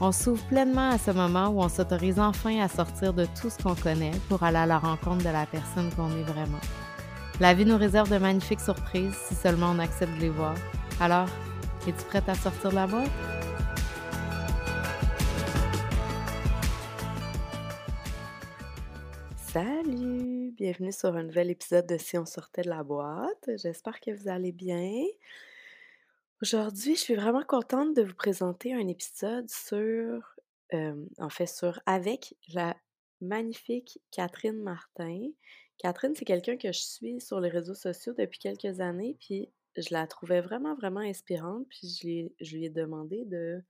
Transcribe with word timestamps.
On 0.00 0.12
s'ouvre 0.12 0.46
pleinement 0.46 0.90
à 0.90 0.98
ce 0.98 1.10
moment 1.10 1.48
où 1.48 1.60
on 1.60 1.68
s'autorise 1.68 2.20
enfin 2.20 2.60
à 2.60 2.68
sortir 2.68 3.12
de 3.12 3.26
tout 3.40 3.50
ce 3.50 3.60
qu'on 3.60 3.74
connaît 3.74 4.12
pour 4.28 4.44
aller 4.44 4.58
à 4.58 4.64
la 4.66 4.78
rencontre 4.78 5.24
de 5.24 5.30
la 5.30 5.44
personne 5.44 5.90
qu'on 5.96 6.08
est 6.16 6.22
vraiment. 6.22 6.60
La 7.40 7.52
vie 7.52 7.64
nous 7.64 7.76
réserve 7.76 8.08
de 8.08 8.18
magnifiques 8.18 8.60
surprises 8.60 9.16
si 9.26 9.34
seulement 9.34 9.72
on 9.74 9.80
accepte 9.80 10.14
de 10.14 10.20
les 10.20 10.28
voir. 10.28 10.54
Alors, 11.00 11.26
es-tu 11.88 12.04
prête 12.04 12.28
à 12.28 12.36
sortir 12.36 12.70
de 12.70 12.76
la 12.76 12.86
boîte? 12.86 13.10
Salut! 19.36 20.52
Bienvenue 20.52 20.92
sur 20.92 21.16
un 21.16 21.24
nouvel 21.24 21.50
épisode 21.50 21.88
de 21.88 21.98
Si 21.98 22.16
on 22.16 22.24
sortait 22.24 22.62
de 22.62 22.70
la 22.70 22.84
boîte. 22.84 23.50
J'espère 23.56 23.98
que 23.98 24.12
vous 24.12 24.28
allez 24.28 24.52
bien. 24.52 25.02
Aujourd'hui, 26.40 26.94
je 26.94 27.00
suis 27.00 27.16
vraiment 27.16 27.42
contente 27.42 27.96
de 27.96 28.02
vous 28.02 28.14
présenter 28.14 28.72
un 28.72 28.86
épisode 28.86 29.50
sur, 29.50 30.36
en 30.72 31.30
fait, 31.30 31.48
sur 31.48 31.80
avec 31.84 32.36
la 32.54 32.76
magnifique 33.20 34.00
Catherine 34.12 34.62
Martin. 34.62 35.30
Catherine, 35.78 36.14
c'est 36.14 36.24
quelqu'un 36.24 36.56
que 36.56 36.70
je 36.70 36.78
suis 36.78 37.20
sur 37.20 37.40
les 37.40 37.48
réseaux 37.48 37.74
sociaux 37.74 38.14
depuis 38.16 38.38
quelques 38.38 38.78
années, 38.78 39.16
puis 39.18 39.50
je 39.76 39.88
la 39.90 40.06
trouvais 40.06 40.40
vraiment, 40.40 40.76
vraiment 40.76 41.00
inspirante, 41.00 41.66
puis 41.70 42.28
je, 42.40 42.54
lui 42.54 42.66
ai 42.66 42.70
demandé 42.70 43.24
de 43.24 43.60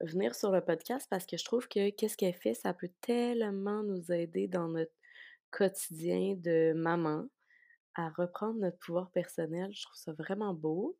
venir 0.00 0.34
sur 0.34 0.50
le 0.50 0.62
podcast 0.62 1.06
parce 1.10 1.26
que 1.26 1.36
je 1.36 1.44
trouve 1.44 1.68
que 1.68 1.90
qu'est-ce 1.90 2.16
qu'elle 2.16 2.32
fait, 2.32 2.54
ça 2.54 2.72
peut 2.72 2.90
tellement 3.02 3.82
nous 3.82 4.10
aider 4.10 4.48
dans 4.48 4.68
notre 4.68 4.94
quotidien 5.50 6.34
de 6.38 6.72
maman 6.72 7.26
à 7.98 8.10
reprendre 8.10 8.60
notre 8.60 8.78
pouvoir 8.78 9.10
personnel. 9.10 9.70
Je 9.74 9.82
trouve 9.82 9.96
ça 9.96 10.12
vraiment 10.12 10.54
beau. 10.54 10.96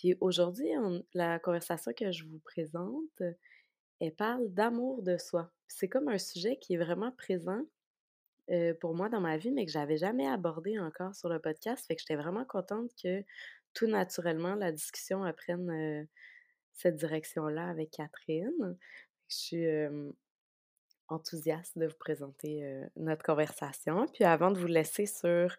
Puis 0.00 0.16
aujourd'hui, 0.22 0.70
la 1.12 1.38
conversation 1.38 1.92
que 1.92 2.10
je 2.10 2.24
vous 2.24 2.38
présente, 2.38 3.22
elle 4.00 4.14
parle 4.14 4.48
d'amour 4.48 5.02
de 5.02 5.18
soi. 5.18 5.52
C'est 5.68 5.88
comme 5.88 6.08
un 6.08 6.16
sujet 6.16 6.56
qui 6.56 6.72
est 6.72 6.78
vraiment 6.78 7.12
présent 7.12 7.60
pour 8.80 8.94
moi 8.94 9.10
dans 9.10 9.20
ma 9.20 9.36
vie, 9.36 9.50
mais 9.50 9.66
que 9.66 9.72
j'avais 9.72 9.98
jamais 9.98 10.26
abordé 10.26 10.78
encore 10.78 11.14
sur 11.14 11.28
le 11.28 11.38
podcast. 11.38 11.86
Fait 11.86 11.96
que 11.96 12.00
j'étais 12.00 12.16
vraiment 12.16 12.46
contente 12.46 12.90
que 13.02 13.22
tout 13.74 13.88
naturellement, 13.88 14.54
la 14.54 14.72
discussion 14.72 15.30
prenne 15.36 16.08
cette 16.72 16.96
direction-là 16.96 17.68
avec 17.68 17.90
Catherine. 17.90 18.78
Je 19.28 19.36
suis 19.36 19.66
enthousiaste 21.08 21.76
de 21.76 21.88
vous 21.88 21.98
présenter 21.98 22.86
notre 22.96 23.22
conversation. 23.22 24.06
Puis 24.14 24.24
avant 24.24 24.50
de 24.50 24.58
vous 24.58 24.66
laisser 24.66 25.04
sur 25.04 25.54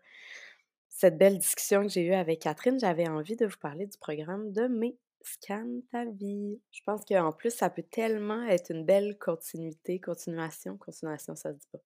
cette 1.01 1.17
belle 1.17 1.39
discussion 1.39 1.81
que 1.81 1.87
j'ai 1.87 2.03
eue 2.03 2.13
avec 2.13 2.41
Catherine, 2.41 2.79
j'avais 2.79 3.09
envie 3.09 3.35
de 3.35 3.47
vous 3.47 3.57
parler 3.59 3.87
du 3.87 3.97
programme 3.97 4.51
de 4.51 4.67
mes 4.67 4.99
Scan 5.23 5.81
ta 5.91 6.05
vie. 6.05 6.61
Je 6.69 6.81
pense 6.85 7.03
qu'en 7.05 7.31
plus, 7.31 7.49
ça 7.49 7.71
peut 7.71 7.81
tellement 7.81 8.43
être 8.45 8.69
une 8.71 8.85
belle 8.85 9.17
continuité, 9.17 9.99
continuation, 9.99 10.77
continuation, 10.77 11.35
ça 11.35 11.53
se 11.53 11.57
dit 11.57 11.67
pas 11.71 11.79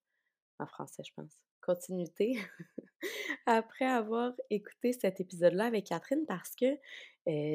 en 0.60 0.68
français, 0.68 1.02
je 1.06 1.14
pense. 1.16 1.32
Continuité. 1.62 2.38
Après 3.46 3.86
avoir 3.86 4.34
écouté 4.50 4.92
cet 4.92 5.22
épisode-là 5.22 5.68
avec 5.68 5.86
Catherine, 5.86 6.26
parce 6.28 6.54
que 6.54 6.76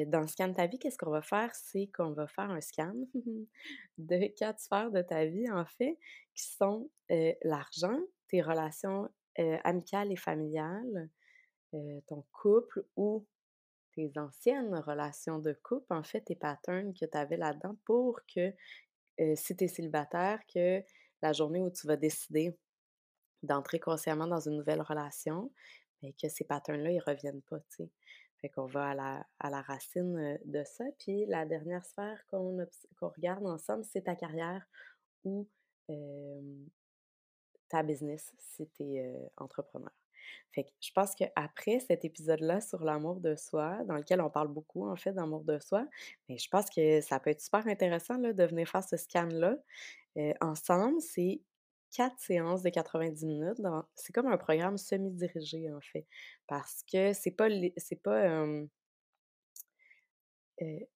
dans 0.05 0.25
Scan 0.25 0.53
ta 0.55 0.65
vie, 0.65 0.79
qu'est-ce 0.79 0.97
qu'on 0.97 1.11
va 1.11 1.21
faire? 1.21 1.53
C'est 1.53 1.91
qu'on 1.95 2.13
va 2.13 2.25
faire 2.25 2.49
un 2.49 2.61
scan 2.61 2.95
de 3.99 4.35
quatre 4.35 4.59
sphères 4.59 4.89
de 4.89 5.03
ta 5.03 5.25
vie, 5.25 5.49
en 5.51 5.65
fait, 5.65 5.99
qui 6.33 6.43
sont 6.43 6.89
l'argent, 7.43 7.99
tes 8.29 8.41
relations 8.41 9.07
amicales 9.63 10.11
et 10.11 10.17
familiales, 10.17 11.09
ton 12.07 12.23
couple 12.31 12.85
ou 12.95 13.25
tes 13.93 14.11
anciennes 14.17 14.75
relations 14.75 15.39
de 15.39 15.53
couple, 15.63 15.93
en 15.93 16.03
fait, 16.03 16.21
tes 16.21 16.35
patterns 16.35 16.93
que 16.93 17.05
tu 17.05 17.17
avais 17.17 17.37
là-dedans 17.37 17.75
pour 17.85 18.19
que, 18.33 18.53
si 19.35 19.55
tu 19.55 19.63
es 19.65 19.67
célibataire, 19.67 20.39
que 20.53 20.81
la 21.21 21.33
journée 21.33 21.61
où 21.61 21.69
tu 21.69 21.87
vas 21.87 21.97
décider 21.97 22.57
d'entrer 23.43 23.79
consciemment 23.79 24.27
dans 24.27 24.39
une 24.39 24.57
nouvelle 24.57 24.81
relation, 24.81 25.51
mais 26.01 26.13
que 26.13 26.29
ces 26.29 26.45
patterns-là, 26.45 26.91
ils 26.91 26.99
reviennent 26.99 27.41
pas, 27.43 27.59
tu 27.59 27.83
sais. 27.83 27.89
Fait 28.39 28.49
qu'on 28.49 28.65
va 28.65 28.89
à 28.89 28.95
la, 28.95 29.27
à 29.39 29.51
la 29.51 29.61
racine 29.61 30.39
de 30.45 30.63
ça. 30.63 30.83
Puis 30.97 31.27
la 31.27 31.45
dernière 31.45 31.85
sphère 31.85 32.25
qu'on 32.27 32.57
regarde 33.01 33.45
ensemble, 33.45 33.85
c'est 33.85 34.01
ta 34.01 34.15
carrière 34.15 34.65
ou 35.23 35.47
ta 37.69 37.83
business 37.83 38.33
si 38.39 38.67
tu 38.69 38.83
es 38.83 39.31
entrepreneur. 39.37 39.91
Je 40.55 40.91
pense 40.93 41.15
qu'après 41.15 41.79
cet 41.79 42.03
épisode-là 42.05 42.61
sur 42.61 42.83
l'amour 42.83 43.19
de 43.21 43.35
soi, 43.35 43.83
dans 43.85 43.95
lequel 43.95 44.21
on 44.21 44.29
parle 44.29 44.49
beaucoup 44.49 44.87
en 44.89 44.95
fait 44.95 45.13
d'amour 45.13 45.43
de 45.43 45.59
soi, 45.59 45.87
mais 46.27 46.37
je 46.37 46.49
pense 46.49 46.69
que 46.69 47.01
ça 47.01 47.19
peut 47.19 47.29
être 47.29 47.41
super 47.41 47.65
intéressant 47.67 48.17
de 48.17 48.43
venir 48.43 48.67
faire 48.67 48.83
ce 48.83 48.97
scan-là 48.97 49.55
ensemble. 50.41 50.99
C'est 51.01 51.41
quatre 51.95 52.19
séances 52.19 52.63
de 52.63 52.69
90 52.69 53.25
minutes. 53.25 53.61
C'est 53.95 54.13
comme 54.13 54.27
un 54.27 54.37
programme 54.37 54.77
semi-dirigé 54.77 55.71
en 55.71 55.81
fait, 55.81 56.05
parce 56.47 56.83
que 56.91 57.13
c'est 57.13 57.31
pas 57.31 57.47
c'est 57.77 58.01
pas 58.01 58.45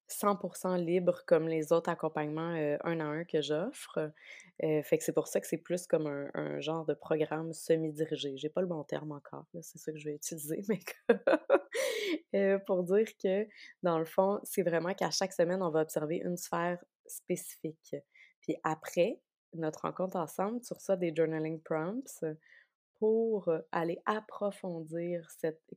100% 0.09 0.83
libre 0.83 1.23
comme 1.25 1.47
les 1.47 1.73
autres 1.73 1.89
accompagnements 1.89 2.77
un 2.83 2.99
à 2.99 3.03
un 3.03 3.23
que 3.23 3.41
j'offre. 3.41 4.11
fait 4.59 4.97
que 4.97 5.03
c'est 5.03 5.13
pour 5.13 5.27
ça 5.27 5.39
que 5.39 5.47
c'est 5.47 5.57
plus 5.57 5.87
comme 5.87 6.07
un, 6.07 6.59
genre 6.61 6.85
de 6.85 6.93
programme 6.93 7.53
semi-dirigé. 7.53 8.37
J'ai 8.37 8.49
pas 8.49 8.61
le 8.61 8.67
bon 8.67 8.83
terme 8.83 9.11
encore, 9.11 9.45
c'est 9.61 9.77
ça 9.77 9.91
que 9.91 9.97
je 9.97 10.09
vais 10.09 10.15
utiliser, 10.15 10.61
mais 12.33 12.59
pour 12.65 12.83
dire 12.83 13.07
que 13.21 13.47
dans 13.83 13.99
le 13.99 14.05
fond, 14.05 14.39
c'est 14.43 14.63
vraiment 14.63 14.93
qu'à 14.93 15.11
chaque 15.11 15.33
semaine, 15.33 15.61
on 15.61 15.69
va 15.69 15.81
observer 15.81 16.17
une 16.17 16.37
sphère 16.37 16.83
spécifique. 17.07 17.95
Puis 18.41 18.55
après 18.63 19.19
notre 19.53 19.81
rencontre 19.81 20.17
ensemble, 20.17 20.61
tu 20.61 20.73
reçois 20.73 20.97
des 20.97 21.13
journaling 21.15 21.61
prompts 21.61 22.23
pour 22.99 23.51
aller 23.71 24.01
approfondir 24.05 25.27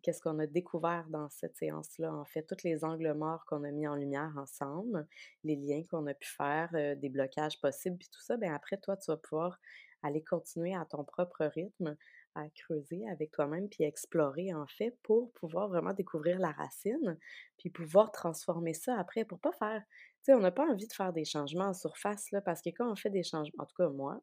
qu'est-ce 0.03 0.23
qu'on 0.23 0.39
a 0.39 0.47
découvert 0.47 1.07
dans 1.09 1.29
cette 1.31 1.57
séance-là, 1.57 2.15
en 2.15 2.25
fait, 2.25 2.45
tous 2.45 2.63
les 2.65 2.85
angles 2.85 3.13
morts 3.15 3.45
qu'on 3.47 3.65
a 3.65 3.71
mis 3.71 3.89
en 3.89 3.97
lumière 3.97 4.33
ensemble, 4.37 5.07
les 5.43 5.57
liens 5.57 5.83
qu'on 5.91 6.07
a 6.07 6.15
pu 6.15 6.29
faire, 6.29 6.71
des 6.73 7.09
blocages 7.09 7.61
possibles, 7.61 7.99
puis 7.99 8.09
tout 8.09 8.21
ça, 8.23 8.37
bien 8.37 8.55
après, 8.55 8.77
toi, 8.79 8.97
tu 8.97 9.11
vas 9.11 9.17
pouvoir 9.17 9.59
aller 10.03 10.23
continuer 10.23 10.75
à 10.75 10.85
ton 10.85 11.03
propre 11.03 11.45
rythme, 11.47 11.97
à 12.37 12.49
creuser 12.51 13.03
avec 13.09 13.33
toi-même, 13.33 13.69
puis 13.69 13.83
explorer, 13.83 14.55
en 14.55 14.67
fait, 14.69 14.97
pour 15.03 15.33
pouvoir 15.33 15.69
vraiment 15.69 15.93
découvrir 15.93 16.39
la 16.39 16.53
racine, 16.53 17.19
puis 17.57 17.69
pouvoir 17.69 18.13
transformer 18.13 18.75
ça 18.75 18.97
après, 18.97 19.25
pour 19.25 19.41
pas 19.41 19.53
faire, 19.53 19.83
tu 19.83 20.27
sais, 20.27 20.35
on 20.35 20.41
n'a 20.41 20.53
pas 20.53 20.67
envie 20.67 20.87
de 20.87 20.93
faire 20.93 21.13
des 21.13 21.25
changements 21.25 21.67
en 21.67 21.75
surface, 21.75 22.31
là, 22.31 22.41
parce 22.41 22.63
que 22.63 22.71
quand 22.71 22.91
on 22.91 22.95
fait 22.95 23.11
des 23.11 23.25
changements, 23.25 23.65
en 23.65 23.67
tout 23.67 23.75
cas, 23.77 23.89
moi, 23.89 24.21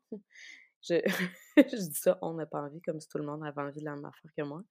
je, 0.88 1.02
je 1.58 1.90
dis 1.90 2.00
ça, 2.00 2.18
on 2.22 2.34
n'a 2.34 2.46
pas 2.46 2.62
envie, 2.62 2.82
comme 2.82 3.00
si 3.00 3.08
tout 3.08 3.18
le 3.18 3.26
monde 3.26 3.44
avait 3.44 3.62
envie 3.62 3.80
de 3.80 3.86
la 3.86 3.96
même 3.96 4.06
affaire 4.06 4.32
que 4.36 4.44
moi. 4.44 4.64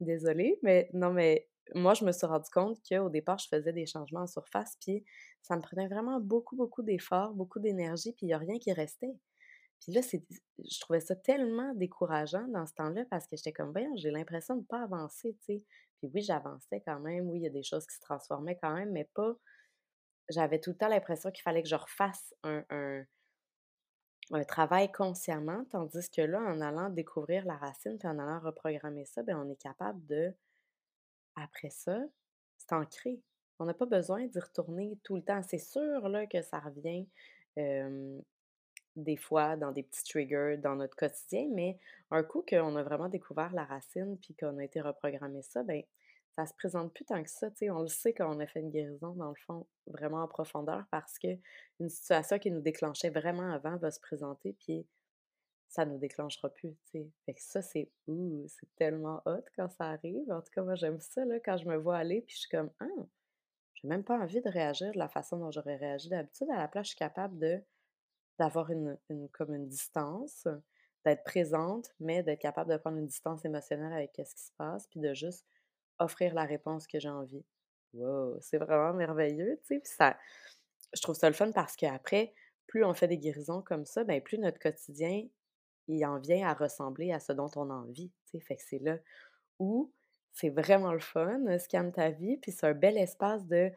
Désolée, 0.00 0.58
mais 0.62 0.88
non, 0.92 1.12
mais 1.12 1.48
moi, 1.74 1.94
je 1.94 2.04
me 2.04 2.12
suis 2.12 2.26
rendu 2.26 2.50
compte 2.50 2.78
qu'au 2.88 3.08
départ, 3.08 3.38
je 3.38 3.48
faisais 3.48 3.72
des 3.72 3.86
changements 3.86 4.22
en 4.22 4.26
surface, 4.26 4.76
puis 4.80 5.04
ça 5.42 5.56
me 5.56 5.62
prenait 5.62 5.88
vraiment 5.88 6.20
beaucoup, 6.20 6.56
beaucoup 6.56 6.82
d'efforts, 6.82 7.32
beaucoup 7.34 7.58
d'énergie, 7.58 8.12
puis 8.12 8.26
il 8.26 8.28
n'y 8.28 8.34
a 8.34 8.38
rien 8.38 8.58
qui 8.58 8.72
restait. 8.72 9.14
Puis 9.80 9.92
là, 9.92 10.00
je 10.02 10.80
trouvais 10.80 11.00
ça 11.00 11.14
tellement 11.14 11.74
décourageant 11.74 12.46
dans 12.48 12.66
ce 12.66 12.72
temps-là 12.74 13.04
parce 13.10 13.26
que 13.26 13.36
j'étais 13.36 13.52
comme, 13.52 13.72
voyons, 13.72 13.94
j'ai 13.96 14.10
l'impression 14.10 14.54
de 14.54 14.60
ne 14.60 14.66
pas 14.66 14.82
avancer, 14.82 15.36
tu 15.40 15.58
sais. 15.58 15.64
Puis 15.98 16.10
oui, 16.14 16.22
j'avançais 16.22 16.82
quand 16.86 17.00
même, 17.00 17.28
oui, 17.28 17.40
il 17.40 17.42
y 17.42 17.46
a 17.46 17.50
des 17.50 17.62
choses 17.62 17.86
qui 17.86 17.94
se 17.94 18.00
transformaient 18.00 18.58
quand 18.60 18.74
même, 18.74 18.92
mais 18.92 19.08
pas. 19.14 19.34
J'avais 20.30 20.58
tout 20.58 20.70
le 20.70 20.76
temps 20.76 20.88
l'impression 20.88 21.30
qu'il 21.30 21.42
fallait 21.42 21.62
que 21.62 21.68
je 21.68 21.74
refasse 21.74 22.34
un 22.44 23.04
travail 24.46 24.90
consciemment, 24.92 25.64
tandis 25.70 26.08
que 26.10 26.22
là, 26.22 26.40
en 26.40 26.60
allant 26.60 26.90
découvrir 26.90 27.44
la 27.44 27.56
racine, 27.56 27.98
puis 27.98 28.08
en 28.08 28.18
allant 28.18 28.40
reprogrammer 28.40 29.04
ça, 29.04 29.22
bien, 29.22 29.38
on 29.40 29.50
est 29.50 29.60
capable 29.60 30.04
de, 30.06 30.32
après 31.36 31.70
ça, 31.70 31.98
c'est 32.56 32.72
ancré. 32.72 33.20
On 33.58 33.66
n'a 33.66 33.74
pas 33.74 33.86
besoin 33.86 34.26
d'y 34.26 34.40
retourner 34.40 34.98
tout 35.04 35.16
le 35.16 35.22
temps. 35.22 35.42
C'est 35.42 35.58
sûr 35.58 36.08
là, 36.08 36.26
que 36.26 36.42
ça 36.42 36.58
revient 36.58 37.06
des 38.96 39.16
fois 39.16 39.56
dans 39.56 39.72
des 39.72 39.82
petits 39.82 40.04
triggers 40.04 40.56
dans 40.58 40.76
notre 40.76 40.96
quotidien, 40.96 41.48
mais 41.52 41.78
un 42.10 42.22
coup 42.22 42.44
qu'on 42.48 42.76
a 42.76 42.82
vraiment 42.82 43.08
découvert 43.08 43.52
la 43.52 43.64
racine 43.64 44.18
puis 44.18 44.34
qu'on 44.34 44.58
a 44.58 44.64
été 44.64 44.80
reprogrammé 44.80 45.42
ça, 45.42 45.62
ben 45.62 45.82
ça 46.36 46.46
se 46.46 46.54
présente 46.54 46.92
plus 46.92 47.04
tant 47.04 47.22
que 47.22 47.30
ça, 47.30 47.50
tu 47.50 47.58
sais, 47.58 47.70
on 47.70 47.80
le 47.80 47.88
sait 47.88 48.12
quand 48.12 48.34
on 48.34 48.40
a 48.40 48.46
fait 48.46 48.60
une 48.60 48.70
guérison, 48.70 49.12
dans 49.14 49.28
le 49.28 49.36
fond, 49.46 49.66
vraiment 49.86 50.22
en 50.22 50.28
profondeur, 50.28 50.84
parce 50.90 51.18
que 51.18 51.28
une 51.80 51.88
situation 51.88 52.38
qui 52.38 52.50
nous 52.50 52.60
déclenchait 52.60 53.10
vraiment 53.10 53.52
avant 53.52 53.76
va 53.76 53.90
se 53.90 54.00
présenter, 54.00 54.54
puis 54.58 54.86
ça 55.68 55.84
nous 55.84 55.98
déclenchera 55.98 56.50
plus, 56.50 56.76
tu 56.86 56.90
sais. 56.92 57.10
Fait 57.26 57.34
que 57.34 57.42
ça, 57.42 57.62
c'est 57.62 57.90
ouh, 58.06 58.46
c'est 58.48 58.68
tellement 58.76 59.22
hot 59.26 59.44
quand 59.56 59.68
ça 59.70 59.90
arrive. 59.90 60.30
En 60.30 60.40
tout 60.40 60.50
cas, 60.52 60.62
moi, 60.62 60.74
j'aime 60.74 61.00
ça, 61.00 61.24
là, 61.24 61.38
quand 61.40 61.56
je 61.56 61.66
me 61.66 61.76
vois 61.76 61.96
aller, 61.96 62.22
puis 62.22 62.34
je 62.34 62.40
suis 62.40 62.48
comme, 62.48 62.70
ah, 62.80 62.86
j'ai 63.74 63.88
même 63.88 64.04
pas 64.04 64.18
envie 64.18 64.40
de 64.40 64.48
réagir 64.48 64.92
de 64.92 64.98
la 64.98 65.08
façon 65.08 65.38
dont 65.38 65.50
j'aurais 65.50 65.76
réagi 65.76 66.08
d'habitude. 66.08 66.48
À 66.50 66.58
la 66.58 66.68
place, 66.68 66.86
je 66.86 66.90
suis 66.90 66.98
capable 66.98 67.38
de 67.38 67.60
d'avoir 68.38 68.70
une, 68.70 68.98
une, 69.10 69.28
comme 69.28 69.54
une 69.54 69.68
distance, 69.68 70.48
d'être 71.04 71.22
présente, 71.22 71.90
mais 72.00 72.24
d'être 72.24 72.40
capable 72.40 72.72
de 72.72 72.76
prendre 72.76 72.98
une 72.98 73.06
distance 73.06 73.44
émotionnelle 73.44 73.92
avec 73.92 74.10
ce 74.16 74.34
qui 74.34 74.42
se 74.42 74.52
passe, 74.56 74.88
puis 74.88 74.98
de 74.98 75.14
juste 75.14 75.46
offrir 75.98 76.34
la 76.34 76.44
réponse 76.44 76.86
que 76.86 76.98
j'ai 76.98 77.08
envie. 77.08 77.44
Wow, 77.92 78.38
c'est 78.40 78.58
vraiment 78.58 78.92
merveilleux, 78.92 79.60
tu 79.66 79.76
sais. 79.76 79.82
ça, 79.84 80.16
je 80.94 81.00
trouve 81.02 81.14
ça 81.14 81.28
le 81.28 81.34
fun 81.34 81.52
parce 81.52 81.76
qu'après, 81.76 82.34
plus 82.66 82.84
on 82.84 82.94
fait 82.94 83.08
des 83.08 83.18
guérisons 83.18 83.62
comme 83.62 83.84
ça, 83.84 84.04
ben 84.04 84.20
plus 84.20 84.38
notre 84.38 84.58
quotidien, 84.58 85.26
il 85.86 86.04
en 86.04 86.18
vient 86.18 86.48
à 86.48 86.54
ressembler 86.54 87.12
à 87.12 87.20
ce 87.20 87.32
dont 87.32 87.50
on 87.56 87.70
a 87.70 87.74
envie, 87.74 88.10
tu. 88.30 88.40
Fait 88.40 88.56
que 88.56 88.62
c'est 88.62 88.78
là 88.78 88.98
où 89.58 89.92
c'est 90.32 90.50
vraiment 90.50 90.92
le 90.92 91.00
fun, 91.00 91.58
Scan 91.58 91.90
ta 91.92 92.10
vie, 92.10 92.36
puis 92.38 92.50
c'est 92.50 92.66
un 92.66 92.74
bel 92.74 92.98
espace 92.98 93.46
de, 93.46 93.70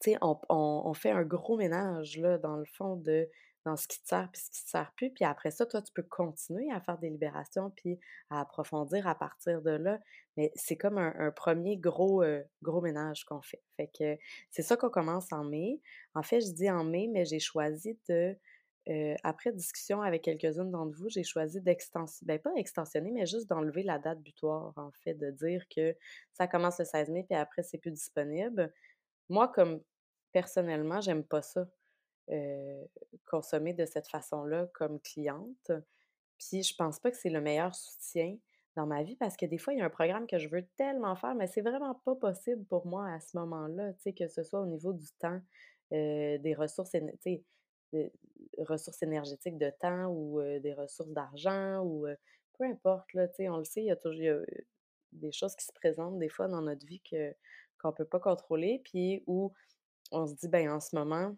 tu 0.00 0.12
sais, 0.12 0.18
on, 0.22 0.38
on, 0.48 0.94
fait 0.94 1.10
un 1.10 1.22
gros 1.22 1.58
ménage, 1.58 2.16
là, 2.16 2.38
dans 2.38 2.56
le 2.56 2.64
fond, 2.64 2.96
de 2.96 3.28
dans 3.64 3.76
ce 3.76 3.88
qui 3.88 4.00
te 4.02 4.06
sert 4.08 4.28
puis 4.30 4.40
ce 4.40 4.50
qui 4.50 4.64
te 4.64 4.70
sert 4.70 4.92
plus. 4.96 5.10
Puis 5.10 5.24
après 5.24 5.50
ça, 5.50 5.66
toi, 5.66 5.80
tu 5.82 5.92
peux 5.92 6.02
continuer 6.02 6.70
à 6.72 6.80
faire 6.80 6.98
des 6.98 7.10
libérations 7.10 7.70
puis 7.70 7.98
à 8.30 8.40
approfondir 8.40 9.06
à 9.06 9.14
partir 9.14 9.62
de 9.62 9.70
là. 9.70 9.98
Mais 10.36 10.52
c'est 10.54 10.76
comme 10.76 10.98
un, 10.98 11.30
premier 11.30 11.76
gros, 11.76 12.22
euh, 12.22 12.42
gros 12.62 12.80
ménage 12.80 13.24
qu'on 13.24 13.40
fait. 13.40 13.62
Fait 13.76 13.90
que 13.98 14.16
c'est 14.50 14.62
ça 14.62 14.76
qu'on 14.76 14.90
commence 14.90 15.32
en 15.32 15.44
mai. 15.44 15.80
En 16.14 16.22
fait, 16.22 16.40
je 16.40 16.52
dis 16.52 16.70
en 16.70 16.84
mai, 16.84 17.08
mais 17.12 17.24
j'ai 17.24 17.38
choisi 17.40 17.98
de, 18.08 18.36
euh, 18.90 19.14
après 19.22 19.52
discussion 19.52 20.02
avec 20.02 20.22
quelques-unes 20.22 20.70
d'entre 20.70 20.96
vous, 20.98 21.08
j'ai 21.08 21.24
choisi 21.24 21.60
d'extensionner, 21.62 22.26
ben 22.34 22.38
pas 22.38 22.52
extensionner, 22.56 23.12
mais 23.12 23.24
juste 23.24 23.48
d'enlever 23.48 23.82
la 23.82 23.98
date 23.98 24.20
butoir, 24.20 24.74
en 24.76 24.90
fait, 25.02 25.14
de 25.14 25.30
dire 25.30 25.64
que 25.74 25.96
ça 26.34 26.46
commence 26.46 26.78
le 26.78 26.84
16 26.84 27.08
mai 27.10 27.24
puis 27.24 27.36
après, 27.38 27.62
c'est 27.62 27.78
plus 27.78 27.92
disponible. 27.92 28.72
Moi, 29.30 29.48
comme 29.48 29.80
personnellement, 30.32 31.00
j'aime 31.00 31.24
pas 31.24 31.40
ça 31.40 31.66
consommer 33.26 33.74
de 33.74 33.86
cette 33.86 34.08
façon-là 34.08 34.68
comme 34.74 35.00
cliente. 35.00 35.72
Puis 36.38 36.62
je 36.62 36.74
pense 36.74 36.98
pas 36.98 37.10
que 37.10 37.16
c'est 37.16 37.30
le 37.30 37.40
meilleur 37.40 37.74
soutien 37.74 38.36
dans 38.76 38.86
ma 38.86 39.02
vie 39.02 39.16
parce 39.16 39.36
que 39.36 39.46
des 39.46 39.58
fois, 39.58 39.72
il 39.72 39.78
y 39.78 39.82
a 39.82 39.84
un 39.84 39.90
programme 39.90 40.26
que 40.26 40.38
je 40.38 40.48
veux 40.48 40.66
tellement 40.76 41.14
faire, 41.16 41.34
mais 41.34 41.46
c'est 41.46 41.60
vraiment 41.60 41.94
pas 42.04 42.16
possible 42.16 42.64
pour 42.64 42.86
moi 42.86 43.08
à 43.08 43.20
ce 43.20 43.36
moment-là, 43.38 43.92
que 44.16 44.26
ce 44.26 44.42
soit 44.42 44.60
au 44.60 44.66
niveau 44.66 44.92
du 44.92 45.10
temps, 45.18 45.40
des 45.90 46.54
ressources, 46.58 46.94
énergétiques 49.02 49.58
de 49.58 49.70
temps 49.70 50.06
ou 50.06 50.40
des 50.60 50.74
ressources 50.74 51.10
d'argent 51.10 51.82
ou 51.84 52.06
peu 52.58 52.64
importe, 52.64 53.12
là, 53.14 53.28
on 53.50 53.58
le 53.58 53.64
sait, 53.64 53.82
il 53.82 53.86
y 53.86 53.90
a 53.90 53.96
toujours 53.96 54.40
des 55.12 55.32
choses 55.32 55.54
qui 55.54 55.64
se 55.64 55.72
présentent 55.72 56.18
des 56.18 56.28
fois 56.28 56.48
dans 56.48 56.62
notre 56.62 56.84
vie 56.86 57.00
que, 57.00 57.34
qu'on 57.80 57.92
peut 57.92 58.04
pas 58.04 58.20
contrôler, 58.20 58.80
puis 58.84 59.22
où 59.26 59.52
on 60.10 60.26
se 60.26 60.34
dit, 60.34 60.48
ben 60.48 60.70
en 60.70 60.80
ce 60.80 60.96
moment, 60.96 61.36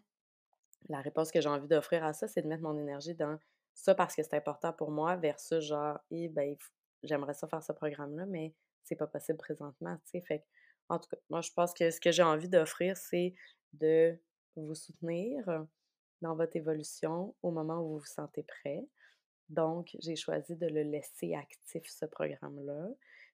la 0.89 1.01
réponse 1.01 1.31
que 1.31 1.41
j'ai 1.41 1.49
envie 1.49 1.67
d'offrir 1.67 2.03
à 2.03 2.13
ça, 2.13 2.27
c'est 2.27 2.41
de 2.41 2.47
mettre 2.47 2.63
mon 2.63 2.77
énergie 2.77 3.15
dans 3.15 3.37
ça 3.73 3.93
parce 3.95 4.15
que 4.15 4.23
c'est 4.23 4.35
important 4.35 4.73
pour 4.73 4.91
moi 4.91 5.15
versus 5.15 5.63
genre, 5.63 5.99
eh 6.11 6.29
ben, 6.29 6.55
j'aimerais 7.03 7.33
ça 7.33 7.47
faire 7.47 7.63
ce 7.63 7.73
programme-là, 7.73 8.25
mais 8.25 8.53
c'est 8.83 8.95
pas 8.95 9.07
possible 9.07 9.37
présentement, 9.37 9.97
tu 10.11 10.21
sais. 10.21 10.43
En 10.89 10.99
tout 10.99 11.09
cas, 11.09 11.17
moi, 11.29 11.41
je 11.41 11.51
pense 11.51 11.73
que 11.73 11.91
ce 11.91 11.99
que 11.99 12.11
j'ai 12.11 12.23
envie 12.23 12.47
d'offrir, 12.47 12.95
c'est 12.95 13.33
de 13.73 14.17
vous 14.55 14.75
soutenir 14.75 15.43
dans 16.21 16.35
votre 16.35 16.55
évolution 16.55 17.35
au 17.43 17.51
moment 17.51 17.79
où 17.81 17.89
vous 17.89 17.99
vous 17.99 18.05
sentez 18.05 18.43
prêt. 18.43 18.85
Donc, 19.49 19.95
j'ai 19.99 20.15
choisi 20.15 20.55
de 20.55 20.67
le 20.67 20.83
laisser 20.83 21.35
actif, 21.35 21.83
ce 21.85 22.05
programme-là. 22.05 22.87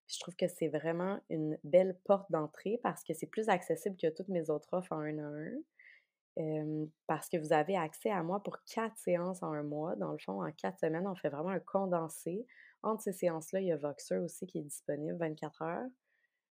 Je 0.07 0.19
trouve 0.19 0.35
que 0.35 0.47
c'est 0.47 0.67
vraiment 0.67 1.21
une 1.29 1.57
belle 1.63 1.97
porte 2.03 2.29
d'entrée 2.31 2.79
parce 2.83 3.03
que 3.03 3.13
c'est 3.13 3.27
plus 3.27 3.49
accessible 3.49 3.95
que 3.97 4.09
toutes 4.09 4.27
mes 4.27 4.49
autres 4.49 4.73
offres 4.73 4.91
en 4.91 4.99
un 4.99 5.17
à 5.19 5.23
un 5.23 5.53
parce 7.07 7.29
que 7.29 7.37
vous 7.37 7.53
avez 7.53 7.77
accès 7.77 8.09
à 8.09 8.23
moi 8.23 8.41
pour 8.41 8.57
quatre 8.63 8.97
séances 8.97 9.43
en 9.43 9.53
un 9.53 9.63
mois. 9.63 9.95
Dans 9.95 10.11
le 10.11 10.17
fond, 10.17 10.43
en 10.43 10.51
quatre 10.51 10.79
semaines, 10.79 11.07
on 11.07 11.15
fait 11.15 11.29
vraiment 11.29 11.49
un 11.49 11.59
condensé. 11.59 12.45
Entre 12.81 13.03
ces 13.03 13.13
séances-là, 13.13 13.61
il 13.61 13.67
y 13.67 13.71
a 13.71 13.77
Voxer 13.77 14.17
aussi 14.17 14.47
qui 14.47 14.59
est 14.59 14.63
disponible 14.63 15.17
24 15.17 15.61
heures, 15.61 15.89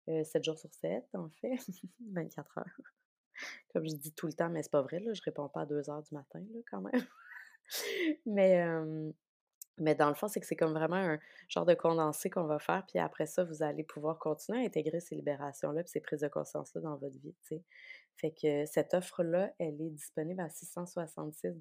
7 0.07 0.43
jours 0.43 0.57
sur 0.57 0.73
7, 0.73 1.05
en 1.13 1.29
fait, 1.41 1.57
24 2.11 2.57
heures. 2.57 2.81
Comme 3.71 3.87
je 3.87 3.95
dis 3.95 4.13
tout 4.13 4.27
le 4.27 4.33
temps, 4.33 4.49
mais 4.49 4.63
c'est 4.63 4.71
pas 4.71 4.81
vrai, 4.81 4.99
là, 4.99 5.13
je 5.13 5.21
réponds 5.23 5.47
pas 5.47 5.61
à 5.61 5.65
2 5.65 5.89
heures 5.89 6.01
du 6.01 6.13
matin, 6.13 6.43
quand 6.69 6.81
même. 6.81 7.05
mais, 8.25 8.65
mais 9.77 9.93
dans 9.93 10.09
le 10.09 10.15
fond, 10.15 10.27
c'est 10.27 10.39
que 10.39 10.47
c'est 10.47 10.55
comme 10.55 10.73
vraiment 10.73 10.95
un 10.95 11.19
genre 11.49 11.65
de 11.65 11.75
condensé 11.75 12.29
qu'on 12.29 12.45
va 12.45 12.57
faire, 12.57 12.83
puis 12.87 12.97
après 12.99 13.27
ça, 13.27 13.43
vous 13.43 13.61
allez 13.61 13.83
pouvoir 13.83 14.17
continuer 14.17 14.63
à 14.63 14.65
intégrer 14.65 14.99
ces 14.99 15.15
libérations-là, 15.15 15.83
puis 15.83 15.91
ces 15.91 16.01
prises 16.01 16.21
de 16.21 16.27
conscience-là 16.27 16.81
dans 16.81 16.95
votre 16.97 17.17
vie. 17.19 17.35
Fait 18.19 18.31
que 18.31 18.65
cette 18.65 18.93
offre-là, 18.93 19.53
elle 19.59 19.81
est 19.81 19.89
disponible 19.89 20.41
à 20.41 20.49
666 20.49 21.59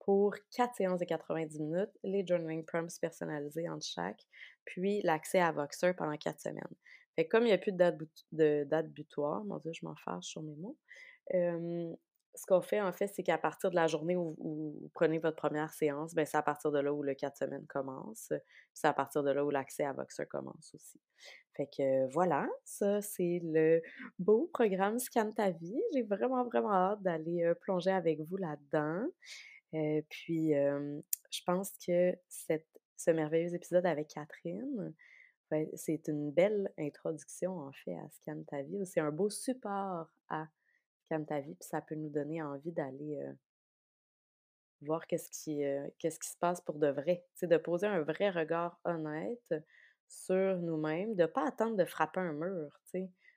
pour 0.00 0.34
4 0.56 0.74
séances 0.74 1.00
de 1.00 1.04
90 1.04 1.60
minutes, 1.60 1.90
les 2.02 2.26
journaling 2.26 2.64
prompts 2.64 2.98
personnalisés 3.00 3.68
entre 3.68 3.84
chaque, 3.84 4.22
puis 4.64 5.02
l'accès 5.02 5.40
à 5.40 5.52
Voxer 5.52 5.92
pendant 5.92 6.16
4 6.16 6.40
semaines. 6.40 6.74
Fait 7.16 7.26
que 7.26 7.30
comme 7.30 7.42
il 7.44 7.48
n'y 7.48 7.52
a 7.52 7.58
plus 7.58 7.72
de 7.72 7.76
date, 7.76 7.98
de 8.32 8.64
date 8.64 8.88
butoir, 8.88 9.44
mon 9.44 9.58
Dieu, 9.58 9.72
je 9.74 9.84
m'en 9.84 9.94
fâche 9.96 10.24
sur 10.24 10.42
mes 10.42 10.56
mots, 10.56 10.78
ce 12.34 12.46
qu'on 12.46 12.60
fait, 12.60 12.80
en 12.80 12.92
fait, 12.92 13.08
c'est 13.08 13.22
qu'à 13.22 13.38
partir 13.38 13.70
de 13.70 13.74
la 13.74 13.86
journée 13.86 14.16
où, 14.16 14.36
vous 14.38 14.90
prenez 14.94 15.18
votre 15.18 15.36
première 15.36 15.72
séance, 15.72 16.14
ben, 16.14 16.24
c'est 16.24 16.36
à 16.36 16.42
partir 16.42 16.70
de 16.70 16.78
là 16.78 16.92
où 16.92 17.02
le 17.02 17.14
4 17.14 17.36
semaines 17.36 17.66
commence. 17.66 18.32
C'est 18.72 18.86
à 18.86 18.92
partir 18.92 19.22
de 19.22 19.30
là 19.30 19.44
où 19.44 19.50
l'accès 19.50 19.84
à 19.84 19.92
Voxer 19.92 20.26
commence 20.26 20.74
aussi. 20.74 21.00
Fait 21.60 21.66
que 21.66 22.10
voilà, 22.14 22.48
ça, 22.64 23.02
c'est 23.02 23.38
le 23.44 23.82
beau 24.18 24.48
programme 24.50 24.98
Scan 24.98 25.30
ta 25.30 25.50
vie. 25.50 25.78
J'ai 25.92 26.00
vraiment, 26.00 26.42
vraiment 26.42 26.72
hâte 26.72 27.02
d'aller 27.02 27.52
plonger 27.60 27.90
avec 27.90 28.18
vous 28.22 28.38
là-dedans. 28.38 29.06
puis, 30.08 30.52
je 30.54 31.42
pense 31.44 31.72
que 31.86 32.16
cette, 32.28 32.66
ce 32.96 33.10
merveilleux 33.10 33.54
épisode 33.54 33.84
avec 33.84 34.08
Catherine, 34.08 34.94
c'est 35.74 36.08
une 36.08 36.30
belle 36.30 36.72
introduction, 36.78 37.58
en 37.58 37.72
fait, 37.72 37.94
à 37.94 38.08
Scan 38.08 38.42
ta 38.48 38.62
vie. 38.62 38.78
C'est 38.86 39.00
un 39.00 39.12
beau 39.12 39.28
support 39.28 40.10
à 40.30 40.46
ta 41.10 41.40
vie, 41.40 41.56
puis 41.56 41.68
ça 41.68 41.82
peut 41.82 41.94
nous 41.94 42.08
donner 42.08 42.40
envie 42.40 42.72
d'aller 42.72 43.20
voir 44.80 45.06
qu'est-ce 45.06 45.28
qui, 45.28 45.62
qui 45.98 46.10
se 46.10 46.38
passe 46.38 46.62
pour 46.62 46.78
de 46.78 46.88
vrai. 46.88 47.26
C'est 47.34 47.48
de 47.48 47.58
poser 47.58 47.86
un 47.86 48.00
vrai 48.00 48.30
regard 48.30 48.80
honnête 48.84 49.52
sur 50.10 50.58
nous-mêmes, 50.58 51.14
de 51.14 51.22
ne 51.22 51.26
pas 51.26 51.46
attendre 51.46 51.76
de 51.76 51.84
frapper 51.84 52.20
un 52.20 52.32
mur. 52.32 52.80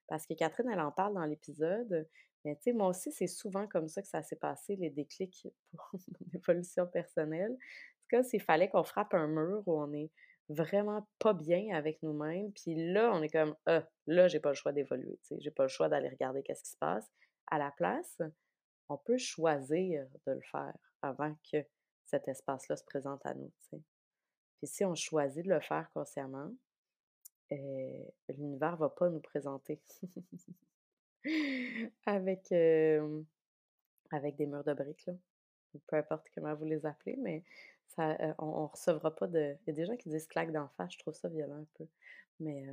Parce 0.07 0.25
que 0.25 0.33
Catherine, 0.33 0.69
elle 0.71 0.79
en 0.79 0.91
parle 0.91 1.13
dans 1.13 1.25
l'épisode, 1.25 2.07
mais 2.43 2.55
tu 2.55 2.63
sais, 2.63 2.73
moi 2.73 2.87
aussi, 2.87 3.11
c'est 3.11 3.27
souvent 3.27 3.67
comme 3.67 3.87
ça 3.87 4.01
que 4.01 4.07
ça 4.07 4.21
s'est 4.23 4.35
passé, 4.35 4.75
les 4.75 4.89
déclics 4.89 5.47
pour 5.77 5.99
mon 6.19 6.39
évolution 6.39 6.87
personnelle. 6.87 7.55
C'est 8.01 8.17
comme 8.17 8.23
s'il 8.23 8.41
fallait 8.41 8.69
qu'on 8.69 8.83
frappe 8.83 9.13
un 9.13 9.27
mur 9.27 9.63
où 9.65 9.79
on 9.79 9.93
est 9.93 10.11
vraiment 10.49 11.07
pas 11.19 11.33
bien 11.33 11.73
avec 11.73 12.01
nous-mêmes, 12.03 12.51
puis 12.51 12.91
là, 12.91 13.11
on 13.13 13.21
est 13.21 13.29
comme, 13.29 13.55
ah, 13.65 13.87
là, 14.07 14.27
j'ai 14.27 14.41
pas 14.41 14.49
le 14.49 14.55
choix 14.55 14.73
d'évoluer, 14.73 15.17
tu 15.23 15.35
sais, 15.35 15.37
j'ai 15.39 15.51
pas 15.51 15.63
le 15.63 15.69
choix 15.69 15.87
d'aller 15.87 16.09
regarder 16.09 16.43
qu'est-ce 16.43 16.63
qui 16.63 16.71
se 16.71 16.77
passe 16.77 17.09
à 17.47 17.57
la 17.57 17.71
place, 17.71 18.19
on 18.89 18.97
peut 18.97 19.17
choisir 19.17 20.05
de 20.27 20.33
le 20.33 20.41
faire 20.41 20.75
avant 21.01 21.33
que 21.49 21.57
cet 22.05 22.27
espace-là 22.27 22.75
se 22.75 22.83
présente 22.83 23.25
à 23.25 23.33
nous. 23.33 23.51
Puis 24.63 24.69
si 24.69 24.85
on 24.85 24.95
choisit 24.95 25.43
de 25.43 25.49
le 25.49 25.59
faire 25.59 25.91
consciemment, 25.93 26.49
l'univers 27.51 28.71
ne 28.71 28.77
va 28.77 28.87
pas 28.87 29.09
nous 29.09 29.19
présenter 29.19 29.77
avec, 32.05 32.49
avec 34.09 34.37
des 34.37 34.45
murs 34.45 34.63
de 34.63 34.73
briques, 34.73 35.05
là. 35.05 35.15
peu 35.85 35.97
importe 35.97 36.29
comment 36.33 36.55
vous 36.55 36.63
les 36.63 36.85
appelez, 36.85 37.17
mais 37.17 37.43
ça, 37.87 38.17
on 38.37 38.61
ne 38.61 38.67
recevra 38.67 39.13
pas 39.13 39.27
de... 39.27 39.53
Il 39.63 39.67
y 39.67 39.69
a 39.71 39.73
des 39.73 39.85
gens 39.85 39.97
qui 39.97 40.07
disent 40.07 40.27
claque 40.27 40.53
d'en 40.53 40.69
face, 40.77 40.93
je 40.93 40.99
trouve 40.99 41.13
ça 41.13 41.27
violent 41.27 41.59
un 41.59 41.67
peu. 41.73 41.85
Mais 42.39 42.65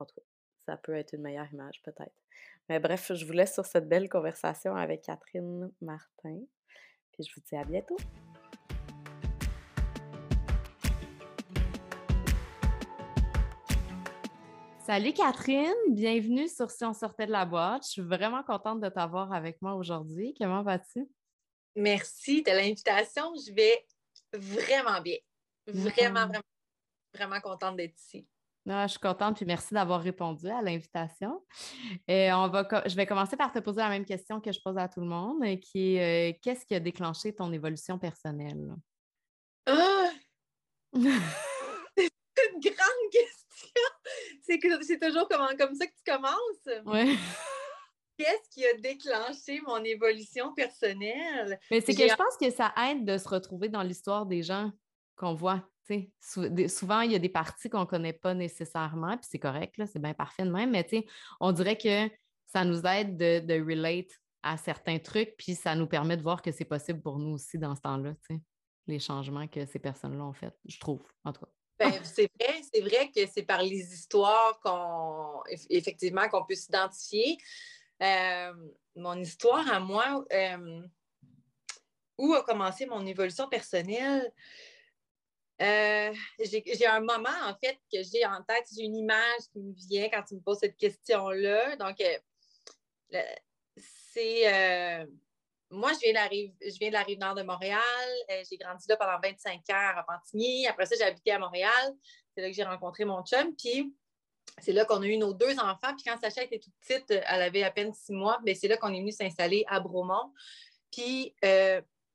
en 0.00 0.04
tout 0.04 0.16
cas, 0.16 0.22
ça 0.66 0.76
peut 0.76 0.96
être 0.96 1.12
une 1.12 1.22
meilleure 1.22 1.52
image 1.52 1.80
peut-être. 1.84 2.24
Mais 2.68 2.80
bref, 2.80 3.12
je 3.14 3.24
vous 3.24 3.32
laisse 3.32 3.54
sur 3.54 3.66
cette 3.66 3.88
belle 3.88 4.08
conversation 4.08 4.74
avec 4.74 5.02
Catherine 5.02 5.70
Martin. 5.80 6.40
Puis 7.12 7.22
je 7.22 7.32
vous 7.36 7.42
dis 7.46 7.54
à 7.54 7.62
bientôt. 7.62 7.98
Salut 14.86 15.12
Catherine, 15.14 15.74
bienvenue 15.88 16.46
sur 16.46 16.70
Si 16.70 16.84
on 16.84 16.92
sortait 16.92 17.26
de 17.26 17.32
la 17.32 17.44
boîte. 17.44 17.82
Je 17.86 17.90
suis 17.90 18.02
vraiment 18.02 18.44
contente 18.44 18.80
de 18.80 18.88
t'avoir 18.88 19.32
avec 19.32 19.60
moi 19.60 19.74
aujourd'hui. 19.74 20.32
Comment 20.38 20.62
vas-tu? 20.62 21.08
Merci 21.74 22.44
de 22.44 22.52
l'invitation. 22.52 23.32
Je 23.34 23.52
vais 23.52 23.84
vraiment 24.32 25.00
bien. 25.00 25.16
Vraiment, 25.66 26.28
vraiment, 26.28 26.44
vraiment 27.12 27.40
contente 27.40 27.76
d'être 27.76 27.98
ici. 27.98 28.28
Ah, 28.68 28.86
je 28.86 28.92
suis 28.92 29.00
contente, 29.00 29.34
puis 29.34 29.44
merci 29.44 29.74
d'avoir 29.74 30.00
répondu 30.00 30.48
à 30.48 30.62
l'invitation. 30.62 31.44
Et 32.06 32.32
on 32.32 32.46
va, 32.46 32.68
je 32.86 32.94
vais 32.94 33.06
commencer 33.06 33.36
par 33.36 33.50
te 33.50 33.58
poser 33.58 33.80
la 33.80 33.88
même 33.88 34.04
question 34.04 34.40
que 34.40 34.52
je 34.52 34.60
pose 34.62 34.78
à 34.78 34.86
tout 34.86 35.00
le 35.00 35.08
monde, 35.08 35.42
qui 35.58 35.96
est 35.96 36.30
euh, 36.30 36.38
qu'est-ce 36.40 36.64
qui 36.64 36.76
a 36.76 36.80
déclenché 36.80 37.34
ton 37.34 37.52
évolution 37.52 37.98
personnelle? 37.98 38.72
Ah! 39.66 40.10
c'est 40.94 41.02
une 42.54 42.60
grande 42.60 43.10
question! 43.10 43.35
C'est, 44.42 44.60
c'est 44.82 45.00
toujours 45.00 45.28
comme, 45.28 45.56
comme 45.56 45.74
ça 45.74 45.86
que 45.86 45.92
tu 45.92 46.12
commences? 46.12 46.84
Oui. 46.86 47.18
Qu'est-ce 48.18 48.48
qui 48.50 48.64
a 48.64 48.74
déclenché 48.74 49.60
mon 49.66 49.82
évolution 49.84 50.54
personnelle? 50.54 51.58
Mais 51.70 51.80
c'est 51.80 51.94
que 51.94 52.08
je 52.08 52.14
pense 52.14 52.36
que 52.40 52.50
ça 52.50 52.72
aide 52.88 53.04
de 53.04 53.18
se 53.18 53.28
retrouver 53.28 53.68
dans 53.68 53.82
l'histoire 53.82 54.24
des 54.24 54.42
gens 54.42 54.70
qu'on 55.16 55.34
voit 55.34 55.68
souvent, 56.68 57.00
il 57.00 57.12
y 57.12 57.14
a 57.14 57.18
des 57.18 57.28
parties 57.28 57.68
qu'on 57.68 57.80
ne 57.80 57.84
connaît 57.84 58.12
pas 58.12 58.34
nécessairement, 58.34 59.16
puis 59.16 59.26
c'est 59.30 59.38
correct, 59.38 59.80
c'est 59.86 60.00
bien 60.00 60.14
parfait 60.14 60.44
de 60.44 60.50
même, 60.50 60.70
mais 60.70 60.86
on 61.40 61.52
dirait 61.52 61.78
que 61.78 62.10
ça 62.46 62.64
nous 62.64 62.82
aide 62.86 63.16
de, 63.16 63.40
de, 63.40 63.60
relate 63.60 64.10
à 64.42 64.56
certains 64.56 64.98
trucs, 64.98 65.36
puis 65.36 65.54
ça 65.54 65.74
nous 65.74 65.86
permet 65.86 66.16
de 66.16 66.22
voir 66.22 66.42
que 66.42 66.52
c'est 66.52 66.64
possible 66.64 67.00
pour 67.00 67.18
nous 67.18 67.34
aussi 67.34 67.58
dans 67.58 67.74
ce 67.74 67.80
temps-là, 67.82 68.14
les 68.86 68.98
changements 68.98 69.48
que 69.48 69.66
ces 69.66 69.78
personnes-là 69.78 70.24
ont 70.24 70.32
fait, 70.32 70.54
je 70.64 70.78
trouve, 70.78 71.02
en 71.24 71.32
tout 71.32 71.40
cas. 71.40 71.50
Ben, 71.78 71.92
c'est 72.04 72.30
vrai, 72.40 72.62
c'est 72.72 72.80
vrai 72.80 73.10
que 73.10 73.26
c'est 73.26 73.42
par 73.42 73.62
les 73.62 73.92
histoires 73.92 74.58
qu'on 74.60 75.42
effectivement 75.68 76.28
qu'on 76.28 76.44
peut 76.44 76.54
s'identifier. 76.54 77.36
Euh, 78.02 78.52
mon 78.94 79.18
histoire 79.20 79.70
à 79.70 79.80
moi, 79.80 80.24
euh, 80.32 80.82
où 82.18 82.32
a 82.34 82.42
commencé 82.44 82.86
mon 82.86 83.04
évolution 83.04 83.48
personnelle? 83.48 84.32
Euh, 85.60 86.14
j'ai 86.38 86.86
un 86.86 87.00
moment, 87.00 87.28
en 87.44 87.54
fait, 87.62 87.78
que 87.92 88.02
j'ai 88.02 88.24
en 88.26 88.42
tête, 88.42 88.66
j'ai 88.74 88.84
une 88.84 88.96
image 88.96 89.40
qui 89.52 89.58
me 89.58 89.74
vient 89.74 90.08
quand 90.10 90.22
tu 90.22 90.34
me 90.34 90.40
poses 90.40 90.58
cette 90.58 90.76
question-là. 90.76 91.76
Donc, 91.76 92.02
c'est. 93.76 95.06
Euh, 95.72 95.76
moi, 95.76 95.92
je 95.92 95.98
viens, 96.00 96.10
de 96.10 96.14
la 96.14 96.26
rive, 96.26 96.52
je 96.60 96.78
viens 96.78 96.88
de 96.88 96.94
la 96.94 97.02
rive 97.02 97.18
nord 97.18 97.34
de 97.34 97.42
Montréal. 97.42 97.80
j'ai 98.28 98.56
grandi 98.56 98.86
là 98.88 98.96
pendant 98.96 99.18
25 99.22 99.54
ans 99.54 99.60
à 99.68 100.00
Repentigny. 100.00 100.66
Après 100.66 100.86
ça, 100.86 100.96
j'ai 100.98 101.04
habité 101.04 101.32
à 101.32 101.38
Montréal. 101.38 101.94
C'est 102.34 102.42
là 102.42 102.48
que 102.48 102.54
j'ai 102.54 102.64
rencontré 102.64 103.04
mon 103.04 103.24
chum. 103.24 103.54
Puis, 103.56 103.94
c'est 104.58 104.72
là 104.72 104.84
qu'on 104.84 105.02
a 105.02 105.06
eu 105.06 105.16
nos 105.16 105.32
deux 105.32 105.58
enfants. 105.58 105.94
Puis, 105.96 106.04
quand 106.06 106.18
Sacha 106.20 106.42
était 106.42 106.58
toute 106.58 106.74
petite, 106.80 107.10
elle 107.10 107.42
avait 107.42 107.62
à 107.62 107.70
peine 107.70 107.92
six 107.92 108.12
mois. 108.12 108.38
mais 108.44 108.54
c'est 108.54 108.68
là 108.68 108.76
qu'on 108.76 108.92
est 108.92 109.00
venu 109.00 109.12
s'installer 109.12 109.64
à 109.68 109.80
Bromont. 109.80 110.32
Puis, 110.90 111.34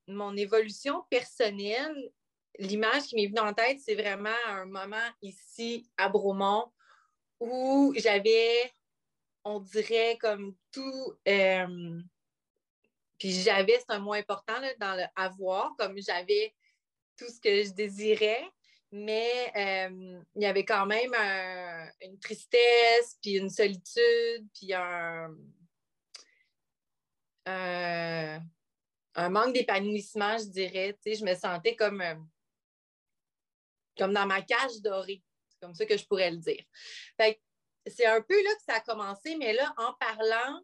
mon 0.08 0.36
évolution 0.36 1.04
personnelle, 1.10 2.12
l'image 2.60 3.04
qui 3.04 3.16
m'est 3.16 3.28
venue 3.28 3.40
en 3.40 3.54
tête, 3.54 3.80
c'est 3.80 3.96
vraiment 3.96 4.30
un 4.48 4.66
moment 4.66 4.98
ici 5.22 5.90
à 5.98 6.10
Bromont 6.10 6.72
où 7.40 7.94
j'avais, 7.98 8.72
on 9.44 9.60
dirait, 9.60 10.18
comme 10.20 10.56
tout. 10.72 11.14
Euh, 11.28 12.00
puis 13.22 13.34
j'avais, 13.34 13.78
c'est 13.78 13.94
un 13.94 14.00
mot 14.00 14.14
important 14.14 14.60
dans 14.80 14.96
le 14.96 15.04
avoir, 15.16 15.76
comme 15.78 15.96
j'avais 16.02 16.56
tout 17.16 17.30
ce 17.30 17.40
que 17.40 17.62
je 17.62 17.70
désirais, 17.70 18.44
mais 18.92 19.52
euh, 19.56 20.20
il 20.34 20.42
y 20.42 20.48
avait 20.48 20.66
quand 20.66 20.88
même 20.88 21.14
une 22.02 22.18
tristesse, 22.18 23.20
puis 23.22 23.34
une 23.38 23.52
solitude, 23.52 24.48
puis 24.56 24.74
un, 24.74 25.30
un 27.46 29.30
manque 29.30 29.54
d'épanouissement, 29.54 30.40
je 30.40 30.46
dirais. 30.46 30.98
Tu 31.04 31.14
sais, 31.14 31.20
je 31.20 31.24
me 31.24 31.36
sentais 31.36 31.76
comme 31.76 32.02
euh, 32.02 32.16
comme 34.00 34.14
dans 34.14 34.26
ma 34.26 34.42
cage 34.42 34.82
dorée. 34.82 35.22
C'est 35.48 35.60
comme 35.60 35.76
ça 35.76 35.86
que 35.86 35.96
je 35.96 36.08
pourrais 36.08 36.32
le 36.32 36.38
dire. 36.38 36.64
c'est 37.86 38.08
un 38.08 38.22
peu 38.24 38.44
là 38.44 38.56
que 38.56 38.64
ça 38.68 38.78
a 38.78 38.80
commencé, 38.80 39.36
mais 39.36 39.54
là, 39.54 39.72
en 39.78 39.94
parlant, 39.94 40.64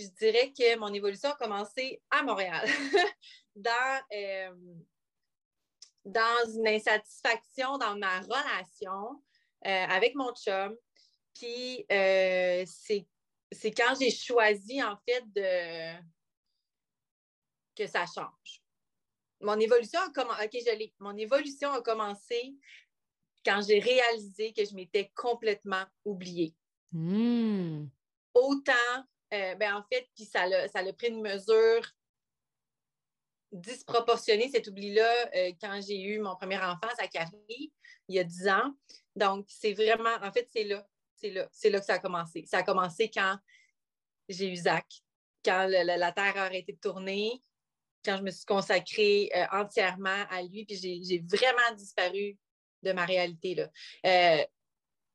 je 0.00 0.08
dirais 0.18 0.52
que 0.52 0.76
mon 0.78 0.92
évolution 0.92 1.30
a 1.30 1.36
commencé 1.36 2.02
à 2.10 2.22
Montréal, 2.22 2.66
dans, 3.54 4.00
euh, 4.12 4.54
dans 6.04 6.50
une 6.54 6.68
insatisfaction 6.68 7.78
dans 7.78 7.96
ma 7.96 8.20
relation 8.20 9.22
euh, 9.66 9.86
avec 9.88 10.14
mon 10.14 10.32
chum. 10.34 10.76
Puis 11.34 11.86
euh, 11.90 12.64
c'est, 12.66 13.06
quand 13.72 13.94
j'ai 13.98 14.10
choisi, 14.10 14.82
en 14.82 14.96
fait, 15.06 15.24
de 15.32 16.00
que 17.76 17.86
ça 17.86 18.04
change 18.04 18.60
mon 19.40 19.58
évolution 19.58 20.00
a 20.00 20.10
commencé. 20.10 20.44
OK, 20.44 20.52
je 20.52 20.86
Mon 20.98 21.16
évolution 21.16 21.72
a 21.72 21.80
commencé 21.80 22.54
quand 23.44 23.60
j'ai 23.66 23.78
réalisé 23.78 24.52
que 24.52 24.64
je 24.64 24.74
m'étais 24.74 25.10
complètement 25.14 25.84
oubliée. 26.04 26.54
Hmm. 26.92 27.86
Autant, 28.34 29.04
euh, 29.32 29.54
ben 29.54 29.74
en 29.74 29.82
fait, 29.84 30.08
puis 30.14 30.24
ça 30.24 30.46
l'a, 30.46 30.68
ça 30.68 30.82
pris 30.92 31.08
une 31.08 31.22
mesure 31.22 31.82
disproportionnée, 33.52 34.48
cet 34.48 34.68
oubli-là, 34.68 35.30
euh, 35.34 35.52
quand 35.60 35.80
j'ai 35.86 36.00
eu 36.00 36.20
mon 36.20 36.36
premier 36.36 36.58
enfant, 36.58 36.88
Carrie, 37.12 37.72
il 38.08 38.14
y 38.14 38.18
a 38.18 38.24
10 38.24 38.48
ans. 38.48 38.74
Donc, 39.16 39.46
c'est 39.48 39.72
vraiment, 39.72 40.14
en 40.22 40.32
fait, 40.32 40.48
c'est 40.52 40.64
là, 40.64 40.86
c'est 41.16 41.30
là, 41.30 41.48
c'est 41.52 41.70
là 41.70 41.80
que 41.80 41.86
ça 41.86 41.94
a 41.94 41.98
commencé. 41.98 42.44
Ça 42.46 42.58
a 42.58 42.62
commencé 42.62 43.10
quand 43.10 43.36
j'ai 44.28 44.48
eu 44.48 44.56
Zach, 44.56 44.86
quand 45.44 45.66
la 45.66 46.12
Terre 46.12 46.36
a 46.36 46.44
arrêté 46.44 46.72
de 46.72 46.78
tourner, 46.78 47.42
quand 48.04 48.16
je 48.16 48.22
me 48.22 48.30
suis 48.30 48.46
consacrée 48.46 49.30
euh, 49.34 49.46
entièrement 49.52 50.24
à 50.30 50.42
lui, 50.42 50.64
puis 50.64 50.76
j'ai 50.76 51.24
vraiment 51.28 51.74
disparu 51.76 52.38
de 52.82 52.92
ma 52.92 53.04
réalité. 53.04 53.54
Là. 53.54 54.46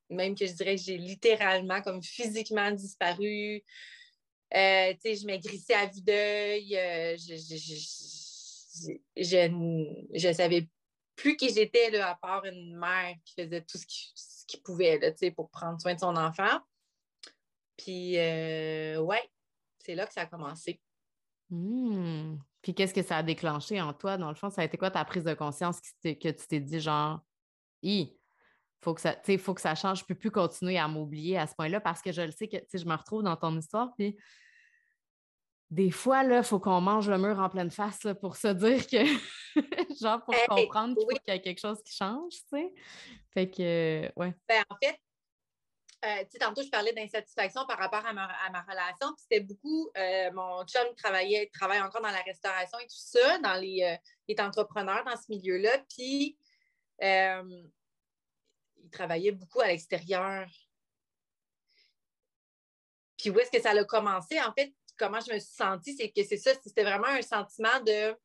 Même 0.09 0.35
que 0.35 0.45
je 0.45 0.53
dirais 0.53 0.75
que 0.75 0.81
j'ai 0.81 0.97
littéralement, 0.97 1.81
comme 1.81 2.03
physiquement 2.03 2.71
disparu. 2.71 3.63
Euh, 4.55 4.93
je 5.03 5.25
m'aigrissais 5.25 5.73
à 5.73 5.87
vue 5.87 6.01
d'œil. 6.01 6.69
je 9.17 10.27
ne 10.27 10.33
savais 10.33 10.69
plus 11.15 11.35
qui 11.35 11.53
j'étais, 11.53 11.97
à 11.99 12.15
part 12.15 12.45
une 12.45 12.77
mère 12.77 13.15
qui 13.25 13.33
faisait 13.33 13.61
tout 13.61 13.77
ce 13.77 14.45
qu'il 14.47 14.61
pouvait 14.61 14.99
là, 14.99 15.11
pour 15.35 15.49
prendre 15.49 15.79
soin 15.81 15.93
de 15.93 15.99
son 15.99 16.15
enfant. 16.15 16.59
Puis, 17.77 18.15
ouais, 18.15 19.29
c'est 19.79 19.95
là 19.95 20.05
que 20.07 20.13
ça 20.13 20.21
a 20.21 20.25
commencé. 20.25 20.81
Mmh. 21.49 22.37
Puis 22.61 22.73
qu'est-ce 22.73 22.93
que 22.93 23.03
ça 23.03 23.17
a 23.17 23.23
déclenché 23.23 23.79
en 23.79 23.93
toi? 23.93 24.17
Dans 24.17 24.29
le 24.29 24.35
fond, 24.35 24.49
ça 24.49 24.61
a 24.61 24.65
été 24.65 24.77
quoi 24.77 24.89
ta 24.89 25.05
prise 25.05 25.23
de 25.23 25.33
conscience 25.35 25.79
que 26.01 26.15
tu 26.29 26.47
t'es 26.47 26.59
dit 26.59 26.79
genre, 26.79 27.19
il 27.83 28.11
faut 28.81 28.95
que 28.95 29.01
ça, 29.01 29.15
faut 29.37 29.53
que 29.53 29.61
ça 29.61 29.75
change, 29.75 29.99
je 29.99 30.03
ne 30.03 30.07
peux 30.07 30.15
plus 30.15 30.31
continuer 30.31 30.77
à 30.79 30.87
m'oublier 30.87 31.37
à 31.37 31.45
ce 31.45 31.53
point-là 31.55 31.79
parce 31.79 32.01
que 32.01 32.11
je 32.11 32.23
le 32.23 32.31
sais 32.31 32.47
que 32.47 32.57
je 32.73 32.85
me 32.85 32.95
retrouve 32.95 33.21
dans 33.21 33.35
ton 33.35 33.55
histoire. 33.57 33.93
Puis 33.95 34.17
des 35.75 35.91
fois, 35.91 36.23
il 36.23 36.43
faut 36.43 36.59
qu'on 36.59 36.79
mange 36.79 37.09
le 37.09 37.17
mur 37.17 37.37
en 37.37 37.49
pleine 37.49 37.69
face 37.69 38.07
pour 38.21 38.37
se 38.37 38.47
dire 38.47 38.87
que, 38.87 39.03
genre, 40.01 40.23
pour 40.23 40.33
comprendre 40.47 40.95
qu'il 40.95 41.19
y 41.27 41.31
a 41.31 41.39
quelque 41.39 41.59
chose 41.59 41.83
qui 41.83 41.93
change, 41.93 42.31
tu 42.31 42.39
sais. 42.49 42.73
Fait 43.33 43.49
que, 43.49 44.09
ouais. 44.15 44.33
Ben, 44.47 44.63
en 44.69 44.77
fait, 44.81 44.97
euh, 46.05 46.23
tantôt, 46.39 46.63
je 46.63 46.69
parlais 46.69 46.93
d'insatisfaction 46.93 47.65
par 47.65 47.77
rapport 47.77 48.05
à 48.05 48.13
ma, 48.13 48.25
relation. 48.61 49.13
c'était 49.17 49.41
beaucoup, 49.41 49.89
euh, 49.97 50.31
mon 50.31 50.63
chum 50.65 50.95
travaillait, 50.95 51.49
travaille 51.53 51.81
encore 51.81 52.01
dans 52.01 52.11
la 52.11 52.21
restauration 52.21 52.79
et 52.79 52.87
tout 52.87 52.95
ça, 52.95 53.37
dans 53.39 53.55
les, 53.55 53.83
euh, 53.83 53.97
il 54.29 54.35
est 54.35 54.41
entrepreneur 54.41 55.03
dans 55.03 55.17
ce 55.17 55.29
milieu-là. 55.29 55.77
Puis, 55.89 56.37
il 57.01 58.89
travaillait 58.93 59.33
beaucoup 59.33 59.59
à 59.59 59.67
l'extérieur. 59.67 60.47
Puis, 63.17 63.29
où 63.29 63.37
est-ce 63.39 63.51
que 63.51 63.61
ça 63.61 63.71
a 63.71 63.83
commencé? 63.83 64.39
En 64.39 64.53
fait, 64.53 64.73
comment 64.97 65.19
je 65.19 65.33
me 65.33 65.39
suis 65.39 65.53
sentie, 65.53 65.95
c'est 65.95 66.09
que 66.11 66.23
c'est 66.23 66.37
ça, 66.37 66.51
c'était 66.63 66.83
vraiment 66.83 67.07
un 67.07 67.21
sentiment 67.21 67.79
de 67.85 68.15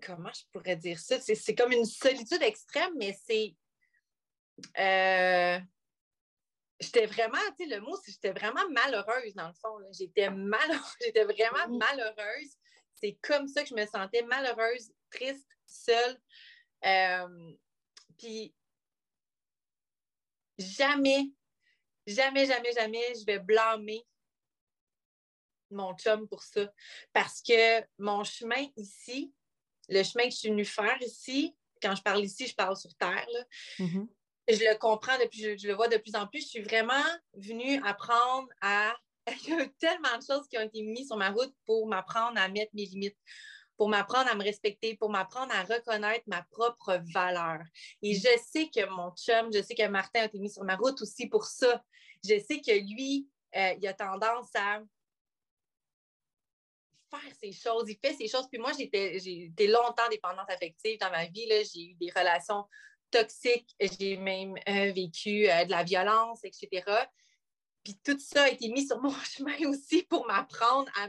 comment 0.00 0.32
je 0.32 0.42
pourrais 0.52 0.76
dire 0.76 0.98
ça? 0.98 1.20
C'est 1.20 1.54
comme 1.54 1.72
une 1.72 1.84
solitude 1.84 2.42
extrême, 2.42 2.92
mais 2.96 3.16
c'est. 3.24 3.54
Euh, 4.78 5.58
j'étais 6.80 7.06
vraiment, 7.06 7.38
tu 7.58 7.68
sais, 7.68 7.76
le 7.76 7.80
mot, 7.80 7.96
c'est 8.02 8.12
j'étais 8.12 8.32
vraiment 8.32 8.68
malheureuse 8.70 9.34
dans 9.34 9.48
le 9.48 9.54
fond. 9.54 9.78
J'étais 9.92 10.30
malheureuse, 10.30 10.96
j'étais 11.00 11.24
vraiment 11.24 11.78
malheureuse. 11.78 12.56
C'est 12.94 13.18
comme 13.22 13.48
ça 13.48 13.62
que 13.62 13.68
je 13.68 13.74
me 13.74 13.86
sentais 13.86 14.22
malheureuse, 14.22 14.92
triste, 15.10 15.48
seule. 15.66 16.20
Euh, 16.84 17.52
puis 18.18 18.54
jamais, 20.58 21.30
jamais, 22.10 22.46
jamais, 22.46 22.72
jamais, 22.72 23.14
je 23.18 23.24
vais 23.24 23.38
blâmer 23.38 24.06
mon 25.70 25.94
chum 25.96 26.28
pour 26.28 26.42
ça. 26.42 26.72
Parce 27.12 27.40
que 27.42 27.82
mon 27.98 28.24
chemin 28.24 28.66
ici, 28.76 29.32
le 29.88 30.02
chemin 30.02 30.24
que 30.24 30.30
je 30.30 30.36
suis 30.36 30.48
venue 30.48 30.64
faire 30.64 31.00
ici, 31.00 31.56
quand 31.82 31.94
je 31.94 32.02
parle 32.02 32.24
ici, 32.24 32.46
je 32.46 32.54
parle 32.54 32.76
sur 32.76 32.94
Terre, 32.96 33.26
mm-hmm. 33.78 34.06
je 34.48 34.58
le 34.58 34.78
comprends 34.78 35.18
depuis, 35.18 35.58
je, 35.58 35.66
le 35.66 35.74
vois 35.74 35.88
de 35.88 35.96
plus 35.96 36.14
en 36.14 36.26
plus. 36.26 36.42
Je 36.42 36.48
suis 36.48 36.62
vraiment 36.62 37.04
venue 37.34 37.82
apprendre 37.84 38.48
à. 38.60 38.94
Il 39.46 39.50
y 39.50 39.60
a 39.60 39.66
tellement 39.78 40.16
de 40.16 40.24
choses 40.24 40.48
qui 40.48 40.58
ont 40.58 40.62
été 40.62 40.82
mises 40.82 41.08
sur 41.08 41.16
ma 41.16 41.30
route 41.30 41.54
pour 41.66 41.86
m'apprendre 41.86 42.40
à 42.40 42.48
mettre 42.48 42.72
mes 42.74 42.86
limites, 42.86 43.18
pour 43.76 43.88
m'apprendre 43.88 44.30
à 44.30 44.34
me 44.34 44.42
respecter, 44.42 44.96
pour 44.96 45.10
m'apprendre 45.10 45.54
à 45.54 45.62
reconnaître 45.62 46.24
ma 46.26 46.42
propre 46.50 47.00
valeur. 47.12 47.60
Et 48.02 48.14
je 48.14 48.28
sais 48.50 48.68
que 48.74 48.88
mon 48.88 49.12
chum, 49.14 49.52
je 49.52 49.62
sais 49.62 49.74
que 49.74 49.86
Martin 49.86 50.22
a 50.22 50.24
été 50.24 50.38
mis 50.38 50.50
sur 50.50 50.64
ma 50.64 50.74
route 50.74 51.00
aussi 51.02 51.28
pour 51.28 51.44
ça. 51.44 51.84
Je 52.24 52.38
sais 52.38 52.60
que 52.60 52.72
lui, 52.72 53.28
euh, 53.56 53.74
il 53.80 53.86
a 53.86 53.94
tendance 53.94 54.50
à 54.54 54.80
faire 57.10 57.34
ces 57.40 57.52
choses, 57.52 57.88
il 57.88 57.98
fait 57.98 58.14
ces 58.14 58.28
choses. 58.28 58.46
Puis 58.50 58.60
moi, 58.60 58.72
j'ai 58.72 58.84
été 58.84 59.66
longtemps 59.66 60.08
dépendante 60.10 60.48
affective 60.48 60.98
dans 60.98 61.10
ma 61.10 61.26
vie. 61.26 61.48
J'ai 61.72 61.90
eu 61.90 61.94
des 61.94 62.10
relations 62.10 62.64
toxiques, 63.10 63.74
j'ai 63.80 64.16
même 64.16 64.54
euh, 64.68 64.92
vécu 64.92 65.48
euh, 65.50 65.64
de 65.64 65.70
la 65.70 65.82
violence, 65.82 66.44
etc. 66.44 66.84
Puis 67.82 67.98
tout 68.04 68.18
ça 68.18 68.44
a 68.44 68.48
été 68.48 68.68
mis 68.68 68.86
sur 68.86 69.00
mon 69.00 69.12
chemin 69.24 69.68
aussi 69.68 70.04
pour 70.04 70.26
m'apprendre 70.26 70.90
à, 70.96 71.08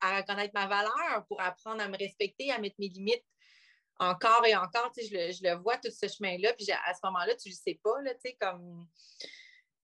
à, 0.00 0.18
reconnaître 0.18 0.52
ma 0.54 0.66
valeur, 0.66 1.24
pour 1.28 1.40
apprendre 1.40 1.82
à 1.82 1.88
me 1.88 1.96
respecter, 1.96 2.50
à 2.50 2.58
mettre 2.58 2.76
mes 2.78 2.88
limites 2.88 3.24
encore 3.98 4.44
et 4.44 4.54
encore. 4.54 4.92
Tu 4.92 5.06
je, 5.06 5.48
le, 5.48 5.54
vois, 5.62 5.78
tout 5.78 5.90
ce 5.90 6.08
chemin-là. 6.08 6.52
Puis 6.54 6.70
à 6.70 6.94
ce 6.94 7.00
moment-là, 7.04 7.34
tu 7.36 7.48
ne 7.48 7.54
le 7.54 7.58
sais 7.58 7.80
pas, 7.82 8.02
là, 8.02 8.12
tu 8.22 8.36
comme 8.38 8.86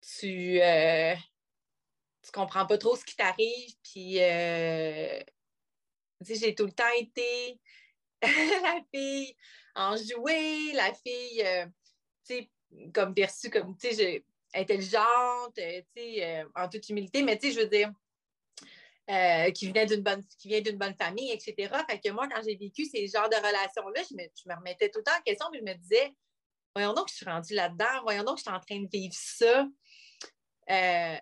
tu, 0.01 0.62
euh, 0.62 1.16
tu 2.24 2.32
comprends 2.32 2.66
pas 2.66 2.77
trop 2.77 2.96
ce 2.96 3.06
qui 3.06 3.16
t'arrive. 3.16 3.75
Puis, 3.84 4.22
euh, 4.22 5.20
j'ai 6.22 6.56
tout 6.56 6.66
le 6.66 6.72
temps 6.72 6.84
été 6.98 7.60
la 8.22 8.82
fille 8.94 9.36
enjouée, 9.75 10.74
la 10.74 10.94
fille, 10.94 11.44
euh, 11.44 11.66
tu 12.25 12.36
sais, 12.36 12.50
comme 12.94 13.13
perçue 13.13 13.50
comme, 13.50 13.77
tu 13.77 13.94
sais, 13.94 14.25
intelligente, 14.54 15.54
tu 15.56 15.63
sais, 15.96 16.46
en 16.56 16.68
toute 16.68 16.89
humilité, 16.89 17.22
mais 17.22 17.38
tu 17.38 17.48
sais, 17.48 17.54
je 17.54 17.60
veux 17.62 17.70
dire, 17.70 17.92
qui, 19.54 19.68
venait 19.68 19.86
d'une 19.86 20.01
bonne, 20.01 20.25
qui 20.39 20.48
vient 20.48 20.62
d'une 20.62 20.77
bonne 20.77 20.96
famille, 20.96 21.32
etc. 21.32 21.74
Fait 21.89 22.00
que 22.00 22.10
moi, 22.12 22.27
quand 22.27 22.42
j'ai 22.44 22.56
vécu 22.56 22.86
ces 22.86 23.08
genres 23.08 23.30
de 23.30 23.36
relations-là, 23.36 24.01
je 24.10 24.16
me, 24.16 24.24
je 24.36 24.50
me, 24.50 24.56
remettais 24.56 24.89
tout 24.89 25.00
le 25.00 25.04
temps 25.04 25.18
en 25.18 25.22
question, 25.22 25.48
mais 25.51 25.60
je 25.60 25.63
me 25.63 25.74
disais, 25.75 26.13
voyons 26.77 26.93
donc, 26.93 27.10
je 27.10 27.15
suis 27.15 27.25
rendue 27.25 27.55
là-dedans, 27.55 28.01
voyons 28.03 28.24
donc, 28.24 28.38
je 28.38 28.43
suis 28.43 28.51
en 28.51 28.60
train 28.60 28.79
de 28.79 28.88
vivre 28.88 29.15
ça. 29.17 29.65
Euh, 30.69 31.17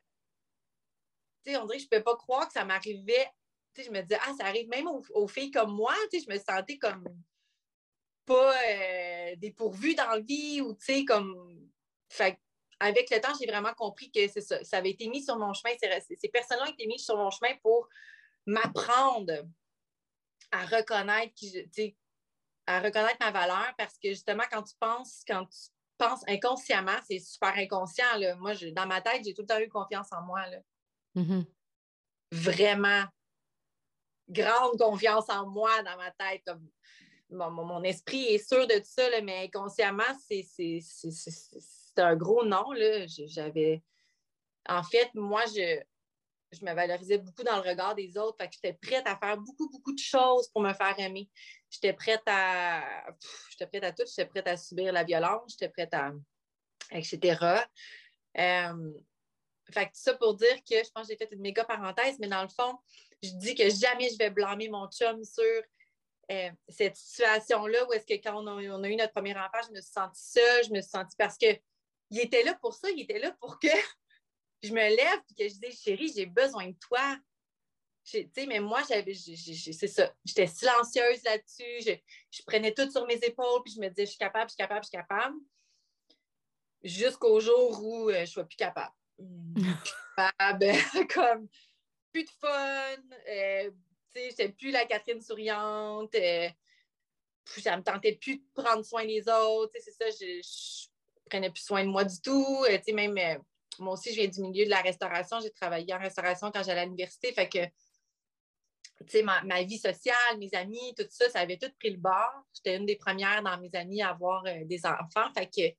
on 1.47 1.65
dirait 1.65 1.77
que 1.77 1.79
je 1.79 1.85
ne 1.85 1.97
peux 1.97 2.03
pas 2.03 2.17
croire 2.17 2.47
que 2.47 2.53
ça 2.53 2.65
m'arrivait. 2.65 3.29
Je 3.77 3.89
me 3.89 4.01
disais, 4.01 4.19
ah, 4.21 4.33
ça 4.38 4.47
arrive 4.47 4.67
même 4.67 4.88
aux, 4.88 5.27
filles 5.27 5.51
comme 5.51 5.74
moi. 5.74 5.93
Je 6.12 6.29
me 6.29 6.38
sentais 6.38 6.77
comme 6.77 7.05
pas 8.25 8.53
euh, 8.67 9.35
dépourvue 9.38 9.95
dans 9.95 10.09
la 10.09 10.19
vie 10.19 10.59
ou 10.62 10.77
comme. 11.07 11.69
Fait, 12.09 12.38
avec 12.79 13.09
le 13.09 13.21
temps, 13.21 13.33
j'ai 13.39 13.47
vraiment 13.47 13.74
compris 13.74 14.12
que 14.12 14.27
ça, 14.27 14.63
ça 14.63 14.77
avait 14.77 14.91
été 14.91 15.07
mis 15.07 15.24
sur 15.24 15.38
mon 15.38 15.53
chemin. 15.53 15.74
Ces 16.01 16.29
personnes-là 16.29 16.65
ont 16.65 16.74
été 16.74 16.85
mises 16.88 17.05
sur 17.05 17.15
mon 17.15 17.29
chemin 17.29 17.55
pour 17.62 17.88
m'apprendre 18.45 19.45
à 20.51 20.65
reconnaître 20.65 21.33
qui 21.33 21.95
à 22.67 22.79
reconnaître 22.79 23.17
ma 23.19 23.31
valeur 23.31 23.74
parce 23.77 23.98
que 23.98 24.10
justement, 24.10 24.43
quand 24.51 24.63
tu 24.63 24.75
penses, 24.79 25.24
quand 25.27 25.45
tu 25.45 25.69
penses 25.98 26.24
inconsciemment, 26.27 26.98
c'est 27.07 27.19
super 27.19 27.53
inconscient. 27.55 28.17
Là. 28.17 28.36
Moi, 28.36 28.53
dans 28.74 28.88
ma 28.88 29.01
tête, 29.01 29.24
j'ai 29.24 29.34
tout 29.34 29.41
le 29.41 29.48
temps 29.48 29.60
eu 29.60 29.69
confiance 29.69 30.12
en 30.12 30.22
moi. 30.24 30.45
Là. 30.48 30.57
Mm-hmm. 31.15 31.45
Vraiment 32.31 33.05
grande 34.29 34.77
confiance 34.77 35.29
en 35.29 35.48
moi 35.48 35.72
dans 35.84 35.98
ma 35.98 36.12
tête. 36.12 36.41
Comme, 36.45 36.69
mon, 37.29 37.84
esprit 37.84 38.25
est 38.25 38.48
sûr 38.48 38.67
de 38.67 38.75
tout 38.75 38.86
ça, 38.86 39.03
mais 39.22 39.45
inconsciemment, 39.45 40.03
c'est 40.27 40.84
un 41.98 42.15
gros 42.15 42.45
non. 42.45 42.65
J'avais. 43.07 43.84
En 44.67 44.84
fait, 44.84 45.10
moi, 45.13 45.43
je, 45.45 45.81
je 46.55 46.65
me 46.65 46.74
valorisais 46.74 47.17
beaucoup 47.17 47.43
dans 47.43 47.62
le 47.62 47.69
regard 47.69 47.95
des 47.95 48.17
autres. 48.17 48.38
Fait 48.39 48.47
que 48.47 48.55
j'étais 48.55 48.74
prête 48.74 49.05
à 49.07 49.17
faire 49.17 49.38
beaucoup, 49.38 49.69
beaucoup 49.69 49.93
de 49.93 50.00
choses 50.00 50.47
pour 50.50 50.62
me 50.62 50.74
faire 50.74 50.97
aimer. 51.00 51.29
J'étais 51.69 51.93
prête 51.93 52.24
à. 52.25 53.05
J'étais 53.50 53.67
prête 53.67 53.83
à 53.83 53.91
tout. 53.91 54.03
J'étais 54.07 54.25
prête 54.25 54.47
à 54.47 54.57
subir 54.57 54.93
la 54.93 55.03
violence. 55.03 55.51
J'étais 55.51 55.70
prête 55.70 55.94
à. 55.94 56.11
etc. 56.91 57.65
Euh, 58.37 58.94
fait 59.72 59.85
que 59.85 59.91
ça 59.94 60.13
pour 60.15 60.35
dire 60.35 60.57
que 60.70 60.75
je 60.83 60.91
pense 60.91 61.07
que 61.07 61.13
j'ai 61.13 61.18
fait 61.18 61.33
une 61.33 61.41
méga 61.41 61.63
parenthèse, 61.63 62.18
mais 62.20 62.27
dans 62.27 62.44
le 62.44 62.50
fond, 62.50 62.77
je 63.24 63.31
dis 63.31 63.55
que 63.55 63.70
jamais 63.70 64.09
je 64.09 64.18
vais 64.18 64.29
blâmer 64.29 64.70
mon 64.70 64.87
chum 64.89 65.24
sur 65.24 65.44
euh, 66.31 66.50
cette 66.68 66.96
situation-là 66.96 67.87
où 67.87 67.94
est-ce 67.94 68.05
que 68.05 68.22
quand 68.22 68.44
on 68.44 68.57
a, 68.57 68.61
eu 68.61 68.96
notre 68.96 69.13
premier 69.13 69.35
enfant, 69.35 69.59
je 69.68 69.72
me 69.72 69.81
suis 69.81 69.91
sentie 69.91 70.24
seule, 70.24 70.65
je 70.65 70.72
me 70.72 70.81
suis 70.81 70.89
sentie 70.89 71.15
parce 71.18 71.37
que 71.37 71.48
il 72.11 72.20
était 72.20 72.44
là 72.44 72.53
pour 72.55 72.74
ça, 72.74 72.89
il 72.89 73.01
était 73.01 73.20
là 73.20 73.31
pour 73.39 73.59
que 73.59 73.68
je 74.66 74.74
me 74.74 74.96
lève 74.96 75.20
et 75.30 75.44
que 75.44 75.50
je 75.50 75.60
dise 75.60 75.82
chérie, 75.82 76.12
j'ai 76.16 76.25
besoin 76.25 76.68
de 76.68 76.75
toi. 76.80 77.18
mais 78.48 78.60
moi, 78.60 78.82
j'avais, 78.88 79.14
c'est 79.14 79.88
ça. 79.88 80.14
J'étais 80.24 80.48
silencieuse 80.48 81.24
là-dessus. 81.24 81.82
Je, 81.82 81.92
je, 82.32 82.44
prenais 82.46 82.74
tout 82.74 82.90
sur 82.90 83.06
mes 83.08 83.18
épaules, 83.18 83.62
puis 83.64 83.74
je 83.74 83.80
me 83.80 83.90
disais, 83.90 84.06
je 84.06 84.12
suis 84.12 84.20
capable, 84.20 84.50
je 84.50 84.54
suis 84.54 84.58
capable, 84.58 84.84
je 84.84 84.90
suis 84.90 84.98
capable. 84.98 85.36
Jusqu'au 86.84 87.40
jour 87.40 87.84
où 87.84 88.10
euh, 88.10 88.14
je 88.14 88.20
ne 88.22 88.25
suis 88.25 88.44
plus 88.44 88.58
capable. 88.58 88.94
capable, 90.16 90.72
comme 91.14 91.48
plus 92.12 92.24
de 92.24 92.30
fun. 92.30 92.96
Euh, 93.28 93.72
je 94.16 94.22
n'étais 94.22 94.50
plus 94.50 94.72
la 94.72 94.86
Catherine 94.86 95.22
souriante. 95.22 96.16
Euh, 96.16 96.50
ça 97.46 97.75
me 97.78 97.84
tentait 97.84 98.16
plus 98.16 98.38
de 98.38 98.44
prendre 98.54 98.84
soin 98.86 99.06
des 99.06 99.28
autres. 99.28 99.74
C'est 99.80 99.92
ça, 99.92 100.06
je, 100.10 100.38
ne 100.38 101.30
prenais 101.30 101.51
plus 101.51 101.64
soin 101.64 101.84
de 101.84 101.90
moi 101.90 102.04
du 102.04 102.20
tout. 102.22 102.64
Euh, 102.70 102.94
même 102.94 103.18
moi 103.79 103.94
aussi, 103.94 104.11
je 104.11 104.22
viens 104.22 104.27
du 104.27 104.42
milieu 104.42 104.66
de 104.66 104.70
la 104.70 104.81
restauration. 104.81 105.40
J'ai 105.40 105.51
travaillé 105.51 105.94
en 105.94 106.00
restauration 106.00 106.51
quand 106.51 106.64
j'allais 106.64 106.81
à 106.81 106.85
l'université. 106.85 107.33
Fait 107.33 107.50
que, 107.50 107.66
tu 107.66 109.09
sais, 109.09 109.24
ma, 109.24 109.64
vie 109.64 109.77
sociale, 109.77 110.38
mes 110.38 110.53
amis, 110.53 110.94
tout 110.98 111.05
ça, 111.09 111.29
ça 111.29 111.40
avait 111.40 111.57
tout 111.57 111.72
pris 111.79 111.92
le 111.92 111.98
bord. 111.98 112.44
J'étais 112.53 112.77
une 112.77 112.85
des 112.85 112.96
premières 112.96 113.44
dans 113.44 113.59
mes 113.59 113.74
amis 113.74 114.01
à 114.01 114.09
avoir 114.09 114.46
euh, 114.46 114.64
des 114.66 114.85
enfants. 114.85 115.31
Fait 115.33 115.48
que 115.48 115.75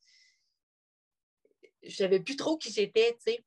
je 1.82 1.94
savais 1.94 2.20
plus 2.20 2.36
trop 2.36 2.58
qui 2.58 2.72
j'étais, 2.72 3.12
tu 3.14 3.32
sais. 3.32 3.44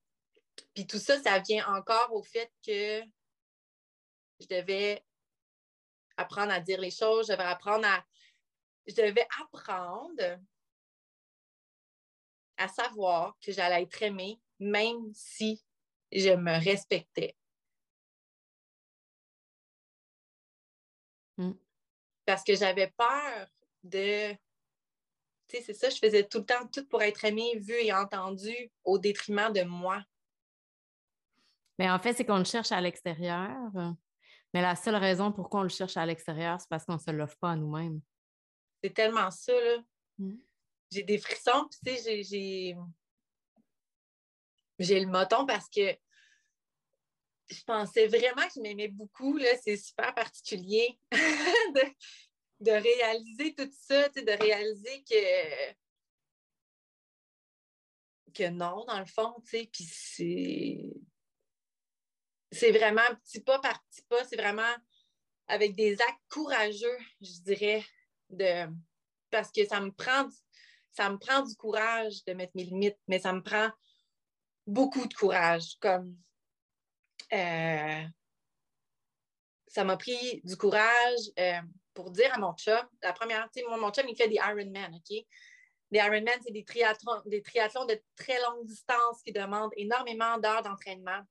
Puis 0.74 0.88
tout 0.88 1.00
ça, 1.00 1.22
ça 1.22 1.40
vient 1.40 1.66
encore 1.68 2.14
au 2.14 2.24
fait 2.24 2.52
que 2.66 3.02
je 4.40 4.48
devais 4.48 5.04
apprendre 6.18 6.52
à 6.52 6.60
dire 6.60 6.80
les 6.80 6.92
choses, 6.92 7.28
je 7.28 7.34
devais 7.34 7.44
apprendre 7.44 7.86
à. 7.86 8.04
Je 8.88 8.96
devais 8.96 9.28
apprendre 9.42 10.40
à 12.60 12.68
savoir 12.68 13.36
que 13.42 13.52
j'allais 13.52 13.82
être 13.82 14.04
aimée 14.04 14.40
même 14.60 15.12
si 15.14 15.64
je 16.12 16.36
me 16.36 16.64
respectais. 16.64 17.36
Mm. 21.38 21.54
Parce 22.26 22.44
que 22.44 22.56
j'avais 22.56 22.94
peur 22.96 23.48
de. 23.84 24.34
Tu 25.48 25.58
sais, 25.58 25.64
c'est 25.64 25.74
ça, 25.74 25.90
je 25.90 25.98
faisais 25.98 26.28
tout 26.28 26.40
le 26.40 26.46
temps 26.46 26.68
tout 26.72 26.86
pour 26.86 27.02
être 27.02 27.26
aimée, 27.26 27.58
vue 27.58 27.82
et 27.82 27.94
entendue 27.94 28.72
au 28.84 29.00
détriment 29.00 29.52
de 29.52 29.64
moi. 29.64 30.04
Mais 31.80 31.90
en 31.90 31.98
fait, 31.98 32.14
c'est 32.14 32.26
qu'on 32.26 32.38
le 32.38 32.44
cherche 32.44 32.72
à 32.72 32.82
l'extérieur. 32.82 33.72
Mais 34.54 34.62
la 34.62 34.76
seule 34.76 34.96
raison 34.96 35.32
pourquoi 35.32 35.62
on 35.62 35.64
le 35.64 35.70
cherche 35.70 35.96
à 35.96 36.06
l'extérieur, 36.06 36.60
c'est 36.60 36.70
parce 36.70 36.86
qu'on 36.86 36.96
ne 36.96 37.00
se 37.00 37.12
l'offre 37.12 37.38
pas 37.40 37.52
à 37.52 37.56
nous-mêmes. 37.56 38.02
C'est 38.84 38.94
tellement 38.94 39.32
ça, 39.32 39.54
là. 39.54 39.78
Mm 40.18 40.36
j'ai 40.92 41.04
des 41.04 41.18
frissons, 41.18 41.68
puis 41.70 41.80
tu 41.86 42.02
sais, 42.02 42.24
j'ai, 42.24 42.76
j'ai 44.80 45.00
le 45.00 45.08
moton 45.08 45.46
parce 45.46 45.70
que 45.70 45.96
je 47.50 47.64
pensais 47.64 48.08
vraiment 48.08 48.48
que 48.48 48.54
je 48.56 48.62
m'aimais 48.62 48.88
beaucoup. 48.88 49.40
C'est 49.64 49.78
super 49.78 50.14
particulier 50.14 51.00
de, 51.12 52.72
réaliser 52.72 53.54
tout 53.56 53.70
ça, 53.72 54.10
de 54.10 54.44
réaliser 54.44 55.04
que, 55.04 55.74
que 58.34 58.50
non, 58.50 58.86
dans 58.86 59.00
le 59.00 59.06
fond, 59.06 59.36
tu 59.46 59.50
sais, 59.50 59.70
puis 59.72 59.84
c'est. 59.84 60.94
C'est 62.52 62.72
vraiment 62.72 63.04
petit 63.24 63.42
pas 63.42 63.60
par 63.60 63.80
petit 63.86 64.02
pas, 64.10 64.26
c'est 64.26 64.36
vraiment 64.36 64.76
avec 65.48 65.76
des 65.76 66.02
actes 66.02 66.24
courageux, 66.30 66.98
je 67.22 67.42
dirais, 67.42 67.86
de 68.32 68.68
parce 69.30 69.52
que 69.52 69.64
ça 69.68 69.80
me 69.80 69.92
prend 69.92 70.28
ça 70.92 71.10
me 71.10 71.18
prend 71.18 71.42
du 71.42 71.56
courage 71.56 72.24
de 72.26 72.34
mettre 72.34 72.54
mes 72.56 72.64
limites, 72.64 73.00
mais 73.08 73.20
ça 73.20 73.34
me 73.34 73.42
prend 73.42 73.70
beaucoup 74.66 75.06
de 75.08 75.14
courage. 75.14 75.76
Comme 75.80 76.16
euh, 77.34 78.04
ça 79.68 79.84
m'a 79.84 79.98
pris 79.98 80.42
du 80.44 80.58
courage 80.58 81.20
euh, 81.38 81.62
pour 81.94 82.12
dire 82.12 82.34
à 82.34 82.40
mon 82.40 82.54
chum, 82.54 82.82
la 83.02 83.14
première, 83.14 83.50
tu 83.52 83.62
sais, 83.62 83.66
mon 83.68 83.92
chum, 83.92 84.08
il 84.08 84.16
fait 84.16 84.28
des 84.28 84.36
Ironman, 84.36 84.94
OK? 84.96 85.26
Des 85.92 86.00
Ironman, 86.00 86.40
c'est 86.44 86.52
des 86.52 86.64
triathlons, 86.64 87.22
des 87.26 87.42
triathlons 87.42 87.86
de 87.86 88.02
très 88.16 88.40
longue 88.42 88.66
distance 88.66 89.22
qui 89.24 89.32
demandent 89.32 89.74
énormément 89.76 90.38
d'heures 90.38 90.64
d'entraînement. 90.64 91.22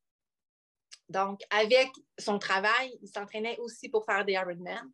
Donc, 1.08 1.40
avec 1.50 1.88
son 2.18 2.38
travail, 2.38 2.98
il 3.02 3.08
s'entraînait 3.08 3.58
aussi 3.58 3.88
pour 3.88 4.04
faire 4.04 4.24
des 4.24 4.34
Ironman. 4.34 4.90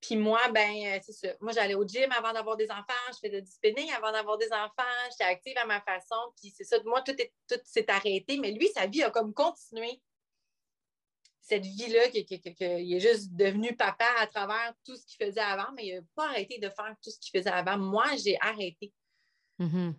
Puis 0.00 0.16
moi, 0.16 0.40
ben, 0.48 0.74
euh, 0.86 0.98
c'est 1.02 1.12
ça. 1.12 1.28
Moi, 1.40 1.52
j'allais 1.52 1.74
au 1.74 1.86
gym 1.86 2.10
avant 2.12 2.32
d'avoir 2.32 2.56
des 2.56 2.70
enfants, 2.70 2.94
je 3.08 3.28
faisais 3.28 3.42
du 3.42 3.50
spinning 3.50 3.90
avant 3.92 4.12
d'avoir 4.12 4.38
des 4.38 4.50
enfants, 4.50 4.82
j'étais 5.10 5.24
active 5.24 5.58
à 5.58 5.66
ma 5.66 5.80
façon. 5.82 6.16
Puis 6.40 6.52
c'est 6.56 6.64
ça, 6.64 6.78
moi, 6.84 7.02
tout, 7.02 7.14
tout 7.46 7.60
s'est 7.64 7.90
arrêté, 7.90 8.38
mais 8.38 8.52
lui, 8.52 8.68
sa 8.68 8.86
vie 8.86 9.02
a 9.02 9.10
comme 9.10 9.34
continué. 9.34 10.00
cette 11.42 11.66
vie-là, 11.66 12.08
qu'il 12.08 12.26
est 12.30 13.00
juste 13.00 13.34
devenu 13.34 13.76
papa 13.76 14.06
à 14.18 14.26
travers 14.26 14.72
tout 14.84 14.96
ce 14.96 15.04
qu'il 15.04 15.26
faisait 15.26 15.40
avant, 15.40 15.70
mais 15.74 15.86
il 15.86 15.96
n'a 15.96 16.02
pas 16.14 16.28
arrêté 16.28 16.58
de 16.58 16.70
faire 16.70 16.94
tout 17.02 17.10
ce 17.10 17.18
qu'il 17.18 17.38
faisait 17.38 17.50
avant. 17.50 17.76
Moi, 17.76 18.06
j'ai 18.24 18.38
arrêté. 18.40 18.92
Mm-hmm. 19.58 19.94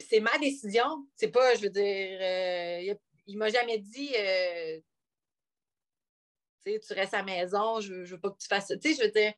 C'est 0.00 0.20
ma 0.20 0.38
décision. 0.38 1.06
C'est 1.16 1.28
pas, 1.28 1.54
je 1.54 1.62
veux 1.62 1.70
dire, 1.70 2.18
euh, 2.20 2.94
il, 3.26 3.34
ne 3.34 3.38
m'a 3.38 3.50
jamais 3.50 3.78
dit 3.78 4.10
euh, 4.16 4.80
tu 6.64 6.92
restes 6.92 7.14
à 7.14 7.18
la 7.18 7.24
maison, 7.24 7.80
je, 7.80 7.92
veux 8.04 8.20
pas 8.20 8.30
que 8.30 8.38
tu 8.38 8.48
fasses 8.48 8.68
ça. 8.68 8.76
Tu 8.76 8.94
sais, 8.94 9.00
je 9.00 9.06
veux 9.06 9.10
dire. 9.10 9.32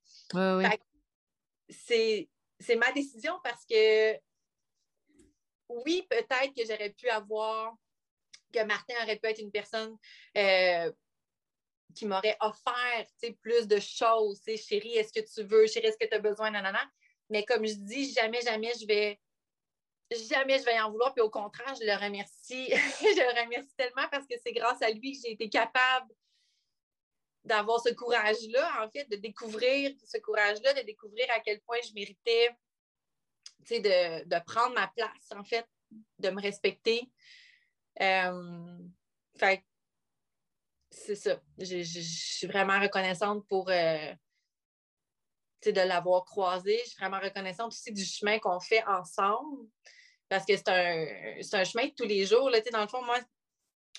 C'est 1.69 2.77
ma 2.77 2.93
décision 2.93 3.39
parce 3.43 3.65
que 3.67 4.15
oui, 5.69 6.07
peut-être 6.09 6.55
que 6.55 6.65
j'aurais 6.67 6.91
pu 6.91 7.09
avoir, 7.09 7.75
que 8.53 8.62
Martin 8.65 8.95
aurait 9.03 9.19
pu 9.19 9.29
être 9.29 9.41
une 9.41 9.51
personne 9.51 9.97
euh, 10.37 10.93
qui 11.95 12.07
m'aurait 12.07 12.37
offert 12.41 13.07
plus 13.41 13.67
de 13.67 13.81
choses. 13.81 14.41
Chérie, 14.45 14.97
est-ce 14.97 15.12
que 15.12 15.27
tu 15.27 15.43
veux? 15.47 15.67
Chérie, 15.67 15.89
est-ce 15.89 15.99
que 15.99 16.09
tu 16.09 16.15
as 16.15 16.21
besoin? 16.21 16.51
Nanana. 16.51 16.89
Mais 17.29 17.45
comme 17.45 17.67
je 17.67 17.75
dis, 17.75 18.12
jamais, 18.12 18.41
jamais 18.43 18.73
je 18.81 18.87
vais 18.87 19.21
jamais 20.12 20.59
je 20.61 20.65
vais 20.65 20.79
en 20.81 20.91
vouloir. 20.91 21.12
Puis 21.12 21.23
au 21.23 21.31
contraire, 21.31 21.75
je 21.75 21.85
le 21.85 21.95
remercie. 21.95 22.69
je 22.71 23.35
le 23.35 23.43
remercie 23.43 23.75
tellement 23.77 24.09
parce 24.11 24.27
que 24.27 24.35
c'est 24.43 24.53
grâce 24.53 24.81
à 24.83 24.91
lui 24.91 25.12
que 25.12 25.19
j'ai 25.25 25.33
été 25.33 25.49
capable 25.49 26.15
d'avoir 27.47 27.81
ce 27.81 27.93
courage-là, 27.95 28.85
en 28.85 28.91
fait, 28.91 29.09
de 29.09 29.17
découvrir 29.17 29.95
ce 30.05 30.19
courage-là, 30.19 30.75
de 30.75 30.83
découvrir 30.83 31.27
à 31.31 31.41
quel 31.41 31.61
point 31.61 31.79
je 31.87 31.93
méritais 31.95 32.51
de, 33.71 34.25
de 34.25 34.45
prendre 34.45 34.75
ma 34.75 34.89
place, 34.89 35.31
en 35.35 35.45
fait, 35.45 35.67
de 36.19 36.31
me 36.31 36.41
respecter. 36.41 37.11
Euh, 38.01 38.79
fait 39.39 39.65
c'est 40.91 41.15
ça. 41.15 41.41
Je, 41.59 41.83
suis 41.83 42.47
vraiment 42.47 42.81
reconnaissante 42.81 43.47
pour 43.49 43.69
euh, 43.71 44.13
de 45.65 45.81
l'avoir 45.81 46.25
croisé. 46.25 46.79
Je 46.85 46.91
suis 46.91 46.99
vraiment 46.99 47.21
reconnaissante 47.21 47.73
aussi 47.73 47.93
du 47.93 48.05
chemin 48.05 48.39
qu'on 48.39 48.61
fait 48.61 48.85
ensemble. 48.85 49.69
Parce 50.29 50.45
que 50.45 50.57
c'est 50.57 50.69
un, 50.69 51.59
un, 51.61 51.65
chemin 51.65 51.87
de 51.87 51.95
tous 51.95 52.07
les 52.07 52.25
jours. 52.25 52.51
Là, 52.51 52.61
dans 52.73 52.83
le 52.83 52.89
fond, 52.89 53.03
moi, 53.03 53.19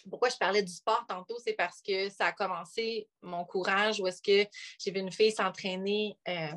pourquoi 0.10 0.30
je 0.30 0.38
parlais 0.38 0.64
du 0.64 0.72
sport 0.72 1.06
tantôt, 1.08 1.38
c'est 1.44 1.54
parce 1.54 1.82
que 1.82 2.10
ça 2.10 2.28
a 2.28 2.32
commencé 2.32 3.08
mon 3.22 3.46
courage 3.46 4.00
où 4.00 4.08
est-ce 4.08 4.22
que 4.22 4.50
j'ai 4.80 4.92
vu 4.92 5.00
une 5.00 5.12
fille 5.12 5.32
s'entraîner 5.32 6.18
euh, 6.28 6.54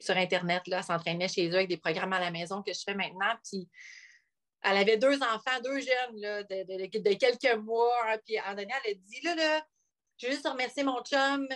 sur 0.00 0.16
Internet, 0.16 0.66
là, 0.66 0.82
s'entraîner 0.82 1.28
chez 1.28 1.48
eux 1.48 1.54
avec 1.54 1.68
des 1.68 1.76
programmes 1.76 2.12
à 2.12 2.20
la 2.20 2.30
maison 2.30 2.62
que 2.62 2.72
je 2.72 2.80
fais 2.84 2.94
maintenant. 2.94 3.34
Puis 3.48 3.68
elle 4.62 4.76
avait 4.76 4.96
deux 4.96 5.16
enfants, 5.22 5.60
deux 5.62 5.80
jeunes 5.80 6.20
de, 6.20 7.14
quelques 7.14 7.56
mois. 7.58 7.94
Hein, 8.06 8.18
puis 8.24 8.38
un 8.38 8.54
donné, 8.54 8.72
elle 8.84 8.92
a 8.92 8.94
dit 8.94 9.20
là, 9.22 9.34
là, 9.34 9.66
je 10.18 10.26
veux 10.26 10.32
juste 10.32 10.48
remercier 10.48 10.82
mon 10.82 11.02
chum 11.02 11.46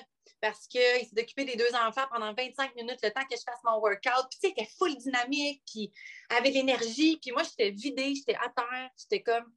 parce 0.41 0.67
qu'il 0.67 0.81
s'est 0.81 1.21
occupé 1.21 1.45
des 1.45 1.57
deux 1.57 1.75
enfants 1.75 2.07
pendant 2.11 2.33
25 2.33 2.75
minutes, 2.75 2.99
le 3.03 3.11
temps 3.11 3.25
que 3.29 3.37
je 3.37 3.43
fasse 3.43 3.61
mon 3.65 3.79
workout. 3.79 4.27
Puis, 4.31 4.39
tu 4.41 4.49
sais, 4.49 4.49
était 4.49 4.71
full 4.79 4.97
dynamique, 4.97 5.63
puis 5.67 5.93
avait 6.31 6.51
l'énergie. 6.51 7.19
Puis 7.21 7.33
moi, 7.33 7.43
j'étais 7.43 7.71
vidée, 7.71 8.15
j'étais 8.15 8.37
à 8.37 8.49
terre, 8.49 8.91
j'étais 8.97 9.23
comme, 9.23 9.53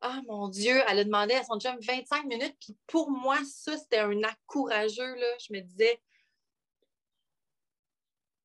ah 0.00 0.20
mon 0.26 0.48
Dieu, 0.48 0.82
elle 0.88 1.00
a 1.00 1.04
demandé 1.04 1.34
à 1.34 1.44
son 1.44 1.58
chum 1.58 1.78
25 1.80 2.24
minutes. 2.24 2.56
Puis 2.60 2.76
pour 2.86 3.10
moi, 3.10 3.38
ça, 3.44 3.76
c'était 3.76 3.98
un 3.98 4.22
acte 4.22 4.40
courageux. 4.46 5.14
Là. 5.14 5.26
Je 5.38 5.52
me 5.52 5.60
disais, 5.60 6.00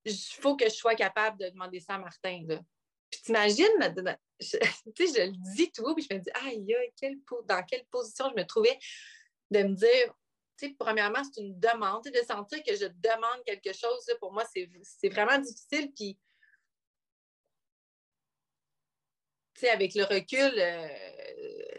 il 0.05 0.17
faut 0.39 0.55
que 0.55 0.65
je 0.65 0.75
sois 0.75 0.95
capable 0.95 1.39
de 1.39 1.49
demander 1.49 1.79
ça 1.79 1.95
à 1.95 1.97
Martin. 1.97 2.45
Puis 3.09 3.21
t'imagines, 3.23 3.65
je, 4.39 4.57
je 4.99 5.25
le 5.25 5.55
dis 5.55 5.71
tout, 5.71 5.95
puis 5.95 6.05
je 6.09 6.15
me 6.15 6.19
dis, 6.19 6.29
aïe, 6.45 6.91
quelle, 6.97 7.17
dans 7.45 7.63
quelle 7.63 7.85
position 7.85 8.29
je 8.29 8.41
me 8.41 8.45
trouvais 8.45 8.77
de 9.51 9.63
me 9.63 9.75
dire, 9.75 10.13
tu 10.57 10.67
sais, 10.67 10.75
premièrement, 10.77 11.23
c'est 11.23 11.41
une 11.41 11.59
demande, 11.59 12.05
de 12.05 12.25
sentir 12.25 12.63
que 12.63 12.75
je 12.75 12.85
demande 12.85 13.43
quelque 13.45 13.73
chose, 13.73 14.05
pour 14.19 14.31
moi, 14.31 14.45
c'est 14.45 15.09
vraiment 15.09 15.37
difficile. 15.37 15.91
Puis, 15.93 16.17
tu 19.53 19.61
sais, 19.61 19.69
avec 19.69 19.95
le 19.95 20.03
recul, 20.03 20.53
euh, 20.57 21.14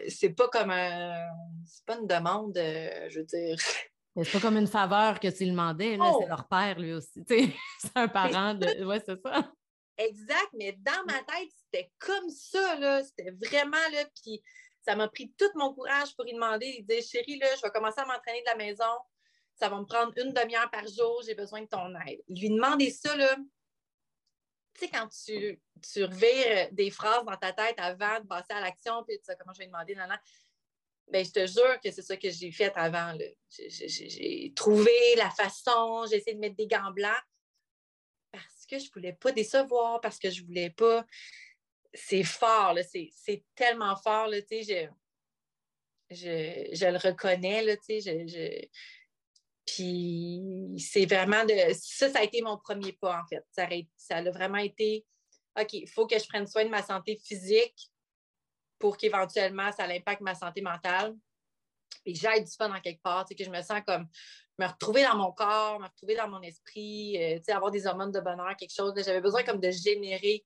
c'est 0.07 0.29
pas 0.29 0.47
comme 0.47 0.71
un. 0.71 1.27
C'est 1.65 1.85
pas 1.85 1.97
une 1.97 2.07
demande, 2.07 2.57
euh, 2.57 3.09
je 3.09 3.19
veux 3.19 3.25
dire. 3.25 3.57
C'est 4.23 4.31
pas 4.31 4.39
comme 4.39 4.57
une 4.57 4.65
faveur 4.65 5.19
que 5.19 5.27
tu 5.27 5.45
demandais, 5.45 5.95
là, 5.95 6.11
c'est 6.19 6.27
leur 6.27 6.47
père, 6.47 6.79
lui 6.79 6.91
aussi. 6.91 7.23
c'est 7.79 7.91
un 7.93 8.07
parent 8.07 8.55
de. 8.55 8.65
Ouais, 8.83 8.99
c'est 9.05 9.21
ça. 9.21 9.51
Exact, 9.95 10.49
mais 10.57 10.71
dans 10.79 11.05
ma 11.05 11.19
tête, 11.19 11.51
c'était 11.55 11.91
comme 11.99 12.27
ça, 12.31 12.79
là. 12.79 13.03
C'était 13.03 13.29
vraiment 13.29 13.77
là. 13.93 14.05
Puis 14.23 14.41
ça 14.81 14.95
m'a 14.95 15.07
pris 15.07 15.31
tout 15.37 15.51
mon 15.53 15.71
courage 15.71 16.15
pour 16.15 16.25
lui 16.25 16.33
demander, 16.33 16.65
lui 16.77 16.83
dire 16.83 17.03
Chérie, 17.03 17.37
là, 17.37 17.45
je 17.57 17.61
vais 17.61 17.69
commencer 17.69 18.01
à 18.01 18.05
m'entraîner 18.05 18.41
de 18.41 18.49
la 18.49 18.55
maison. 18.55 18.91
Ça 19.53 19.69
va 19.69 19.79
me 19.79 19.85
prendre 19.85 20.11
une 20.17 20.33
demi-heure 20.33 20.71
par 20.71 20.87
jour, 20.87 21.21
j'ai 21.23 21.35
besoin 21.35 21.61
de 21.61 21.67
ton 21.67 21.93
aide. 22.07 22.21
Lui 22.27 22.49
demander 22.49 22.89
ça, 22.89 23.15
là, 23.15 23.35
tu 24.77 24.85
sais, 24.85 24.91
quand 24.91 25.07
tu, 25.07 25.59
tu 25.81 26.03
revires 26.03 26.71
des 26.71 26.89
phrases 26.91 27.25
dans 27.25 27.37
ta 27.37 27.53
tête 27.53 27.75
avant 27.77 28.19
de 28.19 28.27
passer 28.27 28.53
à 28.53 28.61
l'action, 28.61 29.03
puis 29.03 29.17
tu 29.17 29.25
sais 29.25 29.35
comment 29.39 29.53
je 29.53 29.59
vais 29.59 29.67
demander. 29.67 29.95
Ben, 31.09 31.25
je 31.25 31.31
te 31.31 31.47
jure 31.47 31.79
que 31.81 31.89
c'est 31.89 32.01
ça 32.01 32.17
que 32.17 32.29
j'ai 32.29 32.51
fait 32.51 32.71
avant. 32.75 33.17
J'ai 33.49 34.53
trouvé 34.55 35.15
la 35.15 35.29
façon, 35.29 36.05
j'ai 36.09 36.17
essayé 36.17 36.35
de 36.35 36.39
mettre 36.41 36.55
des 36.55 36.67
gants 36.67 36.91
blancs 36.91 37.23
parce 38.31 38.65
que 38.69 38.77
je 38.77 38.85
ne 38.85 38.93
voulais 38.93 39.13
pas 39.13 39.31
décevoir, 39.31 40.01
parce 40.01 40.19
que 40.19 40.29
je 40.29 40.41
ne 40.41 40.47
voulais 40.47 40.69
pas 40.69 41.05
c'est 41.93 42.23
fort, 42.23 42.77
c'est 42.85 43.43
tellement 43.55 43.95
fort, 43.95 44.29
je, 44.31 44.87
je, 46.11 46.69
je, 46.73 46.85
le 46.85 46.97
reconnais, 46.97 47.77
je, 47.89 48.67
puis 49.67 50.75
c'est 50.79 51.05
vraiment 51.05 51.45
de. 51.45 51.53
Ça, 51.73 52.09
ça 52.09 52.19
a 52.19 52.23
été 52.23 52.41
mon 52.41 52.57
premier 52.57 52.93
pas, 52.93 53.21
en 53.21 53.27
fait. 53.27 53.45
Ça, 53.97 54.15
a 54.15 54.31
vraiment 54.31 54.57
été 54.57 55.05
OK, 55.59 55.73
il 55.73 55.89
faut 55.89 56.07
que 56.07 56.17
je 56.17 56.27
prenne 56.27 56.47
soin 56.47 56.65
de 56.65 56.69
ma 56.69 56.81
santé 56.81 57.19
physique 57.23 57.91
pour 58.79 58.97
qu'éventuellement 58.97 59.71
ça 59.71 59.85
impacte 59.85 60.21
ma 60.21 60.35
santé 60.35 60.61
mentale. 60.61 61.15
Et 62.05 62.15
j'aille 62.15 62.43
du 62.43 62.51
fun 62.51 62.73
en 62.73 62.79
quelque 62.79 63.01
part, 63.01 63.25
que 63.25 63.43
je 63.43 63.49
me 63.49 63.61
sens 63.61 63.81
comme 63.85 64.07
me 64.59 64.65
retrouver 64.65 65.03
dans 65.03 65.15
mon 65.15 65.31
corps, 65.31 65.79
me 65.79 65.85
retrouver 65.85 66.15
dans 66.15 66.29
mon 66.29 66.41
esprit, 66.41 67.17
euh, 67.21 67.53
avoir 67.53 67.71
des 67.71 67.85
hormones 67.85 68.11
de 68.11 68.19
bonheur, 68.19 68.55
quelque 68.55 68.73
chose. 68.73 68.93
J'avais 68.95 69.21
besoin 69.21 69.43
comme 69.43 69.59
de 69.59 69.71
générer 69.71 70.45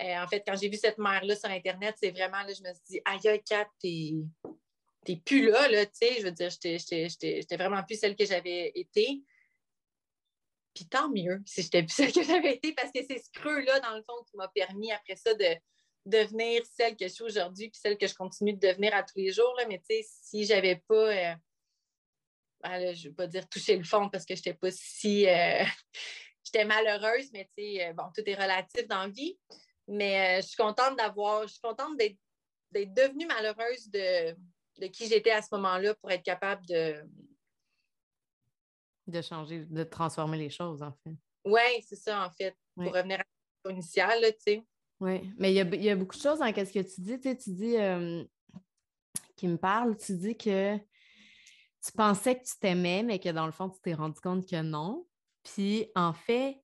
euh, 0.00 0.22
en 0.22 0.26
fait, 0.26 0.42
quand 0.46 0.56
j'ai 0.56 0.68
vu 0.68 0.76
cette 0.76 0.98
mère-là 0.98 1.36
sur 1.36 1.48
Internet, 1.48 1.94
c'est 1.98 2.10
vraiment, 2.10 2.42
là, 2.42 2.52
je 2.52 2.62
me 2.62 2.74
suis 2.74 2.82
dit, 2.88 3.00
aïe, 3.04 3.42
Kat, 3.44 3.68
t'es 3.80 4.14
plus 5.24 5.50
là, 5.50 5.68
là, 5.68 5.86
tu 5.86 5.92
sais, 5.94 6.16
je 6.18 6.22
veux 6.24 6.32
dire, 6.32 6.50
j'étais 6.50 7.56
vraiment 7.56 7.82
plus 7.82 7.98
celle 7.98 8.16
que 8.16 8.24
j'avais 8.24 8.72
été. 8.74 9.22
Puis 10.74 10.86
tant 10.86 11.08
mieux 11.08 11.40
si 11.46 11.62
j'étais 11.62 11.82
plus 11.82 11.92
celle 11.94 12.12
que 12.12 12.22
j'avais 12.22 12.54
été, 12.54 12.72
parce 12.72 12.90
que 12.90 13.00
c'est 13.08 13.18
ce 13.18 13.30
creux-là, 13.32 13.80
dans 13.80 13.96
le 13.96 14.02
fond, 14.02 14.22
qui 14.28 14.36
m'a 14.36 14.48
permis 14.48 14.92
après 14.92 15.16
ça 15.16 15.34
de 15.34 15.56
devenir 16.06 16.62
celle 16.66 16.96
que 16.96 17.06
je 17.06 17.12
suis 17.12 17.24
aujourd'hui, 17.24 17.70
puis 17.70 17.80
celle 17.80 17.96
que 17.96 18.06
je 18.06 18.14
continue 18.14 18.52
de 18.52 18.58
devenir 18.58 18.94
à 18.94 19.02
tous 19.02 19.16
les 19.16 19.32
jours. 19.32 19.54
Là. 19.56 19.66
Mais 19.66 19.78
tu 19.78 19.86
sais, 19.94 20.06
si 20.06 20.44
j'avais 20.44 20.76
pas, 20.88 20.94
euh, 20.94 21.34
ben 22.62 22.94
je 22.94 23.04
ne 23.04 23.08
vais 23.10 23.14
pas 23.14 23.26
dire 23.26 23.48
toucher 23.48 23.76
le 23.76 23.84
fond 23.84 24.08
parce 24.10 24.24
que 24.24 24.34
je 24.34 24.40
n'étais 24.40 24.54
pas 24.54 24.70
si. 24.70 25.26
Euh, 25.28 25.64
j'étais 26.44 26.64
malheureuse, 26.64 27.30
mais 27.32 27.48
tu 27.56 27.76
sais, 27.76 27.92
bon, 27.94 28.04
tout 28.14 28.22
est 28.26 28.34
relatif 28.34 28.86
dans 28.86 29.04
la 29.04 29.08
vie. 29.08 29.38
Mais 29.86 30.38
euh, 30.38 30.42
je 30.42 30.48
suis 30.48 30.56
contente 30.56 30.96
d'avoir, 30.96 31.42
je 31.42 31.52
suis 31.52 31.60
contente 31.60 31.96
d'être, 31.96 32.16
devenue 32.72 33.26
malheureuse 33.26 33.88
de, 33.90 34.34
qui 34.92 35.06
j'étais 35.08 35.30
à 35.30 35.42
ce 35.42 35.54
moment-là 35.54 35.94
pour 35.94 36.10
être 36.10 36.22
capable 36.22 36.64
de. 36.66 37.04
De 39.06 39.20
changer, 39.20 39.66
de 39.66 39.84
transformer 39.84 40.38
les 40.38 40.50
choses, 40.50 40.82
en 40.82 40.92
fait. 40.92 41.14
Oui, 41.44 41.82
c'est 41.86 41.96
ça, 41.96 42.26
en 42.26 42.30
fait. 42.30 42.56
Pour 42.74 42.92
revenir 42.92 43.20
à 43.20 43.24
la 43.64 43.72
initiale, 43.72 44.22
tu 44.22 44.40
sais. 44.40 44.64
Oui, 45.00 45.30
mais 45.36 45.52
il 45.52 45.56
y 45.56 45.90
a, 45.90 45.96
beaucoup 45.96 46.16
de 46.16 46.22
choses 46.22 46.38
dans 46.38 46.46
ce 46.46 46.72
que 46.72 46.80
tu 46.80 47.00
dis. 47.00 47.20
Tu 47.20 47.50
dis, 47.50 47.76
euh, 47.76 48.24
qui 49.36 49.48
me 49.48 49.58
parle, 49.58 49.96
tu 49.96 50.16
dis 50.16 50.36
que 50.36 50.76
tu 50.78 51.92
pensais 51.94 52.38
que 52.38 52.44
tu 52.44 52.58
t'aimais, 52.58 53.02
mais 53.02 53.18
que 53.18 53.28
dans 53.28 53.46
le 53.46 53.52
fond, 53.52 53.68
tu 53.68 53.80
t'es 53.82 53.94
rendu 53.94 54.18
compte 54.20 54.48
que 54.48 54.62
non. 54.62 55.06
Puis, 55.42 55.90
en 55.94 56.14
fait, 56.14 56.62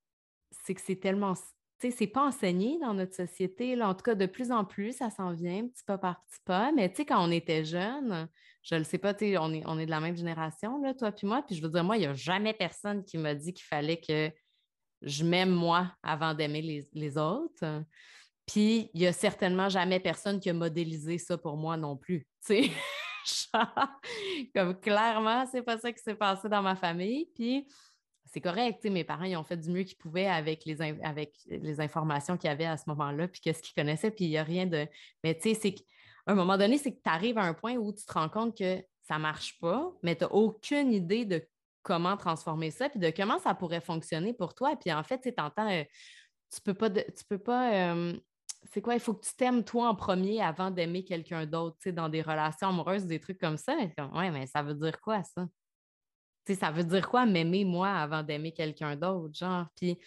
c'est 0.51 0.75
que 0.75 0.81
c'est 0.81 0.97
tellement 0.97 1.35
sais, 1.81 1.91
c'est 1.91 2.07
pas 2.07 2.27
enseigné 2.27 2.79
dans 2.81 2.95
notre 2.95 3.15
société. 3.15 3.77
Là. 3.77 3.89
En 3.89 3.95
tout 3.95 4.03
cas, 4.03 4.15
de 4.15 4.27
plus 4.27 4.53
en 4.53 4.65
plus, 4.65 4.93
ça 4.93 5.11
s'en 5.11 5.33
vient, 5.33 5.67
petit 5.67 5.85
pas 5.85 5.99
par 5.99 6.23
petit 6.25 6.41
pas. 6.45 6.73
Mais 6.73 6.91
tu 6.91 6.97
sais, 6.97 7.07
quand 7.07 7.25
on 7.27 7.31
était 7.31 7.65
jeune, 7.65 8.29
je 8.63 8.75
le 8.75 8.85
sais 8.85 8.99
pas, 8.99 9.15
tu 9.15 9.37
on 9.39 9.53
est, 9.53 9.63
on 9.67 9.79
est 9.79 9.87
de 9.87 9.91
la 9.91 10.01
même 10.01 10.17
génération, 10.17 10.81
là, 10.83 10.95
toi 10.95 11.13
puis 11.13 11.27
moi. 11.27 11.43
Puis 11.43 11.57
je 11.57 11.63
veux 11.63 11.69
dire, 11.69 11.85
moi, 11.85 11.97
il 11.97 12.01
n'y 12.01 12.07
a 12.07 12.15
jamais 12.15 12.53
personne 12.53 13.05
qui 13.05 13.19
m'a 13.19 13.35
dit 13.35 13.53
qu'il 13.53 13.65
fallait 13.65 14.01
que 14.01 14.31
je 15.03 15.25
m'aime 15.25 15.51
moi 15.51 15.93
avant 16.03 16.35
d'aimer 16.35 16.87
les, 16.93 17.19
autres. 17.19 17.85
Puis 18.47 18.91
il 18.93 19.01
n'y 19.01 19.07
a 19.07 19.13
certainement 19.13 19.69
jamais 19.69 20.01
personne 20.01 20.41
qui 20.41 20.51
a 20.51 20.53
modélisé 20.53 21.19
ça 21.19 21.39
pour 21.39 21.57
moi 21.57 21.77
non 21.77 21.97
plus. 21.97 22.27
Tu 22.47 22.65
sais, 22.65 22.71
comme 24.55 24.79
clairement, 24.79 25.47
c'est 25.51 25.63
pas 25.63 25.79
ça 25.79 25.93
qui 25.93 26.03
s'est 26.03 26.15
passé 26.15 26.49
dans 26.49 26.63
ma 26.63 26.77
famille. 26.77 27.31
Puis 27.35 27.67
c'est 28.33 28.41
correct. 28.41 28.85
Mes 28.85 29.05
parents, 29.05 29.25
ils 29.25 29.37
ont 29.37 29.45
fait 29.45 29.57
du 29.57 29.71
mieux 29.71 29.83
qu'ils 29.83 29.97
pouvaient 29.97 30.29
avec 30.29 30.65
les, 30.65 30.81
avec 31.03 31.35
les 31.47 31.81
informations 31.81 32.37
qu'il 32.37 32.49
y 32.49 32.53
avait 32.53 32.67
à 32.67 32.77
ce 32.77 32.85
moment-là, 32.89 33.29
puis 33.29 33.41
qu'est-ce 33.41 33.63
qu'ils 33.63 33.75
connaissaient, 33.75 34.11
puis 34.11 34.27
il 34.27 34.31
n'y 34.31 34.39
a 34.39 34.45
rien 34.45 34.67
de. 34.67 34.87
Mais 35.25 35.35
tu 35.35 35.43
sais, 35.43 35.55
c'est 35.55 35.75
qu'à 35.75 35.83
un 36.27 36.35
moment 36.35 36.57
donné, 36.57 36.79
c'est 36.79 36.93
que 36.93 37.03
tu 37.03 37.11
arrives 37.11 37.39
à 37.39 37.43
un 37.43 37.55
point 37.55 37.75
où 37.75 37.93
tu 37.93 38.05
te 38.05 38.13
rends 38.13 38.29
compte 38.29 38.57
que 38.57 38.83
ça 39.03 39.19
marche 39.19 39.59
pas, 39.59 39.93
mais 40.03 40.15
tu 40.15 40.25
n'as 40.25 40.31
aucune 40.31 40.93
idée 40.93 41.25
de 41.25 41.45
comment 41.83 42.17
transformer 42.17 42.71
ça, 42.71 42.89
puis 42.89 43.01
de 43.01 43.11
comment 43.11 43.39
ça 43.41 43.55
pourrait 43.55 43.81
fonctionner 43.81 44.33
pour 44.33 44.55
toi. 44.55 44.77
Puis 44.77 44.93
en 44.93 45.03
fait, 45.03 45.21
tu 45.21 45.43
entends, 45.43 45.69
euh, 45.69 45.83
tu 46.55 46.61
peux 46.61 46.75
pas, 46.75 46.91
tu 46.91 47.25
peux 47.29 47.39
pas, 47.39 47.91
euh, 47.91 48.17
c'est 48.73 48.81
quoi, 48.81 48.95
il 48.95 49.01
faut 49.01 49.15
que 49.15 49.27
tu 49.27 49.35
t'aimes 49.35 49.65
toi 49.65 49.89
en 49.89 49.97
premier 49.97 50.41
avant 50.41 50.71
d'aimer 50.71 51.05
quelqu'un 51.05 51.47
d'autre, 51.47 51.77
tu 51.79 51.85
sais, 51.85 51.93
dans 51.93 52.09
des 52.09 52.23
relations 52.23 52.69
amoureuses, 52.69 53.07
des 53.07 53.19
trucs 53.19 53.41
comme 53.41 53.57
ça. 53.57 53.75
ouais, 54.15 54.31
mais 54.31 54.47
ça 54.47 54.63
veut 54.63 54.75
dire 54.75 55.01
quoi, 55.01 55.25
ça? 55.25 55.47
Ça 56.55 56.71
veut 56.71 56.85
dire 56.85 57.09
quoi 57.09 57.27
m'aimer 57.27 57.65
moi 57.65 57.89
avant 57.91 58.23
d'aimer 58.23 58.53
quelqu'un 58.53 58.97
d'autre, 58.97 59.35
genre? 59.35 59.67
Puis, 59.77 59.99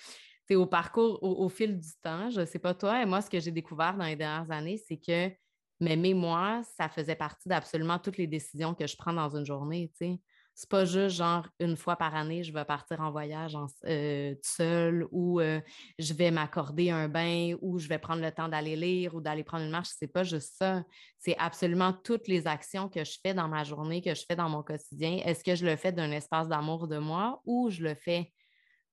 tu 0.48 0.56
au 0.56 0.66
parcours, 0.66 1.22
au, 1.24 1.50
fil 1.50 1.80
du 1.80 1.90
temps, 2.02 2.30
je 2.30 2.46
sais 2.46 2.60
pas 2.60 2.74
toi, 2.74 3.02
et 3.02 3.06
moi, 3.06 3.22
ce 3.22 3.30
que 3.30 3.40
j'ai 3.40 3.52
découvert 3.52 3.96
dans 3.96 4.06
les 4.06 4.16
dernières 4.16 4.52
années, 4.52 4.78
c'est 4.78 4.98
que 4.98 5.32
m'aimer 5.80 6.14
moi, 6.14 6.62
ça 6.78 6.90
faisait 6.90 7.16
partie 7.16 7.48
d'absolument 7.48 8.00
toutes 8.00 8.18
les 8.18 8.28
décisions 8.28 8.74
que 8.74 8.86
je 8.86 8.96
prends 8.96 9.14
dans 9.14 9.36
une 9.36 9.46
journée, 9.46 9.92
tu 9.98 10.06
sais. 10.06 10.20
C'est 10.56 10.70
pas 10.70 10.86
juste 10.86 11.16
genre 11.16 11.48
une 11.60 11.76
fois 11.76 11.96
par 11.96 12.14
année, 12.16 12.44
je 12.44 12.54
vais 12.54 12.64
partir 12.64 13.02
en 13.02 13.12
voyage 13.12 13.56
en, 13.56 13.66
euh, 13.86 14.36
seul 14.44 15.08
ou 15.12 15.40
euh, 15.40 15.60
je 15.98 16.14
vais 16.14 16.30
m'accorder 16.30 16.92
un 16.92 17.08
bain 17.08 17.56
ou 17.62 17.80
je 17.80 17.88
vais 17.88 17.98
prendre 17.98 18.22
le 18.22 18.32
temps 18.32 18.48
d'aller 18.48 18.76
lire 18.76 19.16
ou 19.16 19.22
d'aller 19.22 19.44
prendre 19.44 19.64
une 19.64 19.72
marche. 19.72 19.90
C'est 19.98 20.08
pas 20.08 20.24
juste 20.24 20.54
ça. 20.58 20.84
C'est 21.18 21.36
absolument 21.40 21.92
toutes 21.92 22.28
les 22.28 22.46
actions 22.46 22.88
que 22.88 23.04
je 23.04 23.18
fais 23.26 23.34
dans 23.34 23.48
ma 23.48 23.64
journée, 23.64 24.02
que 24.02 24.14
je 24.14 24.24
fais 24.28 24.36
dans 24.36 24.50
mon 24.50 24.62
quotidien. 24.62 25.22
Est-ce 25.26 25.44
que 25.44 25.56
je 25.56 25.66
le 25.66 25.76
fais 25.76 25.92
d'un 25.92 26.12
espace 26.12 26.48
d'amour 26.48 26.88
de 26.88 27.00
moi 27.00 27.42
ou 27.46 27.72
je 27.72 27.82
le 27.82 27.96
fais 27.96 28.32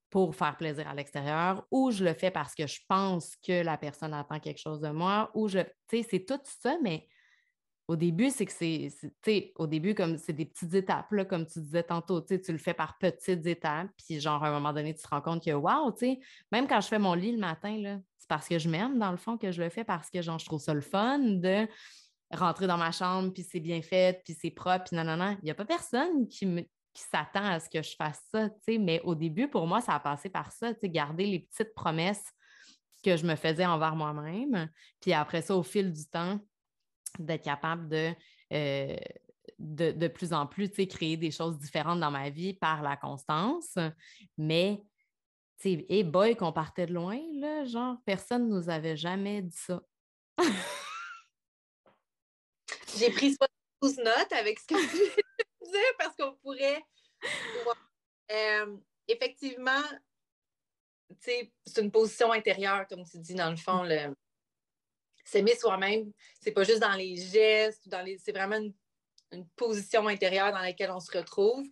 pour 0.09 0.35
faire 0.35 0.57
plaisir 0.57 0.87
à 0.87 0.95
l'extérieur 0.95 1.65
ou 1.71 1.91
je 1.91 2.03
le 2.03 2.13
fais 2.13 2.31
parce 2.31 2.55
que 2.55 2.65
je 2.67 2.79
pense 2.87 3.35
que 3.37 3.63
la 3.63 3.77
personne 3.77 4.13
attend 4.13 4.39
quelque 4.39 4.59
chose 4.59 4.81
de 4.81 4.89
moi 4.89 5.29
ou 5.35 5.47
je. 5.47 5.59
Tu 5.87 6.01
sais, 6.01 6.07
c'est 6.09 6.25
tout 6.25 6.39
ça, 6.43 6.77
mais 6.81 7.07
au 7.87 7.95
début, 7.95 8.29
c'est 8.29 8.45
que 8.45 8.51
c'est, 8.51 9.53
au 9.57 9.67
début, 9.67 9.95
comme 9.95 10.17
c'est 10.17 10.33
des 10.33 10.45
petites 10.45 10.73
étapes, 10.73 11.11
là, 11.11 11.25
comme 11.25 11.45
tu 11.45 11.59
disais 11.59 11.83
tantôt, 11.83 12.21
tu 12.21 12.39
le 12.47 12.57
fais 12.57 12.73
par 12.73 12.97
petites 12.97 13.45
étapes, 13.45 13.89
puis 13.97 14.19
genre, 14.19 14.43
à 14.43 14.47
un 14.47 14.51
moment 14.51 14.71
donné, 14.71 14.93
tu 14.93 15.01
te 15.01 15.07
rends 15.09 15.21
compte 15.21 15.43
que, 15.43 15.51
waouh, 15.51 15.93
même 16.51 16.67
quand 16.67 16.79
je 16.79 16.87
fais 16.87 16.99
mon 16.99 17.13
lit 17.13 17.33
le 17.33 17.39
matin, 17.39 17.99
c'est 18.17 18.29
parce 18.29 18.47
que 18.47 18.59
je 18.59 18.69
m'aime, 18.69 18.97
dans 18.97 19.11
le 19.11 19.17
fond, 19.17 19.37
que 19.37 19.51
je 19.51 19.61
le 19.61 19.69
fais 19.69 19.83
parce 19.83 20.09
que, 20.09 20.21
genre, 20.21 20.39
je 20.39 20.45
trouve 20.45 20.61
ça 20.61 20.73
le 20.73 20.81
fun 20.81 21.19
de 21.19 21.67
rentrer 22.31 22.67
dans 22.67 22.77
ma 22.77 22.91
chambre, 22.91 23.33
puis 23.33 23.43
c'est 23.43 23.59
bien 23.59 23.81
fait, 23.81 24.21
puis 24.23 24.37
c'est 24.39 24.51
propre, 24.51 24.85
puis 24.85 24.95
non, 24.95 25.03
non, 25.03 25.17
non. 25.17 25.35
Il 25.41 25.45
n'y 25.45 25.51
a 25.51 25.55
pas 25.55 25.65
personne 25.65 26.27
qui, 26.27 26.67
s'attend 26.93 27.45
à 27.45 27.59
ce 27.59 27.69
que 27.69 27.81
je 27.81 27.95
fasse 27.95 28.21
ça, 28.33 28.49
tu 28.67 28.77
mais 28.77 29.01
au 29.03 29.15
début, 29.15 29.47
pour 29.47 29.65
moi, 29.65 29.81
ça 29.81 29.95
a 29.95 29.99
passé 29.99 30.29
par 30.29 30.51
ça, 30.51 30.73
tu 30.73 30.89
garder 30.89 31.25
les 31.25 31.39
petites 31.39 31.73
promesses 31.73 32.23
que 33.03 33.17
je 33.17 33.25
me 33.25 33.35
faisais 33.35 33.65
envers 33.65 33.95
moi-même. 33.95 34.69
Puis 34.99 35.13
après 35.13 35.41
ça, 35.41 35.55
au 35.55 35.63
fil 35.63 35.91
du 35.91 36.05
temps, 36.05 36.39
d'être 37.19 37.43
capable 37.43 37.89
de, 37.89 38.13
euh, 38.53 38.95
de, 39.59 39.91
de, 39.91 40.07
plus 40.07 40.33
en 40.33 40.47
plus 40.47 40.69
créer 40.69 41.17
des 41.17 41.31
choses 41.31 41.57
différentes 41.57 41.99
dans 41.99 42.11
ma 42.11 42.29
vie 42.29 42.53
par 42.53 42.81
la 42.81 42.95
constance. 42.97 43.77
Mais, 44.37 44.83
hey 45.63 46.03
boy, 46.03 46.35
qu'on 46.35 46.51
partait 46.51 46.85
de 46.85 46.93
loin, 46.93 47.19
là, 47.35 47.65
genre, 47.65 47.97
personne 48.05 48.49
ne 48.49 48.55
nous 48.55 48.69
avait 48.69 48.97
jamais 48.97 49.41
dit 49.41 49.57
ça. 49.57 49.81
J'ai 52.97 53.09
pris 53.11 53.35
12 53.81 53.97
notes 53.97 54.31
avec 54.31 54.59
ce 54.59 54.67
que 54.67 54.75
tu 54.75 55.21
disais 55.61 55.93
parce 55.97 56.15
qu'on 56.15 56.35
pourrait. 56.43 56.83
Euh, 58.31 58.77
effectivement, 59.07 59.81
c'est 61.19 61.51
une 61.77 61.91
position 61.91 62.31
intérieure, 62.31 62.85
comme 62.87 63.03
tu 63.05 63.19
dis, 63.19 63.35
dans 63.35 63.49
le 63.49 63.57
fond. 63.57 63.83
Le, 63.83 64.13
s'aimer 65.31 65.55
soi-même, 65.55 66.11
c'est 66.41 66.51
pas 66.51 66.63
juste 66.63 66.79
dans 66.79 66.93
les 66.93 67.15
gestes, 67.15 67.87
dans 67.87 68.01
les, 68.01 68.17
c'est 68.17 68.31
vraiment 68.31 68.57
une, 68.57 68.73
position 69.55 70.07
intérieure 70.09 70.51
dans 70.51 70.59
laquelle 70.59 70.91
on 70.91 70.99
se 70.99 71.17
retrouve. 71.17 71.65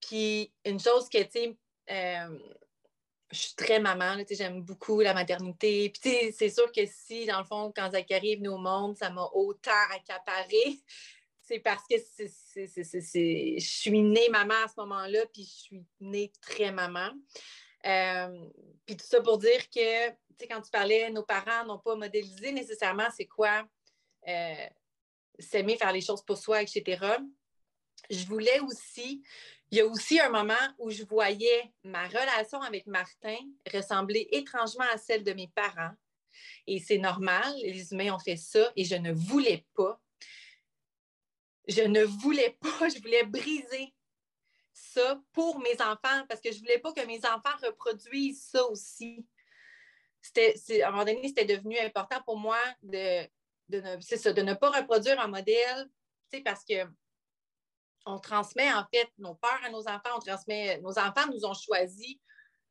Puis 0.00 0.52
une 0.64 0.80
chose 0.80 1.08
que, 1.08 1.22
tu 1.22 1.30
sais, 1.30 1.56
euh, 1.88 2.38
je 3.30 3.38
suis 3.38 3.54
très 3.54 3.78
maman, 3.78 4.16
j'aime 4.28 4.62
beaucoup 4.62 5.00
la 5.00 5.14
maternité. 5.14 5.90
Puis 5.90 6.32
c'est 6.32 6.48
sûr 6.48 6.72
que 6.72 6.80
si, 6.86 7.26
dans 7.26 7.38
le 7.38 7.44
fond, 7.44 7.72
quand 7.74 7.92
Zachary 7.92 8.32
est 8.32 8.36
venu 8.36 8.48
au 8.48 8.58
monde, 8.58 8.96
ça 8.96 9.08
m'a 9.08 9.24
autant 9.34 9.70
accaparé, 9.92 10.80
c'est 11.42 11.60
parce 11.60 11.84
que 11.88 11.96
je 11.96 13.58
suis 13.60 14.02
née 14.02 14.28
maman 14.30 14.54
à 14.64 14.68
ce 14.68 14.80
moment-là, 14.80 15.26
puis 15.32 15.44
je 15.44 15.62
suis 15.62 15.84
née 16.00 16.32
très 16.40 16.72
maman. 16.72 17.10
Euh, 17.86 18.48
puis 18.86 18.96
tout 18.96 19.06
ça 19.06 19.20
pour 19.20 19.38
dire 19.38 19.68
que, 19.70 20.08
tu 20.08 20.16
sais, 20.38 20.48
quand 20.48 20.60
tu 20.60 20.70
parlais, 20.70 21.10
nos 21.10 21.22
parents 21.22 21.64
n'ont 21.64 21.78
pas 21.78 21.96
modélisé 21.96 22.52
nécessairement 22.52 23.08
c'est 23.16 23.26
quoi 23.26 23.64
euh, 24.28 24.66
s'aimer, 25.38 25.76
faire 25.76 25.92
les 25.92 26.00
choses 26.00 26.22
pour 26.22 26.36
soi, 26.36 26.62
etc. 26.62 27.06
Je 28.10 28.26
voulais 28.26 28.60
aussi, 28.60 29.22
il 29.70 29.78
y 29.78 29.80
a 29.80 29.86
aussi 29.86 30.20
un 30.20 30.30
moment 30.30 30.54
où 30.78 30.90
je 30.90 31.04
voyais 31.04 31.72
ma 31.84 32.06
relation 32.08 32.60
avec 32.62 32.86
Martin 32.86 33.38
ressembler 33.72 34.28
étrangement 34.32 34.86
à 34.92 34.98
celle 34.98 35.24
de 35.24 35.32
mes 35.32 35.48
parents. 35.48 35.92
Et 36.66 36.78
c'est 36.78 36.98
normal, 36.98 37.54
les 37.62 37.92
humains 37.92 38.14
ont 38.14 38.18
fait 38.18 38.36
ça 38.36 38.72
et 38.76 38.84
je 38.84 38.94
ne 38.94 39.12
voulais 39.12 39.66
pas. 39.74 40.00
Je 41.68 41.82
ne 41.82 42.02
voulais 42.02 42.56
pas, 42.60 42.88
je 42.94 43.00
voulais 43.00 43.24
briser 43.24 43.94
ça 44.80 45.20
pour 45.32 45.60
mes 45.60 45.80
enfants 45.80 46.26
parce 46.28 46.40
que 46.40 46.50
je 46.50 46.56
ne 46.56 46.60
voulais 46.60 46.78
pas 46.78 46.92
que 46.92 47.06
mes 47.06 47.24
enfants 47.24 47.56
reproduisent 47.62 48.42
ça 48.50 48.64
aussi. 48.66 49.26
C'était, 50.20 50.82
à 50.82 50.88
un 50.88 50.90
moment 50.90 51.04
donné, 51.04 51.28
c'était 51.28 51.44
devenu 51.44 51.78
important 51.78 52.20
pour 52.24 52.38
moi 52.38 52.58
de, 52.82 53.24
de, 53.68 53.80
ne, 53.80 54.32
de 54.32 54.42
ne 54.42 54.54
pas 54.54 54.70
reproduire 54.70 55.20
un 55.20 55.28
modèle 55.28 55.88
parce 56.44 56.64
que 56.64 56.86
on 58.06 58.18
transmet 58.18 58.72
en 58.72 58.84
fait 58.92 59.08
nos 59.18 59.34
peurs 59.34 59.60
à 59.64 59.70
nos 59.70 59.86
enfants, 59.86 60.16
on 60.16 60.20
transmet, 60.20 60.80
nos 60.80 60.98
enfants 60.98 61.26
nous 61.32 61.44
ont 61.44 61.54
choisis 61.54 62.16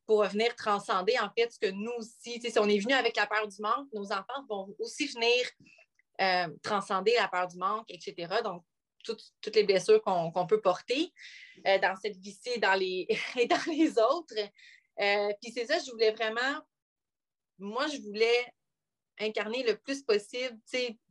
pour 0.05 0.23
venir 0.25 0.55
transcender 0.55 1.19
en 1.19 1.29
fait 1.37 1.51
ce 1.51 1.59
que 1.59 1.69
nous 1.69 1.91
aussi, 1.97 2.41
si 2.41 2.59
on 2.59 2.67
est 2.67 2.79
venu 2.79 2.93
avec 2.93 3.15
la 3.15 3.27
peur 3.27 3.47
du 3.47 3.61
manque, 3.61 3.87
nos 3.93 4.11
enfants 4.11 4.45
vont 4.49 4.75
aussi 4.79 5.07
venir 5.07 5.45
euh, 6.21 6.47
transcender 6.63 7.13
la 7.15 7.27
peur 7.27 7.47
du 7.47 7.57
manque, 7.57 7.85
etc. 7.89 8.41
Donc, 8.43 8.63
toutes, 9.03 9.55
les 9.55 9.63
blessures 9.63 10.01
qu'on 10.01 10.47
peut 10.47 10.61
porter 10.61 11.13
euh, 11.65 11.77
dans 11.79 11.95
cette 11.95 12.17
vie-ci 12.17 12.49
et 12.55 12.59
dans 12.59 12.75
les, 12.75 13.07
dans 13.49 13.71
les 13.71 13.97
autres. 13.99 14.35
Euh, 14.99 15.33
puis 15.41 15.51
c'est 15.53 15.65
ça, 15.65 15.79
je 15.79 15.91
voulais 15.91 16.11
vraiment, 16.11 16.61
moi, 17.57 17.87
je 17.87 17.97
voulais 18.01 18.53
incarner 19.19 19.63
le 19.63 19.77
plus 19.77 20.03
possible, 20.03 20.57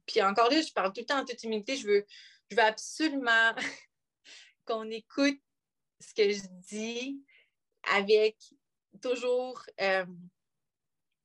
Puis 0.07 0.23
encore 0.23 0.51
là, 0.51 0.61
je 0.63 0.73
parle 0.73 0.93
tout 0.93 1.01
le 1.01 1.07
temps 1.07 1.21
en 1.21 1.25
toute 1.25 1.43
humilité, 1.43 1.77
je 1.77 1.87
veux, 1.87 2.07
je 2.51 2.57
veux 2.57 2.63
absolument 2.63 3.55
qu'on 4.65 4.91
écoute 4.91 5.41
ce 6.01 6.15
que 6.15 6.31
je 6.31 6.43
dis 6.69 7.23
avec 7.83 8.37
toujours 9.03 9.63
euh, 9.81 10.05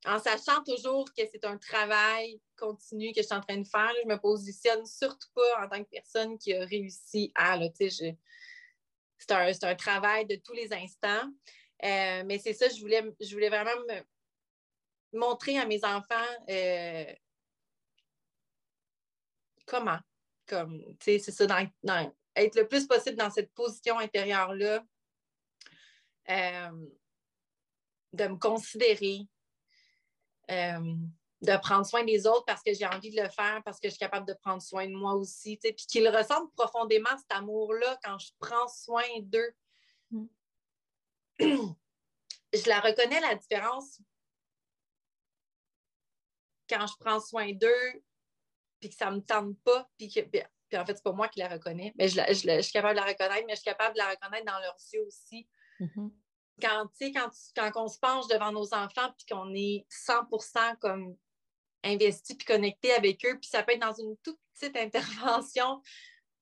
en 0.06 0.20
sachant 0.20 0.64
toujours 0.64 1.06
que 1.14 1.24
c'est 1.32 1.46
un 1.46 1.58
travail 1.58 2.42
continu 2.58 3.14
que 3.14 3.22
je 3.22 3.26
suis 3.26 3.36
en 3.36 3.42
train 3.42 3.58
de 3.58 3.68
faire. 3.68 3.92
je 4.02 4.08
me 4.08 4.18
positionne 4.18 4.86
surtout 4.86 5.30
pas 5.34 5.64
en 5.64 5.70
tant 5.70 5.84
que 5.84 5.90
personne 5.90 6.38
qui 6.38 6.54
a 6.54 6.66
réussi 6.66 7.32
à. 7.36 7.58
c'est 7.78 9.64
un, 9.64 9.76
travail 9.76 10.26
de 10.26 10.36
tous 10.36 10.54
les 10.54 10.74
instants. 10.74 11.32
Euh, 11.84 12.24
mais 12.26 12.40
c'est 12.40 12.54
ça, 12.54 12.70
je 12.70 12.80
voulais, 12.80 13.04
je 13.20 13.34
voulais 13.34 13.50
vraiment 13.50 13.72
me 13.90 15.20
montrer 15.20 15.58
à 15.58 15.66
mes 15.66 15.84
enfants 15.84 16.32
euh, 16.50 17.06
comment. 19.66 20.00
Comme, 20.46 20.84
c'est 21.00 21.20
ça, 21.20 21.46
être 22.36 22.56
le 22.56 22.68
plus 22.68 22.86
possible 22.86 23.16
dans 23.16 23.30
cette 23.30 23.54
position 23.54 23.98
intérieure-là. 24.00 24.84
Euh, 26.30 26.88
de 28.14 28.28
me 28.28 28.38
considérer, 28.38 29.28
euh, 30.52 30.96
de 31.42 31.58
prendre 31.58 31.86
soin 31.86 32.04
des 32.04 32.26
autres 32.26 32.46
parce 32.46 32.64
que 32.64 32.74
j'ai 32.74 32.86
envie 32.86 33.12
de 33.12 33.22
le 33.22 33.30
faire, 33.30 33.62
parce 33.66 33.80
que 33.80 33.88
je 33.88 33.94
suis 33.94 34.00
capable 34.00 34.28
de 34.28 34.34
prendre 34.34 34.62
soin 34.62 34.88
de 34.88 34.94
moi 34.94 35.14
aussi, 35.14 35.58
puis 35.58 35.74
qu'ils 35.76 36.08
ressentent 36.08 36.54
profondément 36.56 37.10
cet 37.18 37.32
amour-là 37.38 38.00
quand 38.04 38.18
je 38.18 38.32
prends 38.40 38.68
soin 38.68 39.04
d'eux. 39.22 39.54
Mm. 40.12 40.26
je 41.40 42.70
la 42.70 42.80
reconnais, 42.80 43.20
la 43.20 43.36
différence, 43.36 44.00
quand 46.70 46.88
je 46.88 46.94
prends 46.98 47.20
soin 47.20 47.52
d'eux, 47.52 48.04
puis 48.80 48.90
que 48.90 48.96
ça 48.96 49.12
ne 49.12 49.18
me 49.18 49.22
tente 49.22 49.58
pas, 49.64 49.90
puis 49.98 50.10
que, 50.10 50.22
puis 50.22 50.42
en 50.78 50.86
fait, 50.86 50.96
c'est 50.96 51.04
pas 51.04 51.12
moi 51.12 51.28
qui 51.28 51.40
la 51.40 51.50
reconnais, 51.50 51.94
mais 51.98 52.08
je, 52.08 52.22
je, 52.30 52.62
suis 52.62 52.72
capable 52.72 52.96
de 52.96 53.02
la 53.02 53.08
reconnaître, 53.08 53.46
mais 53.48 53.56
je 53.56 53.62
suis 53.62 53.70
capable 53.70 53.96
de 53.96 54.00
la 54.00 54.10
reconnaître 54.12 54.46
dans 54.46 54.60
leurs 54.60 54.78
yeux 54.94 55.06
aussi. 55.06 55.48
Mm-hmm 55.80 56.10
quand, 56.62 56.88
quand, 57.00 57.30
quand 57.56 57.72
on 57.76 57.88
se 57.88 58.00
penche 58.00 58.28
devant 58.28 58.52
nos 58.52 58.74
enfants 58.74 59.12
puis 59.18 59.26
qu'on 59.30 59.54
est 59.54 59.86
100 59.90 60.28
comme 60.80 61.16
investi 61.84 62.36
puis 62.36 62.46
connecté 62.46 62.94
avec 62.94 63.26
eux, 63.26 63.38
puis 63.40 63.50
ça 63.50 63.64
peut 63.64 63.74
être 63.74 63.82
dans 63.82 63.94
une 63.94 64.16
toute 64.24 64.40
petite 64.54 64.78
intervention, 65.58 65.82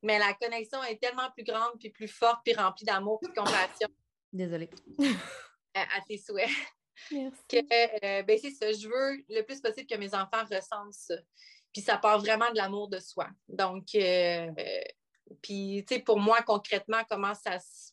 mais 0.02 0.20
la 0.20 0.34
connexion 0.34 0.84
est 0.84 1.02
tellement 1.02 1.30
plus 1.32 1.44
grande 1.44 1.74
puis 1.80 1.90
plus 1.90 2.08
forte 2.08 2.42
puis 2.44 2.54
remplie 2.54 2.86
d'amour 2.86 3.20
puis 3.22 3.32
de 3.32 3.38
compassion. 3.38 3.90
Désolée. 4.34 4.70
À, 5.74 6.02
tes 6.08 6.18
souhaits. 6.18 6.50
Merci. 7.12 7.42
Que, 7.50 7.58
euh, 8.06 8.24
ben 8.24 8.38
c'est 8.42 8.52
ça, 8.52 8.72
je 8.72 8.88
veux 8.88 9.24
le 9.30 9.42
plus 9.42 9.60
possible 9.60 9.88
que 9.88 9.98
mes 9.98 10.14
enfants 10.14 10.46
ressentent 10.50 10.94
ça. 10.94 11.16
Puis 11.74 11.82
ça 11.82 11.98
part 11.98 12.20
vraiment 12.20 12.50
de 12.52 12.58
l'amour 12.58 12.90
de 12.90 13.00
soi. 13.00 13.30
Donc, 13.48 13.96
euh, 13.96 14.52
puis, 15.42 15.84
tu 15.88 15.96
sais, 15.96 16.02
pour 16.02 16.20
moi, 16.20 16.42
concrètement, 16.42 17.04
comment 17.10 17.34
ça 17.34 17.60
se, 17.60 17.91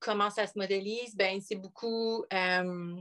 comment 0.00 0.30
ça 0.30 0.46
se 0.46 0.58
modélise? 0.58 1.14
Ben, 1.14 1.40
c'est 1.40 1.56
beaucoup. 1.56 2.24
Euh, 2.32 2.96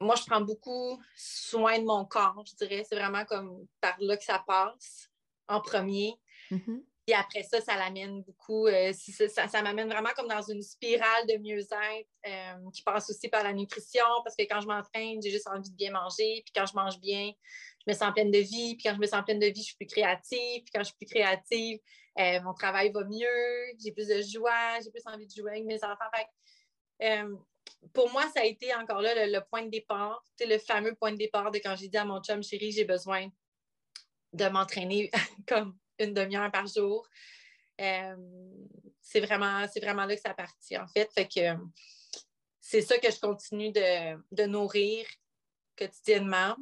moi, 0.00 0.14
je 0.14 0.24
prends 0.24 0.40
beaucoup 0.40 1.02
soin 1.14 1.78
de 1.78 1.84
mon 1.84 2.06
corps, 2.06 2.42
je 2.46 2.54
dirais. 2.54 2.84
C'est 2.88 2.96
vraiment 2.96 3.24
comme 3.26 3.66
par 3.80 3.96
là 4.00 4.16
que 4.16 4.24
ça 4.24 4.42
passe 4.46 5.10
en 5.48 5.60
premier. 5.60 6.14
Mm-hmm. 6.50 6.82
Puis 7.06 7.14
après 7.14 7.42
ça, 7.42 7.60
ça 7.60 7.76
l'amène 7.76 8.22
beaucoup, 8.22 8.66
euh, 8.66 8.92
ça, 8.92 9.62
m'amène 9.62 9.88
vraiment 9.88 10.10
comme 10.14 10.28
dans 10.28 10.42
une 10.42 10.62
spirale 10.62 11.26
de 11.26 11.38
mieux-être 11.38 12.08
euh, 12.26 12.70
qui 12.72 12.82
passe 12.82 13.10
aussi 13.10 13.28
par 13.28 13.42
la 13.42 13.52
nutrition 13.52 14.04
parce 14.22 14.36
que 14.36 14.42
quand 14.42 14.60
je 14.60 14.66
m'entraîne, 14.66 15.20
j'ai 15.22 15.30
juste 15.30 15.48
envie 15.48 15.70
de 15.70 15.76
bien 15.76 15.90
manger. 15.90 16.42
Puis 16.44 16.52
quand 16.54 16.66
je 16.66 16.74
mange 16.74 17.00
bien, 17.00 17.32
je 17.86 17.92
me 17.92 17.96
sens 17.96 18.12
pleine 18.12 18.30
de 18.30 18.38
vie. 18.38 18.76
Puis 18.76 18.84
quand 18.84 18.94
je 18.94 19.00
me 19.00 19.06
sens 19.06 19.24
pleine 19.24 19.38
de 19.38 19.46
vie, 19.46 19.60
je 19.60 19.66
suis 19.66 19.76
plus 19.76 19.86
créative. 19.86 20.62
Puis 20.62 20.70
quand 20.74 20.80
je 20.80 20.86
suis 20.86 20.96
plus 20.96 21.06
créative, 21.06 21.78
euh, 22.18 22.40
mon 22.42 22.54
travail 22.54 22.90
va 22.92 23.04
mieux, 23.04 23.76
j'ai 23.82 23.92
plus 23.92 24.08
de 24.08 24.20
joie, 24.22 24.80
j'ai 24.82 24.90
plus 24.90 25.06
envie 25.06 25.26
de 25.26 25.32
jouer 25.32 25.52
avec 25.52 25.64
mes 25.64 25.82
enfants. 25.84 27.24
pour 27.92 28.10
moi, 28.12 28.28
ça 28.34 28.40
a 28.40 28.44
été 28.44 28.74
encore 28.74 29.00
là 29.00 29.26
le, 29.26 29.40
point 29.50 29.62
de 29.62 29.70
départ, 29.70 30.22
le 30.40 30.58
fameux 30.58 30.94
point 30.94 31.12
de 31.12 31.16
départ 31.16 31.50
de 31.50 31.58
quand 31.58 31.76
j'ai 31.76 31.88
dit 31.88 31.96
à 31.96 32.04
mon 32.04 32.20
chum, 32.20 32.42
chérie, 32.42 32.72
j'ai 32.72 32.84
besoin 32.84 33.28
de 34.32 34.46
m'entraîner 34.48 35.10
comme 35.48 35.76
une 35.98 36.14
demi-heure 36.14 36.50
par 36.50 36.66
jour. 36.66 37.06
Euh, 37.80 38.16
c'est 39.00 39.20
vraiment, 39.20 39.66
vraiment 39.80 40.04
là 40.04 40.14
que 40.14 40.20
ça 40.20 40.34
partit, 40.34 40.76
en 40.76 40.86
fait. 40.86 41.10
C'est 42.60 42.82
ça 42.82 42.98
que 42.98 43.10
je 43.10 43.18
continue 43.18 43.72
de, 43.72 44.46
nourrir 44.46 45.06
quotidiennement. 45.76 46.56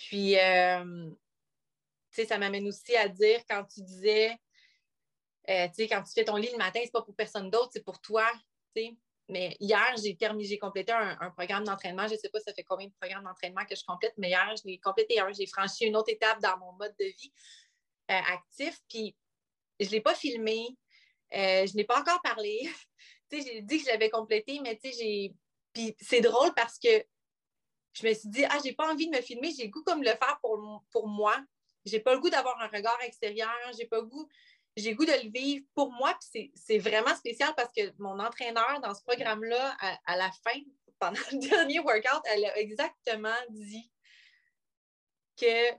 Puis, 0.00 0.38
euh, 0.38 1.10
tu 1.10 2.22
sais, 2.22 2.24
ça 2.24 2.38
m'amène 2.38 2.66
aussi 2.66 2.96
à 2.96 3.06
dire 3.06 3.40
quand 3.46 3.64
tu 3.64 3.82
disais, 3.82 4.34
euh, 5.50 5.68
tu 5.68 5.74
sais, 5.74 5.88
quand 5.88 6.02
tu 6.02 6.12
fais 6.14 6.24
ton 6.24 6.36
lit 6.36 6.48
le 6.50 6.56
matin, 6.56 6.80
c'est 6.82 6.90
pas 6.90 7.02
pour 7.02 7.14
personne 7.14 7.50
d'autre, 7.50 7.68
c'est 7.74 7.84
pour 7.84 8.00
toi, 8.00 8.26
tu 8.74 8.82
sais. 8.82 8.96
Mais 9.28 9.56
hier, 9.60 9.94
j'ai 10.02 10.16
terminé, 10.16 10.48
j'ai 10.48 10.58
complété 10.58 10.90
un, 10.90 11.30
programme 11.36 11.62
d'entraînement. 11.62 12.08
Je 12.08 12.14
ne 12.14 12.18
sais 12.18 12.30
pas 12.30 12.40
ça 12.40 12.52
fait 12.52 12.64
combien 12.64 12.88
de 12.88 12.92
programmes 12.98 13.22
d'entraînement 13.24 13.64
que 13.64 13.76
je 13.76 13.84
complète, 13.84 14.14
mais 14.16 14.30
hier, 14.30 14.54
je 14.56 14.66
l'ai 14.66 14.78
complété 14.78 15.20
un. 15.20 15.32
J'ai 15.32 15.46
franchi 15.46 15.84
une 15.84 15.94
autre 15.94 16.10
étape 16.10 16.40
dans 16.40 16.58
mon 16.58 16.72
mode 16.72 16.94
de 16.98 17.04
vie. 17.04 17.32
Euh, 18.10 18.20
actif. 18.32 18.80
Puis 18.88 19.14
je 19.78 19.86
ne 19.86 19.90
l'ai 19.92 20.00
pas 20.00 20.16
filmé. 20.16 20.76
Je 21.30 21.76
n'ai 21.76 21.84
pas 21.84 22.00
encore 22.00 22.20
parlé. 22.22 22.68
j'ai 23.30 23.62
dit 23.62 23.78
que 23.78 23.84
je 23.84 23.90
l'avais 23.90 24.10
complété, 24.10 24.58
mais 24.60 24.76
c'est 26.00 26.20
drôle 26.22 26.52
parce 26.54 26.76
que 26.80 27.04
je 27.92 28.06
me 28.06 28.14
suis 28.14 28.28
dit, 28.28 28.44
ah, 28.44 28.58
j'ai 28.64 28.72
pas 28.72 28.90
envie 28.92 29.08
de 29.08 29.16
me 29.16 29.22
filmer, 29.22 29.52
j'ai 29.56 29.64
le 29.64 29.70
goût 29.70 29.82
comme 29.82 30.02
le 30.02 30.10
faire 30.10 30.38
pour, 30.40 30.84
pour 30.90 31.08
moi. 31.08 31.36
J'ai 31.84 32.00
pas 32.00 32.14
le 32.14 32.20
goût 32.20 32.30
d'avoir 32.30 32.60
un 32.60 32.68
regard 32.68 33.00
extérieur, 33.02 33.50
j'ai 33.76 33.86
pas 33.86 33.96
le 33.96 34.06
goût, 34.06 34.28
j'ai 34.76 34.94
goût 34.94 35.04
de 35.04 35.12
le 35.12 35.30
vivre 35.30 35.64
pour 35.74 35.90
moi. 35.92 36.16
Puis 36.32 36.52
c'est 36.54 36.78
vraiment 36.78 37.14
spécial 37.16 37.52
parce 37.56 37.72
que 37.72 37.92
mon 37.98 38.18
entraîneur 38.18 38.80
dans 38.80 38.94
ce 38.94 39.02
programme-là, 39.02 39.76
à, 40.06 40.16
la 40.16 40.30
fin, 40.44 40.58
pendant 40.98 41.20
le 41.32 41.38
dernier 41.48 41.80
workout, 41.80 42.22
elle 42.26 42.44
a 42.44 42.58
exactement 42.58 43.36
dit 43.50 43.90
que 45.36 45.72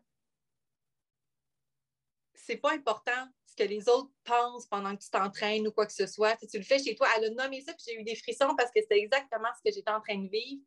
c'est 2.34 2.58
pas 2.58 2.74
important 2.74 3.28
ce 3.46 3.56
que 3.56 3.68
les 3.68 3.88
autres 3.88 4.12
pensent 4.24 4.66
pendant 4.66 4.96
que 4.96 5.04
tu 5.04 5.10
t'entraînes 5.10 5.68
ou 5.68 5.72
quoi 5.72 5.86
que 5.86 5.94
ce 5.94 6.08
soit. 6.08 6.38
Si 6.40 6.48
tu 6.48 6.58
le 6.58 6.64
fais 6.64 6.80
chez 6.80 6.96
toi, 6.96 7.08
elle 7.16 7.26
a 7.26 7.30
nommé 7.30 7.62
ça, 7.62 7.74
puis 7.74 7.84
j'ai 7.88 8.00
eu 8.00 8.04
des 8.04 8.16
frissons 8.16 8.56
parce 8.58 8.72
que 8.72 8.82
c'était 8.82 9.00
exactement 9.00 9.50
ce 9.58 9.70
que 9.70 9.74
j'étais 9.74 9.92
en 9.92 10.02
train 10.02 10.18
de 10.18 10.30
vivre. 10.30 10.62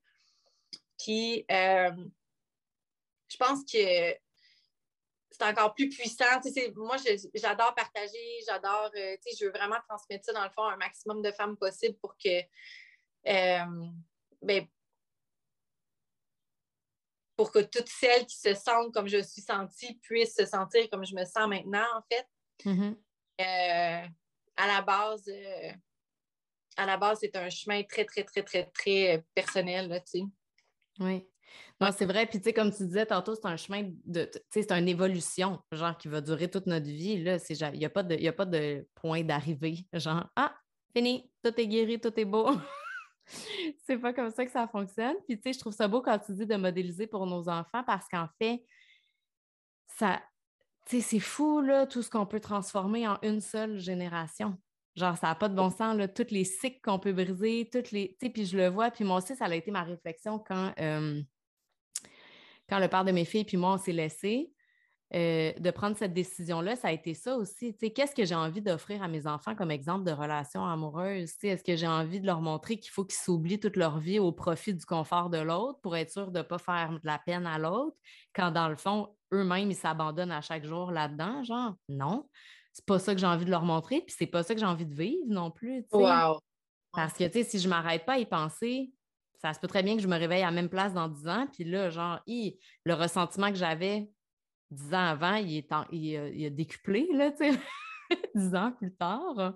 Puis, 0.98 1.44
euh, 1.50 1.92
je 3.28 3.36
pense 3.36 3.64
que 3.64 4.14
c'est 5.34 5.44
encore 5.44 5.74
plus 5.74 5.88
puissant. 5.88 6.24
moi, 6.76 6.96
j'adore 7.34 7.74
partager, 7.74 8.40
j'adore, 8.46 8.90
euh, 8.96 9.16
je 9.38 9.44
veux 9.44 9.50
vraiment 9.50 9.80
transmettre 9.88 10.24
ça 10.24 10.32
dans 10.32 10.44
le 10.44 10.50
fond 10.50 10.62
à 10.62 10.74
un 10.74 10.76
maximum 10.76 11.22
de 11.22 11.32
femmes 11.32 11.56
possible 11.56 11.96
pour 11.98 12.16
que, 12.16 12.40
euh, 13.26 13.86
ben, 14.42 14.66
pour 17.36 17.50
que 17.50 17.60
toutes 17.60 17.88
celles 17.88 18.26
qui 18.26 18.36
se 18.36 18.54
sentent 18.54 18.94
comme 18.94 19.08
je 19.08 19.20
suis 19.22 19.42
sentie 19.42 19.94
puissent 19.96 20.36
se 20.36 20.46
sentir 20.46 20.88
comme 20.88 21.04
je 21.04 21.16
me 21.16 21.24
sens 21.24 21.48
maintenant, 21.48 21.86
en 21.96 22.02
fait. 22.10 22.28
Mm-hmm. 22.64 22.96
Euh, 23.40 24.08
à 24.56 24.66
la 24.68 24.82
base, 24.82 25.28
à 26.76 26.86
la 26.86 26.96
base, 26.96 27.18
c'est 27.20 27.34
un 27.34 27.50
chemin 27.50 27.82
très, 27.82 28.04
très, 28.04 28.22
très, 28.22 28.44
très, 28.44 28.66
très 28.66 29.24
personnel, 29.34 29.88
là, 29.88 29.98
tu 29.98 30.20
sais. 30.20 30.24
Oui. 31.00 31.26
Non, 31.80 31.90
c'est 31.96 32.06
vrai. 32.06 32.26
Puis, 32.26 32.38
tu 32.38 32.44
sais, 32.44 32.52
comme 32.52 32.72
tu 32.72 32.84
disais 32.84 33.06
tantôt, 33.06 33.34
c'est 33.34 33.46
un 33.46 33.56
chemin 33.56 33.90
de. 34.04 34.24
Tu 34.24 34.38
sais, 34.50 34.62
c'est 34.62 34.72
une 34.72 34.88
évolution, 34.88 35.60
genre, 35.72 35.96
qui 35.96 36.08
va 36.08 36.20
durer 36.20 36.50
toute 36.50 36.66
notre 36.66 36.86
vie. 36.86 37.22
Là, 37.22 37.38
il 37.48 37.78
n'y 37.78 37.84
a, 37.84 37.90
pas 37.90 38.02
de, 38.02 38.26
a 38.26 38.32
pas 38.32 38.44
de 38.46 38.86
point 38.94 39.22
d'arrivée. 39.22 39.86
Genre, 39.92 40.26
ah, 40.36 40.54
fini, 40.94 41.30
tout 41.42 41.52
est 41.60 41.66
guéri, 41.66 42.00
tout 42.00 42.12
est 42.18 42.24
beau. 42.24 42.50
c'est 43.86 43.98
pas 43.98 44.12
comme 44.12 44.30
ça 44.30 44.44
que 44.44 44.52
ça 44.52 44.66
fonctionne. 44.68 45.16
Puis, 45.26 45.36
tu 45.36 45.42
sais, 45.44 45.52
je 45.52 45.58
trouve 45.58 45.74
ça 45.74 45.88
beau 45.88 46.00
quand 46.00 46.18
tu 46.18 46.32
dis 46.32 46.46
de 46.46 46.56
modéliser 46.56 47.06
pour 47.06 47.26
nos 47.26 47.48
enfants 47.48 47.82
parce 47.84 48.06
qu'en 48.08 48.28
fait, 48.40 48.64
ça, 49.86 50.22
tu 50.86 51.00
sais, 51.00 51.02
c'est 51.02 51.20
fou, 51.20 51.60
là, 51.60 51.86
tout 51.86 52.02
ce 52.02 52.10
qu'on 52.10 52.26
peut 52.26 52.40
transformer 52.40 53.06
en 53.08 53.18
une 53.22 53.40
seule 53.40 53.78
génération. 53.78 54.56
Genre, 54.96 55.16
ça 55.16 55.28
n'a 55.28 55.34
pas 55.34 55.48
de 55.48 55.56
bon 55.56 55.70
sens, 55.70 55.96
là, 55.96 56.06
tous 56.06 56.30
les 56.30 56.44
cycles 56.44 56.80
qu'on 56.82 57.00
peut 57.00 57.12
briser, 57.12 57.68
toutes 57.72 57.90
les. 57.90 58.16
Tu 58.20 58.26
sais, 58.26 58.32
puis 58.32 58.46
je 58.46 58.56
le 58.56 58.68
vois, 58.68 58.90
puis 58.90 59.04
moi 59.04 59.18
aussi, 59.18 59.34
ça 59.34 59.46
a 59.46 59.54
été 59.54 59.70
ma 59.70 59.82
réflexion 59.82 60.38
quand, 60.38 60.72
le 60.78 61.24
père 62.88 63.04
de 63.04 63.12
mes 63.12 63.24
filles 63.24 63.44
puis 63.44 63.56
moi, 63.56 63.74
on 63.74 63.78
s'est 63.78 63.92
laissés. 63.92 64.50
Euh, 65.14 65.52
de 65.60 65.70
prendre 65.70 65.96
cette 65.96 66.12
décision-là, 66.12 66.74
ça 66.74 66.88
a 66.88 66.92
été 66.92 67.14
ça 67.14 67.36
aussi. 67.36 67.76
Qu'est-ce 67.76 68.16
que 68.16 68.24
j'ai 68.24 68.34
envie 68.34 68.62
d'offrir 68.62 69.00
à 69.00 69.06
mes 69.06 69.28
enfants 69.28 69.54
comme 69.54 69.70
exemple 69.70 70.04
de 70.04 70.10
relation 70.10 70.64
amoureuse? 70.66 71.34
Est-ce 71.42 71.62
que 71.62 71.76
j'ai 71.76 71.86
envie 71.86 72.20
de 72.20 72.26
leur 72.26 72.40
montrer 72.40 72.78
qu'il 72.78 72.90
faut 72.90 73.04
qu'ils 73.04 73.18
s'oublient 73.18 73.60
toute 73.60 73.76
leur 73.76 73.98
vie 73.98 74.18
au 74.18 74.32
profit 74.32 74.74
du 74.74 74.84
confort 74.84 75.30
de 75.30 75.38
l'autre 75.38 75.78
pour 75.82 75.94
être 75.96 76.10
sûr 76.10 76.32
de 76.32 76.38
ne 76.38 76.42
pas 76.42 76.58
faire 76.58 76.90
de 76.94 77.06
la 77.06 77.18
peine 77.18 77.46
à 77.46 77.58
l'autre, 77.58 77.96
quand 78.34 78.50
dans 78.50 78.68
le 78.68 78.74
fond, 78.74 79.14
eux-mêmes, 79.32 79.70
ils 79.70 79.76
s'abandonnent 79.76 80.32
à 80.32 80.40
chaque 80.40 80.64
jour 80.64 80.90
là-dedans? 80.90 81.44
Genre, 81.44 81.74
non. 81.88 82.28
C'est 82.74 82.84
pas 82.84 82.98
ça 82.98 83.14
que 83.14 83.20
j'ai 83.20 83.26
envie 83.26 83.44
de 83.44 83.50
leur 83.50 83.62
montrer, 83.62 84.02
puis 84.02 84.14
c'est 84.16 84.26
pas 84.26 84.42
ça 84.42 84.52
que 84.52 84.60
j'ai 84.60 84.66
envie 84.66 84.84
de 84.84 84.94
vivre 84.94 85.26
non 85.28 85.50
plus. 85.50 85.86
Wow. 85.92 86.40
Parce 86.92 87.14
que, 87.14 87.24
tu 87.24 87.32
sais, 87.32 87.44
si 87.44 87.58
je 87.60 87.68
m'arrête 87.68 88.04
pas 88.04 88.14
à 88.14 88.18
y 88.18 88.26
penser, 88.26 88.92
ça 89.40 89.54
se 89.54 89.60
peut 89.60 89.68
très 89.68 89.82
bien 89.82 89.96
que 89.96 90.02
je 90.02 90.08
me 90.08 90.18
réveille 90.18 90.42
à 90.42 90.46
la 90.46 90.52
même 90.52 90.68
place 90.68 90.92
dans 90.92 91.08
10 91.08 91.28
ans, 91.28 91.46
puis 91.52 91.64
là, 91.64 91.88
genre, 91.88 92.20
le 92.26 92.92
ressentiment 92.94 93.48
que 93.48 93.56
j'avais 93.56 94.08
dix 94.70 94.92
ans 94.92 95.06
avant, 95.06 95.36
il, 95.36 95.58
est 95.58 95.68
il, 95.92 96.46
a, 96.46 96.50
décuplé, 96.50 97.08
là, 97.12 97.30
tu 97.30 97.52
sais, 97.52 97.58
dix 98.34 98.54
ans 98.54 98.72
plus 98.72 98.92
tard. 98.94 99.54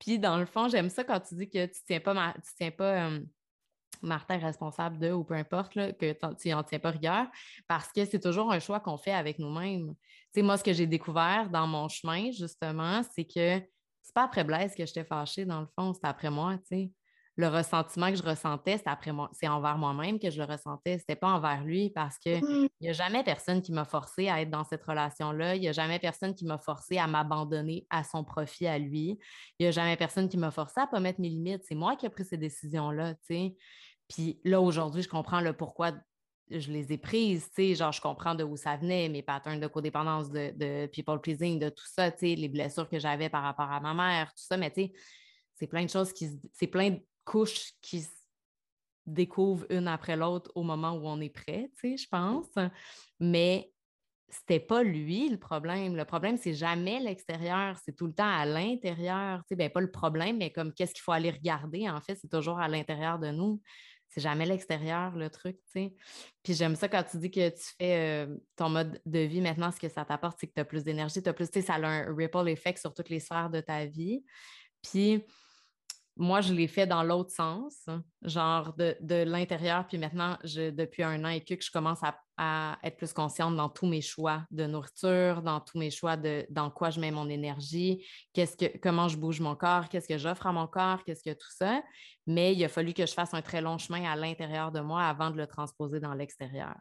Puis, 0.00 0.18
dans 0.18 0.38
le 0.38 0.46
fond, 0.46 0.68
j'aime 0.68 0.90
ça 0.90 1.04
quand 1.04 1.20
tu 1.20 1.36
dis 1.36 1.48
que 1.48 1.66
tu 1.66 1.80
ne 1.80 1.86
tiens 1.86 2.00
pas, 2.00 2.34
tu 2.34 2.54
tiens 2.56 2.70
pas 2.70 3.06
euh, 3.06 3.20
Martin 4.02 4.38
responsable 4.38 4.98
de 4.98 5.12
ou 5.12 5.24
peu 5.24 5.34
importe, 5.34 5.74
là, 5.74 5.92
que 5.92 6.12
tu 6.34 6.48
n'en 6.48 6.62
tiens 6.62 6.78
pas 6.78 6.90
rigueur, 6.90 7.26
parce 7.66 7.92
que 7.92 8.04
c'est 8.04 8.20
toujours 8.20 8.52
un 8.52 8.58
choix 8.58 8.80
qu'on 8.80 8.98
fait 8.98 9.12
avec 9.12 9.38
nous-mêmes. 9.38 9.94
Sais, 10.34 10.42
moi, 10.42 10.56
ce 10.56 10.64
que 10.64 10.72
j'ai 10.72 10.86
découvert 10.86 11.48
dans 11.50 11.66
mon 11.66 11.88
chemin, 11.88 12.30
justement, 12.30 13.02
c'est 13.14 13.24
que 13.24 13.60
c'est 14.02 14.14
pas 14.14 14.24
après 14.24 14.44
Blaise 14.44 14.74
que 14.74 14.86
j'étais 14.86 15.04
fâchée, 15.04 15.44
dans 15.44 15.60
le 15.60 15.68
fond, 15.78 15.92
c'est 15.94 16.06
après 16.06 16.30
moi, 16.30 16.56
tu 16.58 16.64
sais 16.66 16.92
le 17.38 17.46
ressentiment 17.46 18.10
que 18.10 18.16
je 18.16 18.22
ressentais, 18.24 18.78
c'est 18.78 18.88
après 18.88 19.12
moi, 19.12 19.30
c'est 19.32 19.46
envers 19.46 19.78
moi-même 19.78 20.18
que 20.18 20.28
je 20.28 20.38
le 20.38 20.44
ressentais. 20.44 20.98
C'était 20.98 21.14
pas 21.14 21.28
envers 21.28 21.62
lui 21.62 21.88
parce 21.90 22.18
que 22.18 22.30
il 22.30 22.68
n'y 22.80 22.88
a 22.88 22.92
jamais 22.92 23.22
personne 23.22 23.62
qui 23.62 23.70
m'a 23.70 23.84
forcé 23.84 24.28
à 24.28 24.42
être 24.42 24.50
dans 24.50 24.64
cette 24.64 24.82
relation-là. 24.82 25.54
Il 25.54 25.60
n'y 25.60 25.68
a 25.68 25.72
jamais 25.72 26.00
personne 26.00 26.34
qui 26.34 26.44
m'a 26.44 26.58
forcé 26.58 26.98
à 26.98 27.06
m'abandonner 27.06 27.86
à 27.90 28.02
son 28.02 28.24
profit 28.24 28.66
à 28.66 28.76
lui. 28.76 29.20
Il 29.58 29.62
n'y 29.62 29.66
a 29.68 29.70
jamais 29.70 29.96
personne 29.96 30.28
qui 30.28 30.36
m'a 30.36 30.50
forcé 30.50 30.80
à 30.80 30.86
ne 30.86 30.90
pas 30.90 30.98
mettre 30.98 31.20
mes 31.20 31.28
limites. 31.28 31.62
C'est 31.62 31.76
moi 31.76 31.94
qui 31.94 32.06
ai 32.06 32.08
pris 32.08 32.24
ces 32.24 32.36
décisions-là, 32.36 33.14
tu 33.14 33.20
sais. 33.28 33.56
Puis 34.08 34.40
là, 34.42 34.60
aujourd'hui, 34.60 35.02
je 35.02 35.08
comprends 35.08 35.40
le 35.40 35.52
pourquoi 35.52 35.92
je 36.50 36.72
les 36.72 36.92
ai 36.92 36.98
prises, 36.98 37.48
tu 37.54 37.62
sais, 37.62 37.74
genre 37.74 37.92
je 37.92 38.00
comprends 38.00 38.34
de 38.34 38.44
où 38.44 38.56
ça 38.56 38.76
venait, 38.76 39.08
mes 39.08 39.22
patterns 39.22 39.60
de 39.60 39.66
codépendance, 39.66 40.30
de, 40.30 40.52
de 40.56 40.86
people 40.86 41.20
pleasing, 41.20 41.58
de 41.58 41.68
tout 41.68 41.86
ça, 41.86 42.10
tu 42.10 42.18
sais, 42.20 42.34
les 42.34 42.48
blessures 42.48 42.88
que 42.88 42.98
j'avais 42.98 43.28
par 43.28 43.42
rapport 43.42 43.70
à 43.70 43.80
ma 43.80 43.94
mère, 43.94 44.28
tout 44.28 44.44
ça, 44.44 44.56
mais 44.56 44.70
tu 44.70 44.82
sais, 44.82 44.92
c'est 45.54 45.66
plein 45.66 45.84
de 45.84 45.90
choses 45.90 46.12
qui, 46.12 46.30
c'est 46.52 46.66
plein 46.66 46.96
couches 47.24 47.72
qui 47.82 48.02
se 48.02 48.10
découvrent 49.06 49.66
une 49.70 49.88
après 49.88 50.16
l'autre 50.16 50.50
au 50.54 50.62
moment 50.62 50.92
où 50.92 51.06
on 51.06 51.20
est 51.20 51.30
prêt, 51.30 51.70
tu 51.78 51.90
sais, 51.90 51.96
je 51.96 52.08
pense. 52.08 52.46
Mais 53.18 53.72
c'était 54.28 54.60
pas 54.60 54.82
lui 54.82 55.28
le 55.28 55.38
problème. 55.38 55.96
Le 55.96 56.04
problème, 56.04 56.36
c'est 56.36 56.52
jamais 56.52 57.00
l'extérieur, 57.00 57.76
c'est 57.84 57.96
tout 57.96 58.06
le 58.06 58.12
temps 58.12 58.30
à 58.30 58.44
l'intérieur. 58.44 59.40
Tu 59.40 59.48
sais, 59.48 59.56
ben, 59.56 59.70
pas 59.70 59.80
le 59.80 59.90
problème, 59.90 60.38
mais 60.38 60.50
comme 60.50 60.72
qu'est-ce 60.72 60.92
qu'il 60.92 61.02
faut 61.02 61.12
aller 61.12 61.30
regarder, 61.30 61.88
en 61.88 62.00
fait, 62.00 62.16
c'est 62.16 62.30
toujours 62.30 62.60
à 62.60 62.68
l'intérieur 62.68 63.18
de 63.18 63.30
nous. 63.30 63.60
C'est 64.08 64.20
jamais 64.20 64.46
l'extérieur, 64.46 65.14
le 65.16 65.28
truc, 65.30 65.56
tu 65.66 65.72
sais. 65.72 65.94
Puis 66.42 66.54
j'aime 66.54 66.76
ça 66.76 66.88
quand 66.88 67.02
tu 67.02 67.18
dis 67.18 67.30
que 67.30 67.50
tu 67.50 67.74
fais 67.78 68.26
euh, 68.26 68.36
ton 68.56 68.68
mode 68.70 69.00
de 69.04 69.18
vie 69.20 69.40
maintenant, 69.40 69.70
ce 69.70 69.78
que 69.78 69.88
ça 69.88 70.04
t'apporte, 70.04 70.38
c'est 70.40 70.46
que 70.46 70.54
tu 70.54 70.60
as 70.60 70.64
plus 70.64 70.84
d'énergie, 70.84 71.22
tu 71.22 71.28
as 71.28 71.32
plus, 71.32 71.50
tu 71.50 71.60
sais, 71.60 71.66
ça 71.66 71.74
a 71.74 71.86
un 71.86 72.14
ripple 72.14 72.48
effect 72.48 72.78
sur 72.78 72.94
toutes 72.94 73.10
les 73.10 73.20
sphères 73.20 73.50
de 73.50 73.60
ta 73.60 73.84
vie. 73.84 74.24
Puis 74.82 75.24
moi, 76.18 76.40
je 76.40 76.52
l'ai 76.52 76.66
fait 76.66 76.86
dans 76.86 77.04
l'autre 77.04 77.30
sens, 77.30 77.86
genre 78.22 78.74
de, 78.76 79.22
l'intérieur. 79.22 79.86
Puis 79.86 79.98
maintenant, 79.98 80.36
je, 80.42 80.70
depuis 80.70 81.04
un 81.04 81.24
an 81.24 81.28
et 81.28 81.40
que 81.40 81.54
je 81.60 81.70
commence 81.70 82.00
à, 82.02 82.78
être 82.84 82.96
plus 82.96 83.12
consciente 83.12 83.56
dans 83.56 83.68
tous 83.68 83.86
mes 83.86 84.00
choix 84.00 84.44
de 84.50 84.66
nourriture, 84.66 85.42
dans 85.42 85.60
tous 85.60 85.78
mes 85.78 85.90
choix 85.90 86.16
de 86.16 86.46
dans 86.50 86.70
quoi 86.70 86.90
je 86.90 87.00
mets 87.00 87.10
mon 87.10 87.28
énergie, 87.28 88.06
qu'est-ce 88.32 88.56
que, 88.56 88.78
comment 88.78 89.08
je 89.08 89.16
bouge 89.16 89.40
mon 89.40 89.56
corps, 89.56 89.88
qu'est-ce 89.88 90.06
que 90.06 90.18
j'offre 90.18 90.46
à 90.46 90.52
mon 90.52 90.68
corps, 90.68 91.02
qu'est-ce 91.04 91.22
que 91.22 91.34
tout 91.34 91.50
ça. 91.50 91.82
Mais 92.26 92.54
il 92.54 92.64
a 92.64 92.68
fallu 92.68 92.92
que 92.92 93.06
je 93.06 93.12
fasse 93.12 93.34
un 93.34 93.42
très 93.42 93.60
long 93.60 93.78
chemin 93.78 94.04
à 94.04 94.14
l'intérieur 94.14 94.70
de 94.70 94.80
moi 94.80 95.02
avant 95.04 95.30
de 95.30 95.36
le 95.36 95.46
transposer 95.46 95.98
dans 95.98 96.14
l'extérieur. 96.14 96.76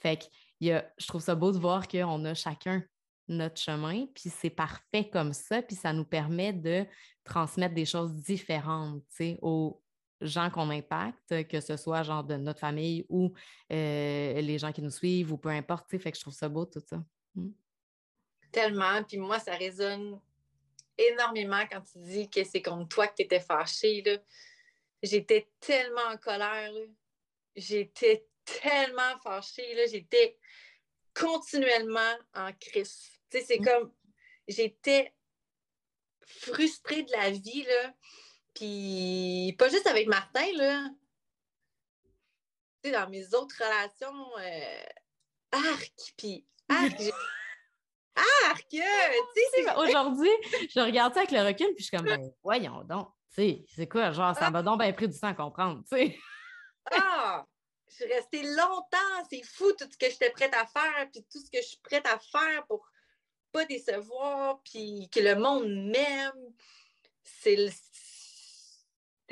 Fait 0.00 0.16
que 0.16 0.24
je 0.60 1.06
trouve 1.06 1.22
ça 1.22 1.34
beau 1.34 1.52
de 1.52 1.58
voir 1.58 1.88
qu'on 1.88 2.24
a 2.24 2.34
chacun 2.34 2.82
notre 3.28 3.60
chemin, 3.60 4.06
puis 4.14 4.30
c'est 4.30 4.50
parfait 4.50 5.08
comme 5.08 5.32
ça, 5.32 5.62
puis 5.62 5.76
ça 5.76 5.92
nous 5.92 6.04
permet 6.04 6.52
de 6.52 6.84
transmettre 7.24 7.74
des 7.74 7.84
choses 7.84 8.14
différentes 8.14 9.04
aux 9.42 9.82
gens 10.20 10.50
qu'on 10.50 10.70
impacte, 10.70 11.46
que 11.46 11.60
ce 11.60 11.76
soit 11.76 12.02
genre 12.02 12.24
de 12.24 12.36
notre 12.36 12.60
famille 12.60 13.04
ou 13.08 13.32
euh, 13.72 14.40
les 14.40 14.58
gens 14.58 14.72
qui 14.72 14.82
nous 14.82 14.90
suivent 14.90 15.32
ou 15.32 15.38
peu 15.38 15.50
importe. 15.50 15.88
Fait 15.90 16.10
que 16.10 16.16
je 16.16 16.22
trouve 16.22 16.34
ça 16.34 16.48
beau 16.48 16.64
tout 16.64 16.82
ça. 16.84 17.02
Mmh. 17.34 17.50
Tellement. 18.50 19.04
Puis 19.04 19.18
moi, 19.18 19.38
ça 19.38 19.54
résonne 19.54 20.20
énormément 20.96 21.64
quand 21.70 21.82
tu 21.82 21.98
dis 21.98 22.28
que 22.28 22.42
c'est 22.44 22.62
contre 22.62 22.88
toi 22.88 23.06
que 23.06 23.14
tu 23.16 23.22
étais 23.22 23.40
fâchée. 23.40 24.02
J'étais 25.02 25.48
tellement 25.60 26.12
en 26.12 26.16
colère. 26.16 26.72
J'étais 27.54 28.26
tellement 28.44 29.18
fâchée. 29.22 29.86
J'étais 29.90 30.36
continuellement 31.14 32.16
en 32.34 32.52
crise. 32.52 33.17
C'est 33.30 33.58
mmh. 33.58 33.64
comme 33.64 33.92
j'étais 34.46 35.12
frustrée 36.26 37.02
de 37.02 37.12
la 37.12 37.30
vie, 37.30 37.64
là. 37.64 37.94
Puis 38.54 39.54
pas 39.58 39.68
juste 39.68 39.86
avec 39.86 40.08
Martin, 40.08 40.46
là. 40.56 40.88
Tu 42.82 42.90
sais, 42.90 42.92
dans 42.92 43.08
mes 43.08 43.34
autres 43.34 43.56
relations, 43.58 44.38
euh, 44.38 44.84
arc, 45.52 46.14
puis 46.16 46.46
arc, 46.68 47.00
arc! 48.16 48.76
Aujourd'hui, 49.76 50.30
je 50.70 50.80
regarde 50.80 51.14
ça 51.14 51.20
avec 51.20 51.32
le 51.32 51.40
recul, 51.40 51.74
puis 51.74 51.84
je 51.84 51.84
suis 51.84 51.96
comme, 51.96 52.06
ben, 52.06 52.32
voyons 52.42 52.84
donc, 52.84 53.08
tu 53.34 53.42
sais, 53.42 53.64
c'est 53.74 53.88
quoi, 53.88 54.12
genre, 54.12 54.36
ça 54.36 54.50
m'a 54.50 54.62
donc 54.62 54.80
bien 54.80 54.92
pris 54.92 55.08
du 55.08 55.18
temps 55.18 55.28
à 55.28 55.34
comprendre, 55.34 55.82
tu 55.90 55.96
sais. 55.96 56.18
ah! 56.92 57.44
Je 57.90 58.04
suis 58.04 58.12
restée 58.12 58.42
longtemps, 58.42 59.24
c'est 59.30 59.42
fou 59.42 59.72
tout 59.72 59.88
ce 59.90 59.96
que 59.96 60.10
j'étais 60.10 60.30
prête 60.30 60.54
à 60.54 60.66
faire, 60.66 61.08
puis 61.10 61.24
tout 61.32 61.40
ce 61.40 61.50
que 61.50 61.60
je 61.60 61.66
suis 61.66 61.80
prête 61.82 62.06
à 62.06 62.18
faire 62.18 62.66
pour 62.66 62.86
pas 63.58 63.64
décevoir, 63.64 64.62
puis 64.62 65.08
que 65.10 65.18
le 65.18 65.34
monde 65.34 65.68
m'aime. 65.68 66.54
C'est 67.24 67.72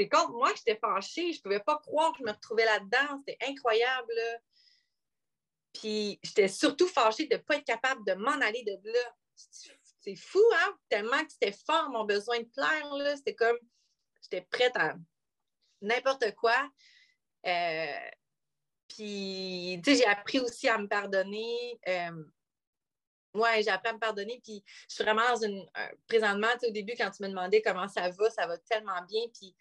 contre 0.09 0.33
moi 0.33 0.51
que 0.51 0.59
j'étais 0.59 0.79
fâchée. 0.79 1.33
Je 1.33 1.41
pouvais 1.41 1.61
pas 1.61 1.79
croire 1.79 2.12
que 2.12 2.18
je 2.18 2.24
me 2.24 2.33
retrouvais 2.33 2.64
là-dedans. 2.64 3.22
C'était 3.24 3.39
incroyable. 3.47 4.20
Puis 5.72 6.18
j'étais 6.24 6.49
surtout 6.49 6.89
fâchée 6.89 7.27
de 7.27 7.37
ne 7.37 7.41
pas 7.41 7.57
être 7.57 7.64
capable 7.64 8.05
de 8.05 8.14
m'en 8.14 8.41
aller 8.41 8.64
de 8.64 8.91
là. 8.91 9.16
C'est 10.01 10.16
fou, 10.16 10.43
hein? 10.55 10.77
Tellement 10.89 11.24
que 11.24 11.31
c'était 11.33 11.57
fort 11.66 11.89
mon 11.91 12.05
besoin 12.05 12.41
de 12.41 12.49
plaire. 12.49 13.16
C'était 13.16 13.35
comme 13.37 13.59
j'étais 14.22 14.43
prête 14.51 14.77
à 14.77 14.97
n'importe 15.83 16.35
quoi. 16.35 16.68
Euh, 17.47 18.11
puis, 18.89 19.81
tu 19.85 19.93
sais, 19.93 19.99
j'ai 19.99 20.07
appris 20.07 20.41
aussi 20.41 20.68
à 20.68 20.79
me 20.79 20.89
pardonner. 20.89 21.79
Euh, 21.87 22.24
ouais, 23.37 23.62
j'ai 23.62 23.70
appris 23.70 23.91
à 23.91 23.93
me 23.93 23.99
pardonner. 23.99 24.41
Puis, 24.43 24.62
je 24.89 24.95
suis 24.95 25.05
vraiment 25.05 25.22
dans 25.28 25.45
une. 25.45 25.66
présentement, 26.07 26.49
au 26.62 26.70
début, 26.70 26.95
quand 26.97 27.11
tu 27.11 27.22
me 27.22 27.28
demandais 27.28 27.62
comment 27.62 27.89
ça 27.89 28.11
va, 28.11 28.30
ça 28.30 28.47
va 28.47 28.59
tellement 28.59 29.03
bien. 29.09 29.22
Puis, 29.34 29.55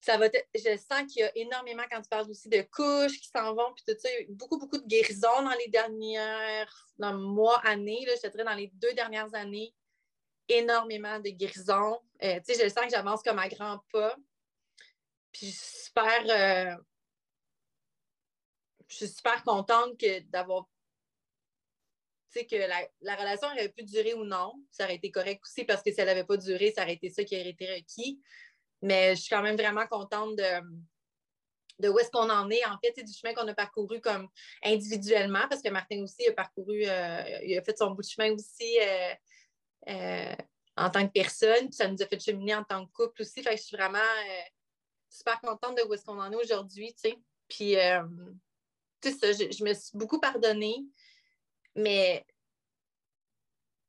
ça 0.00 0.16
va. 0.16 0.28
Je 0.54 0.76
sens 0.76 1.12
qu'il 1.12 1.20
y 1.20 1.22
a 1.22 1.36
énormément, 1.36 1.82
quand 1.90 2.00
tu 2.00 2.08
parles 2.08 2.30
aussi 2.30 2.48
de 2.48 2.62
couches 2.62 3.20
qui 3.20 3.28
s'en 3.28 3.54
vont, 3.54 3.72
puis 3.74 3.84
tout 3.86 3.98
ça, 3.98 4.08
beaucoup, 4.30 4.58
beaucoup 4.58 4.78
de 4.78 4.86
guérisons 4.86 5.42
dans 5.42 5.56
les 5.58 5.68
dernières. 5.68 6.88
dans 6.98 7.14
mois, 7.14 7.60
années. 7.66 8.04
Là, 8.06 8.12
je 8.22 8.28
dirais 8.28 8.44
dans 8.44 8.54
les 8.54 8.68
deux 8.74 8.92
dernières 8.94 9.34
années, 9.34 9.74
énormément 10.48 11.18
de 11.20 11.30
guérisons. 11.30 12.00
Euh, 12.22 12.40
tu 12.46 12.54
sais, 12.54 12.64
je 12.64 12.68
sens 12.68 12.84
que 12.84 12.90
j'avance 12.90 13.22
comme 13.22 13.38
à 13.38 13.48
grands 13.48 13.80
pas. 13.92 14.16
Puis, 15.32 15.46
je 15.46 15.56
suis 15.56 15.84
super. 15.84 16.24
Euh, 16.28 16.76
je 18.90 18.96
suis 18.96 19.08
super 19.08 19.42
contente 19.44 19.96
d'avoir 20.28 20.66
que 22.32 22.56
la, 23.00 23.16
relation 23.16 23.48
aurait 23.48 23.68
pu 23.68 23.84
durer 23.84 24.14
ou 24.14 24.24
non. 24.24 24.54
Ça 24.70 24.84
aurait 24.84 24.96
été 24.96 25.10
correct 25.10 25.40
aussi 25.44 25.64
parce 25.64 25.82
que 25.82 25.92
si 25.92 26.00
elle 26.00 26.06
n'avait 26.06 26.24
pas 26.24 26.36
duré, 26.36 26.72
ça 26.74 26.82
aurait 26.82 26.94
été 26.94 27.10
ça 27.10 27.24
qui 27.24 27.38
aurait 27.38 27.50
été 27.50 27.72
requis. 27.72 28.20
Mais 28.82 29.14
je 29.14 29.22
suis 29.22 29.30
quand 29.30 29.42
même 29.42 29.56
vraiment 29.56 29.86
contente 29.86 30.36
de, 30.36 30.62
de 31.80 31.88
où 31.88 31.98
est-ce 31.98 32.10
qu'on 32.10 32.30
en 32.30 32.48
est, 32.50 32.64
en 32.66 32.78
fait, 32.78 33.02
du 33.02 33.12
chemin 33.12 33.34
qu'on 33.34 33.48
a 33.48 33.54
parcouru 33.54 34.00
comme 34.00 34.28
individuellement, 34.62 35.46
parce 35.48 35.62
que 35.62 35.70
Martin 35.70 36.02
aussi 36.02 36.26
a 36.28 36.32
parcouru, 36.32 36.82
euh, 36.86 37.40
il 37.42 37.58
a 37.58 37.62
fait 37.62 37.76
son 37.76 37.90
bout 37.90 38.02
de 38.02 38.08
chemin 38.08 38.32
aussi 38.32 38.78
euh, 38.80 39.14
euh, 39.88 40.34
en 40.76 40.90
tant 40.90 41.06
que 41.06 41.12
personne, 41.12 41.68
puis 41.68 41.74
ça 41.74 41.88
nous 41.88 42.00
a 42.00 42.06
fait 42.06 42.22
cheminer 42.22 42.54
en 42.54 42.64
tant 42.64 42.86
que 42.86 42.92
couple 42.92 43.22
aussi. 43.22 43.42
Fait 43.42 43.54
que 43.54 43.56
je 43.56 43.62
suis 43.62 43.76
vraiment 43.76 43.98
super 45.08 45.40
contente 45.40 45.76
de 45.76 45.82
où 45.82 45.94
est-ce 45.94 46.04
qu'on 46.04 46.20
en 46.20 46.30
est 46.30 46.36
aujourd'hui. 46.36 46.94
Puis, 47.48 47.76
tu 49.02 49.10
je, 49.10 49.64
me 49.64 49.74
suis 49.74 49.98
beaucoup 49.98 50.20
pardonnée. 50.20 50.84
Mais, 51.76 52.24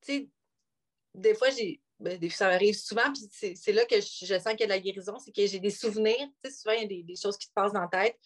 tu 0.02 0.14
sais, 0.14 0.30
des 1.16 1.34
fois, 1.36 1.50
j'ai. 1.50 1.82
Ben, 2.00 2.20
ça 2.32 2.48
arrive 2.48 2.74
souvent, 2.74 3.14
puis 3.14 3.56
c'est 3.56 3.72
là 3.74 3.86
que 3.86 4.02
je, 4.02 4.40
sens 4.40 4.54
qu'il 4.54 4.62
y 4.62 4.64
a 4.64 4.66
de 4.66 4.70
la 4.70 4.80
guérison, 4.80 5.20
c'est 5.20 5.32
que 5.32 5.46
j'ai 5.46 5.60
des 5.60 5.70
souvenirs. 5.70 6.28
Tu 6.44 6.50
sais, 6.50 6.58
souvent, 6.58 6.74
il 6.74 6.82
y 6.82 7.02
a 7.02 7.04
des, 7.04 7.16
choses 7.16 7.38
qui 7.38 7.46
se 7.46 7.54
passent 7.54 7.74
dans 7.74 7.82
la 7.82 7.88
tête, 7.88 8.18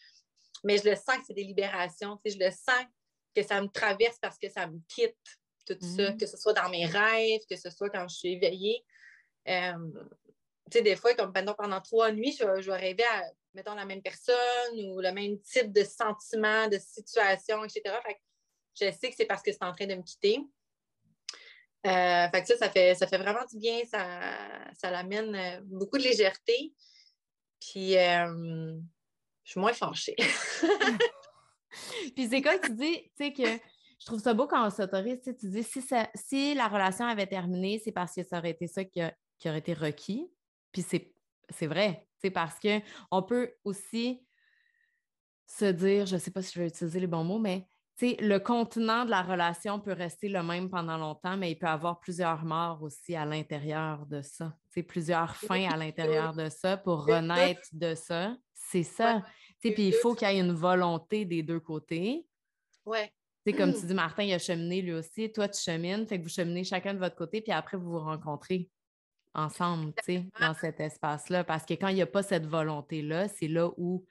mais 0.63 0.77
je 0.77 0.89
le 0.89 0.95
sens 0.95 1.17
que 1.17 1.25
c'est 1.27 1.33
des 1.33 1.43
libérations. 1.43 2.17
Tu 2.23 2.31
sais, 2.31 2.37
je 2.39 2.45
le 2.45 2.51
sens 2.51 2.85
que 3.35 3.43
ça 3.43 3.61
me 3.61 3.67
traverse 3.67 4.17
parce 4.21 4.37
que 4.37 4.49
ça 4.49 4.65
me 4.67 4.79
quitte, 4.87 5.17
tout 5.65 5.77
ça, 5.81 6.11
mm. 6.11 6.17
que 6.17 6.25
ce 6.25 6.37
soit 6.37 6.53
dans 6.53 6.69
mes 6.69 6.85
rêves, 6.85 7.41
que 7.49 7.57
ce 7.57 7.69
soit 7.69 7.89
quand 7.89 8.07
je 8.07 8.15
suis 8.15 8.33
éveillée. 8.33 8.81
Euh, 9.49 9.73
tu 10.71 10.77
sais, 10.77 10.81
des 10.81 10.95
fois, 10.95 11.13
comme 11.13 11.33
pendant, 11.33 11.53
pendant 11.53 11.81
trois 11.81 12.13
nuits, 12.13 12.31
je, 12.31 12.61
je 12.61 12.71
vais 12.71 12.77
rêver 12.77 13.03
à, 13.03 13.23
mettons, 13.53 13.75
la 13.75 13.85
même 13.85 14.01
personne 14.01 14.35
ou 14.73 15.01
le 15.01 15.11
même 15.11 15.39
type 15.41 15.73
de 15.73 15.83
sentiment, 15.83 16.69
de 16.69 16.77
situation, 16.77 17.63
etc. 17.65 17.81
Fait 18.05 18.19
je 18.79 18.91
sais 18.91 19.09
que 19.09 19.15
c'est 19.15 19.25
parce 19.25 19.41
que 19.41 19.51
c'est 19.51 19.63
en 19.63 19.73
train 19.73 19.87
de 19.87 19.95
me 19.95 20.03
quitter. 20.03 20.39
Euh, 21.85 22.29
fait 22.29 22.41
que 22.41 22.47
ça, 22.47 22.57
ça 22.57 22.69
fait, 22.69 22.95
ça 22.95 23.05
fait 23.07 23.17
vraiment 23.17 23.45
du 23.51 23.57
bien. 23.59 23.83
Ça, 23.85 24.21
ça 24.73 24.89
l'amène 24.89 25.35
euh, 25.35 25.61
beaucoup 25.65 25.97
de 25.97 26.03
légèreté. 26.03 26.73
Puis, 27.59 27.95
euh, 27.97 28.75
je 29.43 29.51
suis 29.51 29.59
moins 29.59 29.73
fâchée. 29.73 30.15
Puis, 32.15 32.27
c'est 32.27 32.41
quoi 32.41 32.57
tu 32.57 32.73
dis, 32.73 33.03
tu 33.03 33.11
sais, 33.17 33.33
que 33.33 33.43
je 33.99 34.05
trouve 34.05 34.19
ça 34.19 34.33
beau 34.33 34.47
quand 34.47 34.65
on 34.65 34.69
s'autorise. 34.71 35.21
Tu, 35.21 35.49
dis, 35.49 35.63
si, 35.63 35.83
si 36.15 36.55
la 36.55 36.67
relation 36.67 37.05
avait 37.05 37.27
terminé, 37.27 37.79
c'est 37.83 37.91
parce 37.91 38.15
que 38.15 38.23
ça 38.23 38.39
aurait 38.39 38.51
été 38.51 38.67
ça 38.67 38.83
qui, 38.83 39.01
aurait 39.45 39.59
été 39.59 39.73
requis. 39.73 40.27
Puis, 40.71 40.83
c'est 40.83 41.67
vrai. 41.67 42.07
C'est 42.19 42.31
parce 42.31 42.55
qu'on 42.59 43.21
peut 43.21 43.53
aussi 43.63 44.25
se 45.45 45.65
dire, 45.65 46.07
je 46.07 46.15
ne 46.15 46.19
sais 46.19 46.31
pas 46.31 46.41
si 46.41 46.53
je 46.53 46.59
vais 46.59 46.67
utiliser 46.67 46.99
les 46.99 47.07
bons 47.07 47.23
mots, 47.23 47.37
mais 47.37 47.67
le 48.01 48.37
contenant 48.39 49.05
de 49.05 49.09
la 49.09 49.21
relation 49.21 49.79
peut 49.79 49.93
rester 49.93 50.27
le 50.27 50.43
même 50.43 50.69
pendant 50.69 50.97
longtemps, 50.97 51.37
mais 51.37 51.51
il 51.51 51.55
peut 51.55 51.67
avoir 51.67 51.99
plusieurs 51.99 52.43
morts 52.43 52.83
aussi 52.83 53.15
à 53.15 53.25
l'intérieur 53.25 54.05
de 54.05 54.21
ça. 54.21 54.53
plusieurs 54.87 55.35
fins 55.35 55.69
à 55.69 55.77
l'intérieur 55.77 56.33
de 56.33 56.49
ça 56.49 56.75
pour 56.77 57.05
renaître 57.05 57.67
de 57.71 57.95
ça. 57.95 58.35
C'est 58.53 58.83
ça. 58.83 59.23
Puis 59.61 59.73
il 59.77 59.93
faut 59.93 60.13
qu'il 60.13 60.27
y 60.27 60.31
ait 60.31 60.39
une 60.39 60.53
volonté 60.53 61.25
des 61.25 61.41
deux 61.41 61.59
côtés. 61.59 62.25
Ouais. 62.85 63.11
comme 63.57 63.73
tu 63.73 63.85
dis, 63.85 63.93
Martin, 63.93 64.23
il 64.23 64.33
a 64.33 64.39
cheminé 64.39 64.81
lui 64.81 64.93
aussi. 64.93 65.31
Toi, 65.31 65.47
tu 65.47 65.61
chemines. 65.61 66.05
Fait 66.05 66.17
que 66.17 66.23
vous 66.23 66.29
cheminez 66.29 66.63
chacun 66.63 66.93
de 66.93 66.99
votre 66.99 67.15
côté, 67.15 67.41
puis 67.41 67.51
après, 67.51 67.77
vous 67.77 67.91
vous 67.91 67.99
rencontrez 67.99 68.69
ensemble, 69.33 69.93
dans 70.39 70.53
cet 70.53 70.79
espace-là. 70.79 71.43
Parce 71.43 71.65
que 71.65 71.73
quand 71.73 71.89
il 71.89 71.95
n'y 71.95 72.01
a 72.01 72.07
pas 72.07 72.23
cette 72.23 72.45
volonté-là, 72.45 73.27
c'est 73.27 73.47
là 73.47 73.69
où 73.77 74.05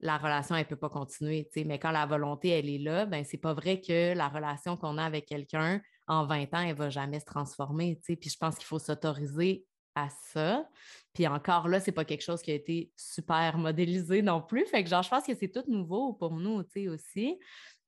la 0.00 0.16
relation, 0.16 0.54
elle 0.54 0.64
ne 0.64 0.68
peut 0.68 0.76
pas 0.76 0.88
continuer. 0.88 1.48
Mais 1.66 1.78
quand 1.78 1.90
la 1.90 2.06
volonté, 2.06 2.50
elle 2.50 2.68
est 2.68 2.78
là, 2.78 3.06
ben, 3.06 3.24
c'est 3.24 3.38
pas 3.38 3.54
vrai 3.54 3.80
que 3.80 4.14
la 4.14 4.28
relation 4.28 4.76
qu'on 4.76 4.98
a 4.98 5.04
avec 5.04 5.26
quelqu'un 5.26 5.80
en 6.06 6.26
20 6.26 6.54
ans, 6.54 6.60
elle 6.60 6.68
ne 6.68 6.74
va 6.74 6.90
jamais 6.90 7.20
se 7.20 7.24
transformer. 7.24 8.00
Puis 8.04 8.30
je 8.30 8.36
pense 8.36 8.56
qu'il 8.56 8.66
faut 8.66 8.78
s'autoriser 8.78 9.64
à 9.94 10.08
ça. 10.32 10.68
Puis 11.12 11.26
encore 11.26 11.68
là, 11.68 11.80
c'est 11.80 11.92
pas 11.92 12.04
quelque 12.04 12.22
chose 12.22 12.42
qui 12.42 12.52
a 12.52 12.54
été 12.54 12.92
super 12.96 13.58
modélisé 13.58 14.22
non 14.22 14.40
plus. 14.40 14.66
Fait 14.66 14.84
que 14.84 14.90
genre, 14.90 15.02
je 15.02 15.08
pense 15.08 15.26
que 15.26 15.34
c'est 15.34 15.48
tout 15.48 15.64
nouveau 15.66 16.12
pour 16.12 16.32
nous, 16.32 16.62
aussi. 16.88 17.38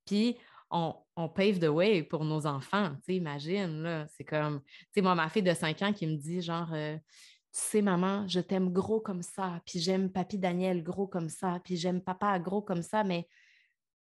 Puis 0.05 0.37
on, 0.71 0.95
on, 1.17 1.29
pave 1.29 1.59
the 1.59 1.69
way 1.69 2.03
pour 2.03 2.25
nos 2.25 2.47
enfants, 2.47 2.93
imagine. 3.09 4.07
C'est 4.17 4.25
comme, 4.25 4.61
tu 4.63 4.87
sais, 4.95 5.03
moi, 5.03 5.15
ma 5.15 5.29
fille 5.29 5.43
de 5.43 5.55
5 5.55 5.83
ans 5.83 5.93
qui 5.93 6.07
me 6.07 6.17
dit 6.17 6.43
genre, 6.43 6.73
euh, 6.73 6.97
tu 7.53 7.61
sais, 7.61 7.83
maman, 7.83 8.27
je 8.29 8.41
t'aime 8.41 8.73
gros 8.73 9.01
comme 9.01 9.23
ça, 9.23 9.61
puis 9.67 9.81
j'aime 9.81 10.11
papy 10.11 10.39
Daniel 10.39 10.83
gros 10.83 11.09
comme 11.09 11.29
ça, 11.29 11.61
puis 11.65 11.77
j'aime 11.77 12.01
papa 12.01 12.39
gros 12.39 12.63
comme 12.63 12.83
ça, 12.83 13.03
mais 13.03 13.29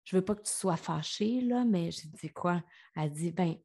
je 0.05 0.17
veux 0.17 0.25
pas 0.25 0.35
que 0.35 0.43
tu 0.43 0.53
sois 0.53 0.77
fâchée, 0.77 1.41
là, 1.41 1.65
mais 1.65 1.91
j'ai 1.91 2.09
dit 2.09 2.31
quoi? 2.31 2.63
Elle 2.95 3.11
dit, 3.11 3.33
ben, 3.33 3.57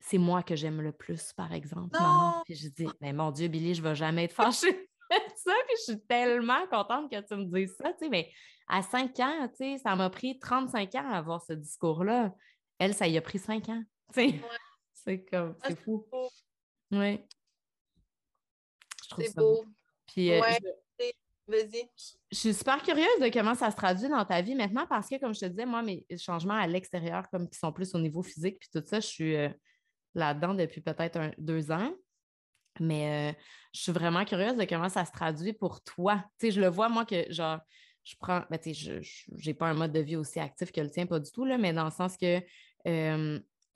c'est 0.00 0.18
moi 0.18 0.42
que 0.42 0.56
j'aime 0.56 0.80
le 0.80 0.92
plus, 0.92 1.32
par 1.34 1.52
exemple, 1.52 1.96
maman. 2.00 2.42
Puis 2.44 2.56
je 2.56 2.68
dis, 2.68 2.88
mais 3.00 3.12
mon 3.12 3.30
Dieu, 3.30 3.48
Billy, 3.48 3.74
je 3.74 3.82
ne 3.82 3.88
vais 3.88 3.94
jamais 3.94 4.24
être 4.24 4.32
fâchée. 4.32 4.88
ça, 5.36 5.52
puis 5.66 5.76
je 5.78 5.92
suis 5.92 6.00
tellement 6.00 6.66
contente 6.68 7.10
que 7.10 7.20
tu 7.20 7.34
me 7.34 7.44
dises 7.44 7.76
ça, 7.76 7.92
tu 7.92 8.00
sais, 8.00 8.08
mais 8.08 8.32
à 8.66 8.82
5 8.82 9.18
ans, 9.20 9.48
tu 9.48 9.56
sais, 9.56 9.78
ça 9.78 9.94
m'a 9.94 10.08
pris 10.10 10.38
35 10.38 10.94
ans 10.94 11.10
à 11.10 11.18
avoir 11.18 11.42
ce 11.42 11.52
discours-là. 11.52 12.34
Elle, 12.78 12.94
ça 12.94 13.06
y 13.06 13.18
a 13.18 13.22
pris 13.22 13.38
5 13.38 13.68
ans, 13.68 13.82
tu 14.12 14.30
sais. 14.30 14.40
C'est 14.92 15.24
comme, 15.24 15.56
ah, 15.62 15.68
c'est 15.68 15.80
fou. 15.80 16.06
Oui. 16.90 17.20
C'est 19.18 19.36
beau. 19.36 19.64
Puis, 20.06 20.32
euh, 20.32 20.40
Vas-y. 21.50 21.90
Je 22.30 22.36
suis 22.36 22.54
super 22.54 22.80
curieuse 22.80 23.18
de 23.20 23.28
comment 23.28 23.56
ça 23.56 23.70
se 23.72 23.76
traduit 23.76 24.08
dans 24.08 24.24
ta 24.24 24.40
vie 24.40 24.54
maintenant 24.54 24.86
parce 24.86 25.08
que, 25.08 25.18
comme 25.18 25.34
je 25.34 25.40
te 25.40 25.46
disais, 25.46 25.66
moi, 25.66 25.82
mes 25.82 26.06
changements 26.16 26.54
à 26.54 26.66
l'extérieur, 26.66 27.28
comme 27.28 27.48
qui 27.48 27.58
sont 27.58 27.72
plus 27.72 27.92
au 27.94 27.98
niveau 27.98 28.22
physique, 28.22 28.58
puis 28.60 28.68
tout 28.72 28.86
ça, 28.86 29.00
je 29.00 29.06
suis 29.06 29.34
euh, 29.34 29.48
là-dedans 30.14 30.54
depuis 30.54 30.80
peut-être 30.80 31.32
deux 31.38 31.72
ans. 31.72 31.92
Mais 32.78 33.32
euh, 33.32 33.38
je 33.74 33.80
suis 33.80 33.92
vraiment 33.92 34.24
curieuse 34.24 34.56
de 34.56 34.64
comment 34.64 34.88
ça 34.88 35.04
se 35.04 35.10
traduit 35.10 35.52
pour 35.52 35.82
toi. 35.82 36.24
Tu 36.38 36.46
sais, 36.46 36.52
je 36.52 36.60
le 36.60 36.68
vois, 36.68 36.88
moi, 36.88 37.04
que 37.04 37.30
genre, 37.32 37.58
je 38.04 38.14
prends, 38.18 38.42
ben, 38.48 38.58
tu 38.58 38.72
sais, 38.72 39.02
je 39.02 39.46
n'ai 39.46 39.54
pas 39.54 39.66
un 39.66 39.74
mode 39.74 39.92
de 39.92 40.00
vie 40.00 40.16
aussi 40.16 40.38
actif 40.38 40.70
que 40.70 40.80
le 40.80 40.90
tien, 40.90 41.06
pas 41.06 41.18
du 41.18 41.32
tout, 41.32 41.44
là, 41.44 41.58
mais 41.58 41.72
dans 41.72 41.84
le 41.84 41.90
sens 41.90 42.16
que 42.16 42.40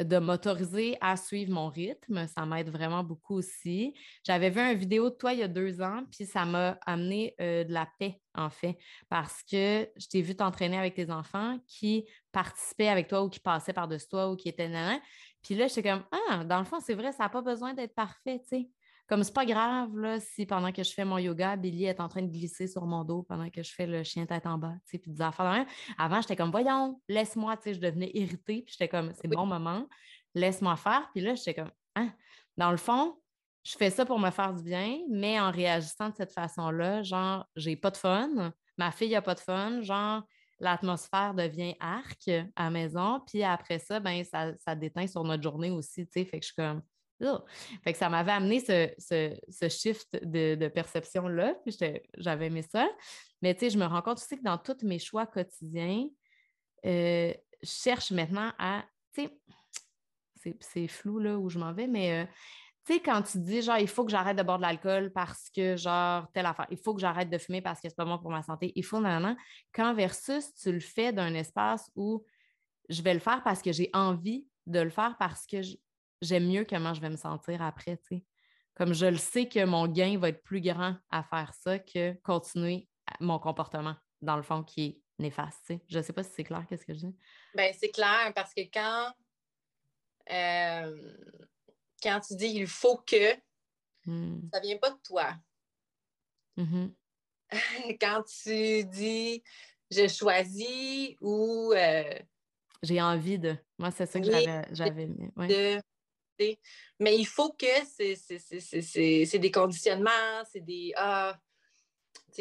de 0.03 0.19
m'autoriser 0.19 0.97
à 1.01 1.17
suivre 1.17 1.53
mon 1.53 1.69
rythme. 1.69 2.27
Ça 2.27 2.45
m'aide 2.47 2.69
vraiment 2.69 3.05
beaucoup 3.05 3.37
aussi. 3.37 3.95
J'avais 4.25 4.51
vu 4.51 4.61
une 4.61 4.77
vidéo 4.77 5.11
de 5.11 5.15
toi 5.15 5.33
il 5.33 5.41
y 5.41 5.43
a 5.43 5.49
deux 5.49 5.81
ans, 5.81 6.05
puis 6.11 6.27
ça 6.27 6.45
m'a 6.45 6.79
amené 6.85 7.35
euh, 7.41 7.65
de 7.65 7.73
la 7.73 7.89
paix, 7.99 8.21
en 8.35 8.51
fait, 8.51 8.77
parce 9.09 9.43
que 9.43 9.89
je 9.97 10.07
t'ai 10.09 10.23
vu 10.23 10.35
t'entraîner 10.35 10.79
avec 10.79 10.95
tes 10.95 11.11
enfants 11.11 11.59
qui 11.67 12.09
participaient 12.33 12.89
avec 12.89 13.09
toi 13.09 13.23
ou 13.23 13.29
qui 13.29 13.41
passaient 13.41 13.73
par-dessus 13.73 14.09
toi 14.09 14.31
ou 14.31 14.37
qui 14.37 14.49
étaient 14.49 14.69
nanan. 14.69 15.01
Puis 15.43 15.55
là, 15.55 15.69
j'étais 15.69 15.83
comme, 15.83 16.05
ah, 16.11 16.45
dans 16.45 16.59
le 16.59 16.65
fond, 16.65 16.81
c'est 16.81 16.95
vrai, 16.95 17.13
ça 17.13 17.25
n'a 17.25 17.29
pas 17.29 17.43
besoin 17.43 17.75
d'être 17.75 17.95
parfait, 17.95 18.41
tu 18.41 18.49
sais. 18.49 18.69
Comme 19.07 19.23
c'est 19.23 19.35
pas 19.35 19.45
grave 19.45 19.97
là, 19.99 20.19
si 20.19 20.47
pendant 20.47 20.73
que 20.73 20.83
je 20.83 20.93
fais 20.93 21.05
mon 21.05 21.19
yoga, 21.19 21.57
Billy 21.57 21.85
est 21.85 22.01
en 22.01 22.09
train 22.09 22.23
de 22.23 22.31
glisser 22.31 22.67
sur 22.67 22.87
mon 22.87 23.05
dos 23.05 23.23
pendant 23.23 23.51
que 23.51 23.63
je 23.63 23.73
fais 23.73 23.87
le 23.87 24.03
chien 24.03 24.25
tête 24.25 24.47
en 24.47 24.57
bas, 24.57 24.75
puis 24.87 24.99
des 25.07 25.21
affaires. 25.21 25.67
Avant, 25.99 26.21
j'étais 26.23 26.37
comme 26.37 26.51
voyons, 26.51 27.01
laisse-moi, 27.09 27.59
je 27.67 27.79
devenais 27.79 28.11
irritée, 28.15 28.63
puis 28.63 28.75
j'étais 28.79 28.89
comme 28.89 29.13
c'est 29.13 29.29
bon 29.29 29.47
moment, 29.47 29.87
laisse-moi 30.35 30.77
faire. 30.77 31.09
Puis 31.13 31.23
là, 31.23 31.35
j'étais 31.35 31.55
comme 31.55 31.71
hein? 31.97 32.13
Dans 32.57 32.71
le 32.71 32.77
fond, 32.77 33.19
je 33.65 33.77
fais 33.77 33.91
ça 33.91 34.05
pour 34.05 34.19
me 34.19 34.31
faire 34.31 34.55
du 34.55 34.63
bien, 34.63 34.99
mais 35.11 35.41
en 35.41 35.51
réagissant 35.51 36.11
de 36.11 36.15
cette 36.15 36.33
façon-là, 36.33 37.03
genre, 37.03 37.47
j'ai 37.57 37.77
pas 37.77 37.91
de 37.91 37.97
fun, 37.97 38.53
ma 38.77 38.91
fille 38.91 39.15
a 39.17 39.23
pas 39.23 39.35
de 39.35 39.41
fun, 39.41 39.81
genre, 39.83 40.23
l'atmosphère 40.61 41.35
devient 41.35 41.75
arc 41.81 42.29
à 42.57 42.65
la 42.65 42.71
maison, 42.71 43.21
puis 43.27 43.43
après 43.43 43.79
ça, 43.79 44.01
ben, 44.01 44.23
ça, 44.25 44.55
ça 44.59 44.75
déteint 44.75 45.07
sur 45.07 45.25
notre 45.25 45.43
journée 45.43 45.71
aussi, 45.71 46.07
tu 46.07 46.13
sais, 46.13 46.25
fait 46.25 46.39
que 46.39 46.47
je 46.47 46.53
suis 46.53 46.57
comme, 46.57 46.83
fait 47.21 47.93
que 47.93 47.99
ça 47.99 48.09
m'avait 48.09 48.33
amené 48.33 48.61
ce, 48.61 49.69
shift 49.69 50.17
de, 50.25 50.69
perception-là, 50.69 51.55
puis 51.65 51.77
j'avais 52.19 52.47
aimé 52.47 52.63
ça. 52.63 52.89
Mais 53.43 53.55
tu 53.55 53.61
sais, 53.61 53.71
je 53.71 53.79
me 53.79 53.87
rends 53.87 54.03
compte 54.03 54.19
aussi 54.19 54.39
que 54.39 54.43
dans 54.43 54.59
tous 54.59 54.85
mes 54.85 54.99
choix 54.99 55.27
quotidiens, 55.27 56.07
euh, 56.87 57.33
je 57.63 57.69
cherche 57.69 58.11
maintenant 58.11 58.53
à, 58.59 58.85
tu 59.15 59.29
sais, 60.43 60.57
c'est 60.61 60.89
flou 60.89 61.19
là 61.19 61.39
où 61.39 61.49
je 61.49 61.59
m'en 61.59 61.73
vais, 61.73 61.87
mais 61.87 62.25
euh, 62.25 62.27
tu 62.85 62.95
sais, 62.95 63.01
quand 63.01 63.23
tu 63.23 63.39
dis 63.39 63.63
genre, 63.63 63.79
il 63.79 63.89
faut 63.89 64.05
que 64.05 64.11
j'arrête 64.11 64.37
de 64.37 64.43
boire 64.43 64.59
de 64.59 64.63
l'alcool 64.63 65.11
parce 65.11 65.49
que, 65.49 65.77
genre, 65.77 66.31
telle 66.33 66.45
affaire, 66.47 66.67
il 66.71 66.77
faut 66.77 66.95
que 66.95 67.01
j'arrête 67.01 67.31
de 67.31 67.39
fumer 67.39 67.63
parce 67.63 67.81
que 67.81 67.89
c'est 67.89 67.97
pas 67.97 68.05
bon 68.05 68.19
pour 68.19 68.31
ma 68.31 68.43
santé, 68.43 68.73
il 68.75 68.85
faut, 68.85 69.01
non, 69.01 69.37
Quand 69.73 69.95
versus 69.95 70.53
tu 70.55 70.71
le 70.71 70.81
fais 70.81 71.13
d'un 71.13 71.33
espace 71.35 71.91
où 71.97 72.25
je 72.91 73.01
vais 73.01 73.15
le 73.15 73.21
faire 73.21 73.43
parce 73.43 73.63
que 73.63 73.73
j'ai 73.73 73.89
envie 73.95 74.47
de 74.67 74.81
le 74.81 74.91
faire 74.91 75.17
parce 75.19 75.47
que 75.47 75.63
j'aime 76.25 76.47
mieux 76.49 76.65
comment 76.65 76.95
je 76.95 77.01
vais 77.01 77.11
me 77.11 77.17
sentir 77.17 77.63
après, 77.63 77.97
tu 77.99 78.17
sais. 78.17 78.25
Comme 78.75 78.93
je 78.93 79.07
le 79.07 79.17
sais 79.17 79.49
que 79.49 79.65
mon 79.65 79.87
gain 79.87 80.19
va 80.19 80.31
être 80.31 80.43
plus 80.43 80.61
grand 80.61 80.97
à 81.11 81.23
faire 81.23 81.53
ça 81.55 81.79
que 81.79 82.13
continuer 82.23 82.89
mon 83.21 83.39
comportement, 83.39 83.95
dans 84.21 84.37
le 84.37 84.43
fond, 84.43 84.65
qui 84.65 84.85
est 84.85 85.01
néfaste, 85.19 85.61
tu 85.67 85.75
sais. 85.75 85.85
Je 85.89 85.99
ne 85.99 86.03
sais 86.03 86.13
pas 86.13 86.23
si 86.23 86.31
c'est 86.35 86.45
clair, 86.45 86.65
qu'est-ce 86.69 86.85
que 86.85 86.95
je 86.95 87.07
dis? 87.07 87.17
Bien, 87.55 87.71
c'est 87.79 87.91
clair, 87.91 88.33
parce 88.35 88.53
que 88.53 88.63
quand, 88.63 89.13
euh, 90.31 91.17
quand 92.03 92.21
tu 92.21 92.35
dis 92.35 92.49
il 92.49 92.67
faut 92.67 92.99
que, 92.99 93.35
hmm. 94.07 94.49
ça 94.53 94.61
ne 94.61 94.67
vient 94.67 94.79
pas 94.79 94.91
de 94.91 94.99
toi. 95.05 95.35
Mm-hmm. 96.57 96.91
quand 98.01 98.23
tu 98.23 98.85
dis 98.85 99.43
je 99.91 100.09
choisis 100.09 101.17
ou... 101.21 101.73
Euh, 101.73 102.19
j'ai 102.83 103.01
envie 103.01 103.39
de. 103.39 103.57
Moi, 103.79 103.91
c'est 103.91 104.07
ça 104.07 104.21
que 104.21 104.27
j'avais 104.73 105.09
ouais. 105.37 105.81
Mais 107.01 107.17
il 107.17 107.27
faut 107.27 107.53
que 107.53 107.67
c'est 107.91 109.39
des 109.39 109.51
conditionnements, 109.51 110.45
c'est 110.51 110.65
des 110.65 110.93
Ah, 110.97 111.37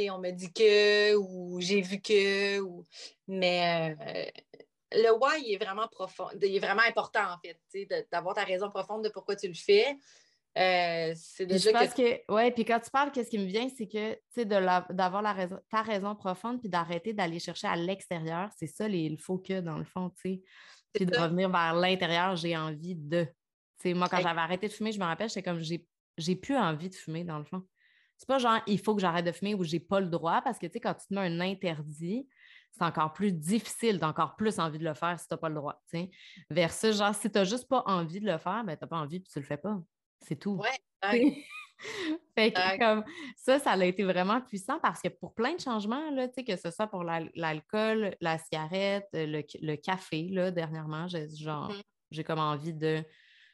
on 0.09 0.19
me 0.19 0.31
dit 0.31 0.51
que 0.51 1.15
ou 1.15 1.59
j'ai 1.61 1.81
vu 1.81 2.01
que 2.01 2.59
ou 2.59 2.83
mais 3.27 3.95
euh, 3.99 4.25
le 4.91 5.11
why 5.11 5.43
il 5.45 5.53
est 5.53 5.63
vraiment 5.63 5.87
profond, 5.87 6.27
il 6.41 6.55
est 6.55 6.59
vraiment 6.59 6.83
important 6.87 7.25
en 7.31 7.37
fait, 7.39 7.59
d'avoir 8.11 8.35
ta 8.35 8.43
raison 8.43 8.69
profonde 8.69 9.03
de 9.03 9.09
pourquoi 9.09 9.35
tu 9.35 9.47
le 9.47 9.53
fais. 9.53 9.97
Euh, 10.55 11.13
c'est 11.15 11.47
déjà 11.47 11.71
je 11.71 11.75
pense 11.75 11.93
que... 11.95 12.31
ouais, 12.31 12.51
puis 12.51 12.63
quand 12.63 12.79
tu 12.79 12.91
parles, 12.91 13.11
qu'est-ce 13.11 13.29
qui 13.29 13.39
me 13.39 13.45
vient, 13.45 13.67
c'est 13.75 13.87
que, 13.87 14.13
tu 14.13 14.19
sais, 14.35 14.45
d'avoir 14.45 15.21
la, 15.23 15.33
raison, 15.33 15.59
ta 15.69 15.81
raison 15.81 16.15
profonde, 16.15 16.59
puis 16.59 16.69
d'arrêter 16.69 17.11
d'aller 17.11 17.39
chercher 17.39 17.67
à 17.67 17.75
l'extérieur, 17.75 18.49
c'est 18.55 18.67
ça 18.67 18.87
les, 18.87 19.09
le 19.09 19.17
faux 19.17 19.39
que, 19.39 19.61
dans 19.61 19.77
le 19.77 19.83
fond, 19.83 20.11
tu 20.11 20.21
sais. 20.21 20.41
Puis 20.93 21.07
de 21.07 21.17
revenir 21.17 21.49
vers 21.49 21.73
l'intérieur, 21.73 22.35
j'ai 22.35 22.55
envie 22.55 22.93
de 22.93 23.25
moi, 23.85 24.09
quand 24.09 24.21
j'avais 24.21 24.41
arrêté 24.41 24.67
de 24.67 24.73
fumer, 24.73 24.91
je 24.91 24.99
me 24.99 25.05
rappelle, 25.05 25.29
j'étais 25.29 25.43
comme, 25.43 25.59
j'ai 25.59 26.35
plus 26.35 26.57
envie 26.57 26.89
de 26.89 26.95
fumer, 26.95 27.23
dans 27.23 27.37
le 27.37 27.43
fond. 27.43 27.63
C'est 28.17 28.27
pas 28.27 28.37
genre, 28.37 28.59
il 28.67 28.79
faut 28.79 28.95
que 28.95 29.01
j'arrête 29.01 29.25
de 29.25 29.31
fumer 29.31 29.55
ou 29.55 29.63
j'ai 29.63 29.79
pas 29.79 29.99
le 29.99 30.07
droit, 30.07 30.41
parce 30.41 30.59
que, 30.59 30.67
tu 30.67 30.73
sais, 30.73 30.79
quand 30.79 30.93
tu 30.93 31.07
te 31.07 31.13
mets 31.13 31.21
un 31.21 31.39
interdit, 31.41 32.27
c'est 32.71 32.83
encore 32.83 33.13
plus 33.13 33.31
difficile, 33.31 33.99
tu 33.99 34.05
encore 34.05 34.35
plus 34.35 34.59
envie 34.59 34.79
de 34.79 34.83
le 34.83 34.93
faire 34.93 35.19
si 35.19 35.27
tu 35.27 35.33
n'as 35.33 35.37
pas 35.37 35.49
le 35.49 35.55
droit, 35.55 35.81
tu 35.89 35.99
sais. 35.99 36.11
Versus, 36.49 36.97
genre, 36.97 37.13
si 37.13 37.29
tu 37.29 37.37
n'as 37.37 37.43
juste 37.43 37.67
pas 37.67 37.83
envie 37.85 38.19
de 38.19 38.25
le 38.25 38.37
faire, 38.37 38.63
ben, 38.63 38.75
tu 38.75 38.83
n'as 38.83 38.87
pas 38.87 38.97
envie 38.97 39.19
puis 39.19 39.31
tu 39.31 39.39
le 39.39 39.45
fais 39.45 39.57
pas. 39.57 39.79
C'est 40.21 40.37
tout. 40.37 40.59
Ouais. 40.59 41.45
fait 42.35 42.51
que, 42.51 42.79
comme, 42.79 43.03
ça, 43.35 43.59
ça 43.59 43.71
a 43.71 43.85
été 43.85 44.03
vraiment 44.03 44.41
puissant 44.41 44.79
parce 44.79 45.01
que 45.01 45.09
pour 45.09 45.33
plein 45.33 45.53
de 45.53 45.59
changements, 45.59 46.09
là, 46.11 46.27
que 46.27 46.55
ce 46.55 46.71
soit 46.71 46.87
pour 46.87 47.03
l'alcool, 47.03 48.15
la 48.21 48.37
cigarette, 48.37 49.09
le, 49.13 49.75
café, 49.75 50.29
là, 50.29 50.49
dernièrement, 50.51 51.07
j'ai 51.07 51.27
genre, 51.29 51.71
mm-hmm. 51.71 51.83
j'ai 52.11 52.23
comme 52.23 52.39
envie 52.39 52.73
de 52.73 53.03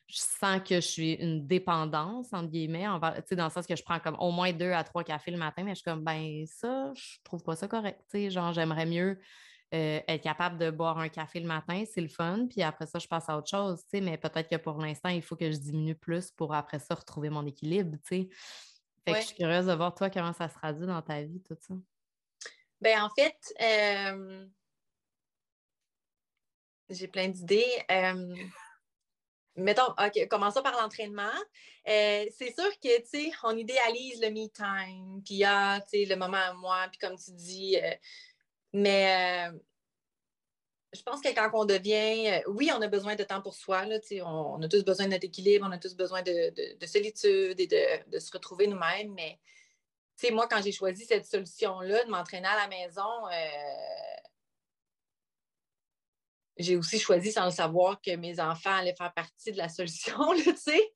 je 0.09 0.17
sens 0.17 0.59
que 0.67 0.75
je 0.75 0.87
suis 0.87 1.13
une 1.13 1.45
dépendance, 1.45 2.33
entre 2.33 2.49
guillemets, 2.49 2.85
dans 2.85 3.45
le 3.45 3.49
sens 3.51 3.67
que 3.67 3.75
je 3.75 3.83
prends 3.83 3.99
comme 3.99 4.15
au 4.19 4.31
moins 4.31 4.51
deux 4.51 4.71
à 4.71 4.83
trois 4.83 5.03
cafés 5.03 5.29
le 5.29 5.37
matin, 5.37 5.63
mais 5.63 5.71
je 5.71 5.75
suis 5.75 5.83
comme, 5.83 6.03
ben 6.03 6.45
ça, 6.47 6.91
je 6.95 7.17
trouve 7.23 7.43
pas 7.43 7.55
ça 7.55 7.67
correct. 7.67 8.01
Genre, 8.29 8.51
j'aimerais 8.51 8.87
mieux 8.87 9.19
euh, 9.75 9.99
être 10.07 10.23
capable 10.23 10.57
de 10.57 10.71
boire 10.71 10.97
un 10.97 11.09
café 11.09 11.39
le 11.39 11.45
matin, 11.45 11.83
c'est 11.85 12.01
le 12.01 12.07
fun, 12.07 12.47
puis 12.49 12.63
après 12.63 12.87
ça, 12.87 12.97
je 12.97 13.07
passe 13.07 13.29
à 13.29 13.37
autre 13.37 13.49
chose, 13.49 13.83
mais 13.93 14.17
peut-être 14.17 14.49
que 14.49 14.55
pour 14.55 14.79
l'instant, 14.79 15.09
il 15.09 15.21
faut 15.21 15.35
que 15.35 15.51
je 15.51 15.57
diminue 15.57 15.95
plus 15.95 16.31
pour 16.31 16.55
après 16.55 16.79
ça 16.79 16.95
retrouver 16.95 17.29
mon 17.29 17.45
équilibre, 17.45 17.95
Fait 18.03 18.27
que 19.05 19.15
je 19.15 19.21
suis 19.21 19.35
curieuse 19.35 19.67
de 19.67 19.73
voir, 19.73 19.93
toi, 19.93 20.09
comment 20.09 20.33
ça 20.33 20.49
se 20.49 20.55
traduit 20.55 20.87
dans 20.87 21.03
ta 21.03 21.21
vie, 21.21 21.41
tout 21.47 21.57
ça. 21.59 21.75
Ben 22.81 23.03
en 23.03 23.09
fait, 23.09 23.37
euh, 23.61 24.47
j'ai 26.89 27.07
plein 27.07 27.27
d'idées. 27.27 27.67
Euh, 27.91 28.35
mettons, 29.59 29.91
OK, 29.91 30.27
commençons 30.27 30.61
par 30.61 30.79
l'entraînement. 30.81 31.31
Euh, 31.87 32.25
c'est 32.37 32.53
sûr 32.53 32.69
que, 32.81 33.01
tu 33.01 33.07
sais, 33.07 33.31
on 33.43 33.57
idéalise 33.57 34.21
le 34.21 34.29
me 34.29 34.47
time, 34.47 35.21
puis 35.23 35.43
ah, 35.43 35.79
tu 35.81 35.99
sais, 35.99 36.05
le 36.05 36.15
moment 36.15 36.37
à 36.37 36.53
moi, 36.53 36.87
puis 36.91 36.99
comme 36.99 37.17
tu 37.17 37.31
dis, 37.31 37.77
euh, 37.77 37.91
mais 38.73 39.49
euh, 39.51 39.59
je 40.93 41.01
pense 41.03 41.21
que 41.21 41.29
quand 41.29 41.49
on 41.53 41.65
devient, 41.65 42.41
oui, 42.47 42.71
on 42.75 42.81
a 42.81 42.87
besoin 42.87 43.15
de 43.15 43.23
temps 43.23 43.41
pour 43.41 43.53
soi, 43.53 43.85
là, 43.85 43.99
sais, 44.01 44.21
on, 44.21 44.61
a 44.61 44.67
tous 44.67 44.83
besoin 44.83 45.05
de 45.05 45.11
notre 45.11 45.25
équilibre, 45.25 45.65
on 45.67 45.71
a 45.71 45.77
tous 45.77 45.95
besoin 45.95 46.21
de, 46.21 46.53
solitude 46.85 47.59
et 47.59 47.67
de, 47.67 48.11
de, 48.11 48.19
se 48.19 48.31
retrouver 48.31 48.67
nous-mêmes, 48.67 49.13
mais, 49.13 49.39
moi, 50.31 50.47
quand 50.49 50.61
j'ai 50.61 50.73
choisi 50.73 51.05
cette 51.05 51.25
solution-là, 51.25 52.03
de 52.03 52.09
m'entraîner 52.09 52.47
à 52.47 52.57
la 52.57 52.67
maison, 52.67 53.07
j'ai 56.59 56.75
aussi 56.75 56.99
choisi 56.99 57.31
sans 57.31 57.45
le 57.45 57.51
savoir 57.51 58.01
que 58.01 58.15
mes 58.15 58.39
enfants 58.39 58.75
allaient 58.75 58.95
faire 58.95 59.13
partie 59.13 59.51
de 59.51 59.57
la 59.57 59.69
solution, 59.69 60.33
tu 60.35 60.55
sais. 60.55 60.91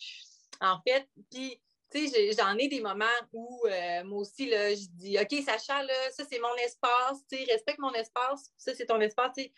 En 0.59 0.79
fait, 0.85 1.07
puis, 1.31 1.59
tu 1.89 2.07
sais, 2.07 2.31
j'en 2.33 2.57
ai 2.57 2.67
des 2.67 2.81
moments 2.81 3.05
où 3.31 3.65
euh, 3.65 4.03
moi 4.03 4.19
aussi, 4.19 4.47
là, 4.47 4.73
je 4.75 4.85
dis, 4.89 5.17
OK, 5.17 5.41
Sacha, 5.43 5.81
là, 5.83 5.93
ça, 6.11 6.25
c'est 6.29 6.39
mon 6.39 6.55
espace, 6.55 7.19
tu 7.29 7.37
sais, 7.37 7.43
respecte 7.51 7.79
mon 7.79 7.93
espace, 7.93 8.51
ça, 8.57 8.75
c'est 8.75 8.85
ton 8.85 8.99
espace, 8.99 9.31
tu. 9.37 9.51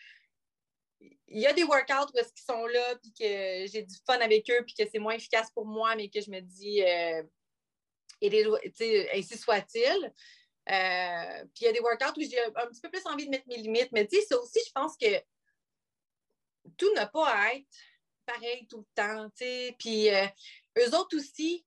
Il 1.28 1.40
y 1.40 1.46
a 1.46 1.52
des 1.52 1.64
workouts 1.64 2.12
où 2.14 2.18
est-ce 2.18 2.32
qu'ils 2.32 2.44
sont 2.46 2.66
là, 2.66 2.96
puis 3.02 3.12
que 3.12 3.66
j'ai 3.70 3.82
du 3.82 3.94
fun 4.06 4.18
avec 4.20 4.48
eux, 4.48 4.64
puis 4.64 4.74
que 4.74 4.88
c'est 4.90 4.98
moins 4.98 5.14
efficace 5.14 5.50
pour 5.50 5.66
moi, 5.66 5.94
mais 5.96 6.08
que 6.08 6.20
je 6.20 6.30
me 6.30 6.40
dis, 6.40 6.82
euh, 6.82 7.22
et 8.20 8.44
ainsi 9.12 9.36
soit-il. 9.36 10.12
Euh, 10.68 11.44
puis 11.54 11.62
il 11.62 11.64
y 11.64 11.68
a 11.68 11.72
des 11.72 11.80
workouts 11.80 12.18
où 12.18 12.22
j'ai 12.22 12.40
un, 12.40 12.48
un, 12.56 12.66
petit 12.68 12.80
peu 12.80 12.90
plus 12.90 13.06
envie 13.06 13.26
de 13.26 13.30
mettre 13.30 13.46
mes 13.46 13.58
limites, 13.58 13.90
mais 13.92 14.06
tu 14.06 14.16
sais, 14.16 14.22
ça 14.26 14.40
aussi, 14.40 14.60
je 14.66 14.72
pense 14.72 14.96
que 14.96 15.06
tout 16.76 16.92
n'a 16.94 17.06
pas 17.06 17.28
à 17.28 17.54
être 17.54 17.66
pareil 18.26 18.66
tout 18.68 18.78
le 18.78 18.86
temps, 18.94 19.28
tu 19.30 19.44
sais. 19.44 19.76
Puis 19.78 20.10
euh, 20.10 20.26
eux 20.78 20.94
autres 20.96 21.16
aussi, 21.16 21.64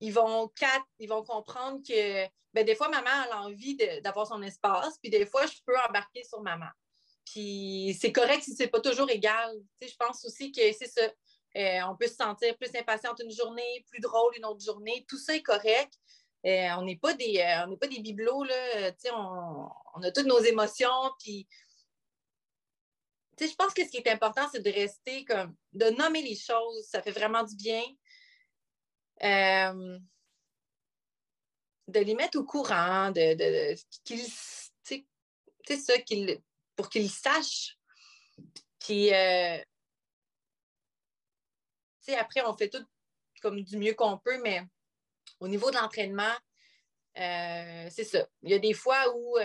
ils 0.00 0.12
vont, 0.12 0.50
ils 0.98 1.08
vont 1.08 1.22
comprendre 1.22 1.80
que 1.86 2.26
ben, 2.52 2.64
des 2.64 2.76
fois, 2.76 2.88
maman 2.88 3.10
a 3.32 3.42
envie 3.42 3.76
d'avoir 4.02 4.26
son 4.26 4.40
espace, 4.42 4.98
puis 4.98 5.10
des 5.10 5.26
fois, 5.26 5.44
je 5.46 5.58
peux 5.66 5.76
embarquer 5.88 6.22
sur 6.22 6.40
maman. 6.40 6.68
Puis 7.24 7.96
c'est 8.00 8.12
correct 8.12 8.42
si 8.44 8.54
c'est 8.54 8.68
pas 8.68 8.80
toujours 8.80 9.10
égal. 9.10 9.50
Je 9.80 9.94
pense 9.98 10.24
aussi 10.24 10.52
que 10.52 10.60
c'est 10.72 10.86
ça. 10.86 11.02
Euh, 11.56 11.80
on 11.88 11.96
peut 11.96 12.06
se 12.06 12.14
sentir 12.14 12.56
plus 12.56 12.74
impatiente 12.76 13.20
une 13.24 13.30
journée, 13.30 13.84
plus 13.90 14.00
drôle 14.00 14.36
une 14.36 14.44
autre 14.44 14.64
journée. 14.64 15.04
Tout 15.08 15.18
ça 15.18 15.34
est 15.34 15.42
correct. 15.42 15.94
Euh, 16.46 16.68
on 16.78 16.82
n'est 16.82 16.96
pas 16.96 17.14
des 17.14 17.42
on 17.66 17.76
pas 17.76 17.86
des 17.86 18.00
bibelots 18.00 18.44
on, 19.12 19.68
on, 19.94 20.02
a 20.02 20.10
toutes 20.12 20.26
nos 20.26 20.40
émotions. 20.40 21.10
Puis 21.18 21.48
je 23.40 23.54
pense 23.54 23.74
que 23.74 23.84
ce 23.84 23.90
qui 23.90 23.98
est 23.98 24.08
important, 24.08 24.48
c'est 24.50 24.62
de 24.62 24.70
rester 24.70 25.24
comme, 25.24 25.54
de 25.72 25.86
nommer 25.90 26.22
les 26.22 26.36
choses. 26.36 26.86
Ça 26.88 27.02
fait 27.02 27.12
vraiment 27.12 27.42
du 27.42 27.56
bien. 27.56 27.82
Euh, 29.22 29.98
de 31.88 32.00
les 32.00 32.14
mettre 32.14 32.38
au 32.38 32.44
courant, 32.44 33.10
de, 33.10 33.74
qu'ils, 34.04 34.26
c'est 35.66 35.76
ça, 35.76 35.98
qu'ils, 35.98 36.40
pour 36.76 36.88
qu'ils 36.88 37.10
sachent. 37.10 37.78
Puis, 38.78 39.12
euh, 39.12 39.58
après, 42.18 42.42
on 42.44 42.56
fait 42.56 42.68
tout 42.68 42.84
comme 43.40 43.62
du 43.62 43.76
mieux 43.76 43.94
qu'on 43.94 44.18
peut, 44.18 44.40
mais 44.42 44.62
au 45.40 45.48
niveau 45.48 45.70
de 45.70 45.76
l'entraînement, 45.76 46.34
euh, 47.18 47.88
c'est 47.90 48.04
ça. 48.04 48.26
Il 48.42 48.50
y 48.50 48.54
a 48.54 48.58
des 48.58 48.72
fois 48.72 49.14
où 49.14 49.36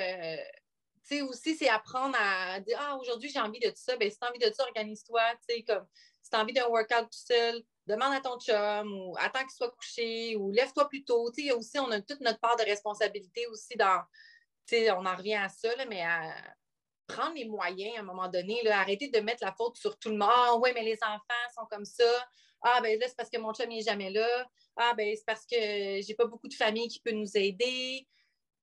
sais, 1.16 1.22
aussi, 1.22 1.55
c'est 1.55 1.70
apprendre 1.70 2.16
à 2.20 2.60
dire 2.60 2.78
Ah, 2.80 2.97
aujourd'hui, 2.97 3.30
j'ai 3.30 3.39
envie 3.39 3.60
de 3.60 3.70
tout 3.70 3.76
ça. 3.76 3.97
Ben, 3.97 4.10
si 4.10 4.18
tu 4.18 4.26
as 4.26 4.30
envie 4.30 4.39
de 4.39 4.51
ça, 4.53 4.64
organise-toi. 4.64 5.22
Comme 5.68 5.86
si 6.22 6.30
tu 6.30 6.36
as 6.38 6.41
envie 6.41 6.53
d'un 6.53 6.68
workout 6.68 7.03
tout 7.03 7.07
seul, 7.12 7.62
demande 7.88 8.14
à 8.14 8.22
ton 8.22 8.39
chum 8.39 8.93
ou 8.93 9.16
attends 9.18 9.41
qu'il 9.41 9.51
soit 9.51 9.72
couché 9.72 10.36
ou 10.36 10.51
lève-toi 10.51 10.88
plus 10.88 11.03
tôt. 11.03 11.32
Tu 11.32 11.47
sais, 11.47 11.51
aussi, 11.51 11.80
on 11.80 11.91
a 11.91 12.01
toute 12.01 12.22
notre 12.22 12.39
part 12.39 12.55
de 12.57 12.64
responsabilité 12.64 13.47
aussi 13.47 13.76
dans. 13.76 14.01
Tu 14.68 14.76
sais, 14.76 14.91
on 14.91 15.05
en 15.05 15.16
revient 15.16 15.36
à 15.36 15.49
ça, 15.49 15.76
là, 15.76 15.86
mais 15.86 16.03
à 16.03 16.34
prendre 17.07 17.34
les 17.36 17.45
moyens 17.45 17.97
à 17.97 17.99
un 18.01 18.03
moment 18.03 18.28
donné, 18.28 18.62
là, 18.64 18.80
arrêter 18.80 19.10
de 19.10 19.20
mettre 19.20 19.43
la 19.43 19.53
faute 19.53 19.78
sur 19.78 19.97
tout 19.97 20.10
le 20.10 20.18
monde. 20.18 20.30
Ah, 20.32 20.55
oui, 20.62 20.70
mais 20.74 20.84
les 20.84 20.99
enfants 21.03 21.49
sont 21.55 21.66
comme 21.70 21.86
ça. 21.86 22.28
Ah, 22.62 22.80
ben 22.82 22.99
là, 22.99 23.07
c'est 23.07 23.16
parce 23.16 23.30
que 23.30 23.38
mon 23.38 23.53
chum 23.53 23.70
n'est 23.70 23.82
jamais 23.82 24.12
là. 24.12 24.47
Ah, 24.76 24.93
ben 24.95 25.16
c'est 25.16 25.26
parce 25.26 25.45
que 25.45 25.55
j'ai 26.01 26.14
pas 26.16 26.26
beaucoup 26.26 26.47
de 26.47 26.53
famille 26.53 26.88
qui 26.88 26.99
peut 26.99 27.12
nous 27.12 27.36
aider. 27.36 28.07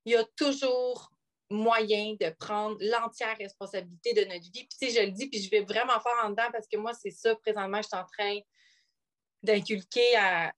Il 0.05 0.13
y 0.13 0.17
a 0.17 0.25
toujours 0.37 1.16
moyen 1.51 2.17
de 2.21 2.31
prendre 2.39 2.77
l'entière 2.81 3.37
responsabilité 3.39 4.13
de 4.15 4.25
notre 4.25 4.51
vie. 4.51 4.67
Puis, 4.67 4.69
tu 4.81 4.89
sais, 4.89 4.91
je 4.91 5.07
le 5.07 5.13
dis, 5.13 5.29
puis 5.29 5.41
je 5.41 5.51
vais 5.51 5.63
vraiment 5.63 6.01
faire 6.01 6.25
en 6.25 6.31
dedans 6.31 6.49
parce 6.53 6.67
que 6.67 6.77
moi, 6.77 6.93
c'est 6.95 7.11
ça, 7.11 7.35
présentement, 7.37 7.83
je 7.83 7.89
suis 7.89 7.97
en 7.97 8.05
train 8.05 8.39
d'inculquer, 9.43 10.07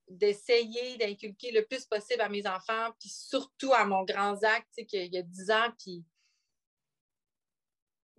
d'essayer 0.07 0.97
d'inculquer 0.97 1.51
le 1.51 1.65
plus 1.65 1.85
possible 1.85 2.21
à 2.21 2.29
mes 2.29 2.47
enfants, 2.47 2.89
puis 2.99 3.09
surtout 3.09 3.73
à 3.73 3.85
mon 3.85 4.03
grand 4.03 4.35
Zach, 4.35 4.63
tu 4.75 4.81
sais, 4.81 4.85
qu'il 4.85 5.13
y 5.13 5.17
a 5.17 5.21
10 5.21 5.51
ans, 5.51 5.71
puis 5.77 6.03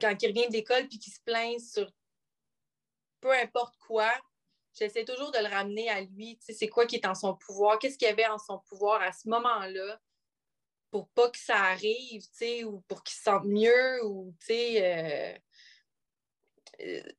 quand 0.01 0.17
il 0.23 0.29
revient 0.29 0.47
de 0.47 0.53
l'école, 0.53 0.87
puis 0.89 0.99
qu'il 0.99 1.13
se 1.13 1.21
plaint 1.25 1.61
sur 1.61 1.91
peu 3.21 3.33
importe 3.33 3.77
quoi, 3.79 4.11
j'essaie 4.73 5.05
toujours 5.05 5.31
de 5.33 5.39
le 5.39 5.49
ramener 5.49 5.91
à 5.91 6.01
lui, 6.03 6.39
tu 6.39 6.47
sais, 6.47 6.53
c'est 6.53 6.69
quoi 6.69 6.87
qui 6.87 6.97
est 6.97 7.07
en 7.07 7.15
son 7.15 7.35
pouvoir, 7.35 7.79
qu'est-ce 7.79 7.99
qu'il 7.99 8.09
y 8.09 8.11
avait 8.11 8.27
en 8.27 8.39
son 8.39 8.61
pouvoir 8.61 9.03
à 9.03 9.13
ce 9.13 9.29
moment-là, 9.29 10.01
pour 10.91 11.09
pas 11.11 11.31
que 11.31 11.39
ça 11.39 11.57
arrive, 11.57 12.23
tu 12.23 12.29
sais, 12.33 12.65
ou 12.65 12.81
pour 12.83 13.03
qu'ils 13.03 13.17
se 13.17 13.23
sentent 13.23 13.47
mieux, 13.47 14.05
ou, 14.05 14.35
tu 14.41 14.47
sais... 14.47 14.85
Euh, 14.85 15.39
euh, 16.83 17.13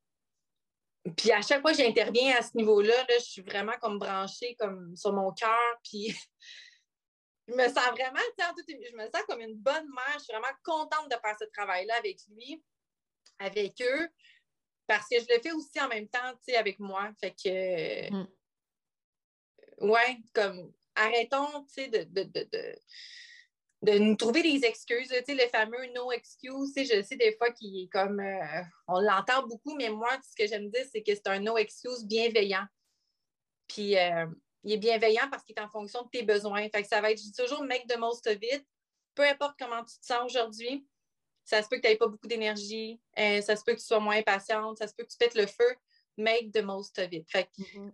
puis 1.17 1.31
à 1.31 1.41
chaque 1.41 1.61
fois 1.61 1.71
que 1.71 1.77
j'interviens 1.77 2.37
à 2.37 2.43
ce 2.43 2.55
niveau-là, 2.55 2.95
là, 2.95 3.17
je 3.17 3.23
suis 3.23 3.41
vraiment 3.41 3.73
comme 3.81 3.97
branchée 3.97 4.55
comme 4.59 4.95
sur 4.95 5.13
mon 5.13 5.31
cœur, 5.31 5.79
puis 5.83 6.15
je 7.47 7.53
me 7.53 7.67
sens 7.67 7.89
vraiment, 7.91 8.19
je 8.37 8.95
me 8.95 9.05
sens 9.05 9.23
comme 9.27 9.41
une 9.41 9.55
bonne 9.55 9.87
mère, 9.89 10.13
je 10.19 10.25
suis 10.25 10.33
vraiment 10.33 10.55
contente 10.63 11.09
de 11.09 11.15
faire 11.15 11.35
ce 11.39 11.45
travail-là 11.45 11.95
avec 11.95 12.19
lui, 12.29 12.63
avec 13.39 13.81
eux, 13.81 14.09
parce 14.85 15.07
que 15.09 15.19
je 15.19 15.25
le 15.33 15.41
fais 15.41 15.51
aussi 15.51 15.81
en 15.81 15.87
même 15.87 16.07
temps, 16.07 16.31
tu 16.33 16.51
sais, 16.51 16.57
avec 16.57 16.79
moi, 16.79 17.09
fait 17.19 17.31
que... 17.31 18.13
Mm. 18.13 18.27
Ouais, 19.79 20.19
comme 20.33 20.71
arrêtons, 20.93 21.65
tu 21.65 21.73
sais, 21.73 21.87
de 21.87 22.03
de 22.03 22.79
nous 23.83 24.15
trouver 24.15 24.43
des 24.43 24.65
excuses, 24.65 25.07
tu 25.07 25.23
sais, 25.25 25.33
le 25.33 25.49
fameux 25.49 25.85
no 25.95 26.11
excuse, 26.11 26.73
je 26.75 27.01
sais 27.01 27.15
des 27.15 27.35
fois 27.35 27.51
qu'il 27.51 27.83
est 27.83 27.87
comme, 27.87 28.19
euh, 28.19 28.61
on 28.87 28.99
l'entend 28.99 29.45
beaucoup, 29.47 29.75
mais 29.75 29.89
moi, 29.89 30.09
ce 30.23 30.35
que 30.35 30.47
j'aime 30.47 30.69
dire, 30.69 30.85
c'est 30.91 31.01
que 31.01 31.13
c'est 31.15 31.27
un 31.27 31.39
no 31.39 31.57
excuse 31.57 32.05
bienveillant. 32.05 32.65
Puis, 33.67 33.97
euh, 33.97 34.27
il 34.63 34.73
est 34.73 34.77
bienveillant 34.77 35.27
parce 35.31 35.43
qu'il 35.43 35.55
est 35.57 35.61
en 35.61 35.69
fonction 35.69 36.03
de 36.03 36.09
tes 36.09 36.23
besoins. 36.23 36.69
Fait 36.69 36.83
que 36.83 36.87
ça 36.87 37.01
va 37.01 37.11
être, 37.11 37.17
je 37.17 37.23
dis 37.23 37.33
toujours, 37.33 37.63
make 37.63 37.87
the 37.87 37.97
most 37.97 38.27
of 38.27 38.37
it. 38.41 38.63
Peu 39.15 39.23
importe 39.23 39.55
comment 39.57 39.83
tu 39.83 39.97
te 39.99 40.05
sens 40.05 40.23
aujourd'hui, 40.25 40.85
ça 41.43 41.63
se 41.63 41.67
peut 41.67 41.77
que 41.77 41.81
tu 41.81 41.87
n'aies 41.87 41.97
pas 41.97 42.07
beaucoup 42.07 42.27
d'énergie, 42.27 43.01
euh, 43.17 43.41
ça 43.41 43.55
se 43.55 43.63
peut 43.63 43.73
que 43.73 43.79
tu 43.79 43.85
sois 43.85 43.99
moins 43.99 44.17
impatiente, 44.17 44.77
ça 44.77 44.87
se 44.87 44.93
peut 44.93 45.03
que 45.03 45.11
tu 45.11 45.17
pètes 45.17 45.35
le 45.35 45.47
feu, 45.47 45.75
make 46.17 46.51
the 46.53 46.61
most 46.61 46.99
of 46.99 47.11
it. 47.11 47.25
Mm-hmm 47.33 47.91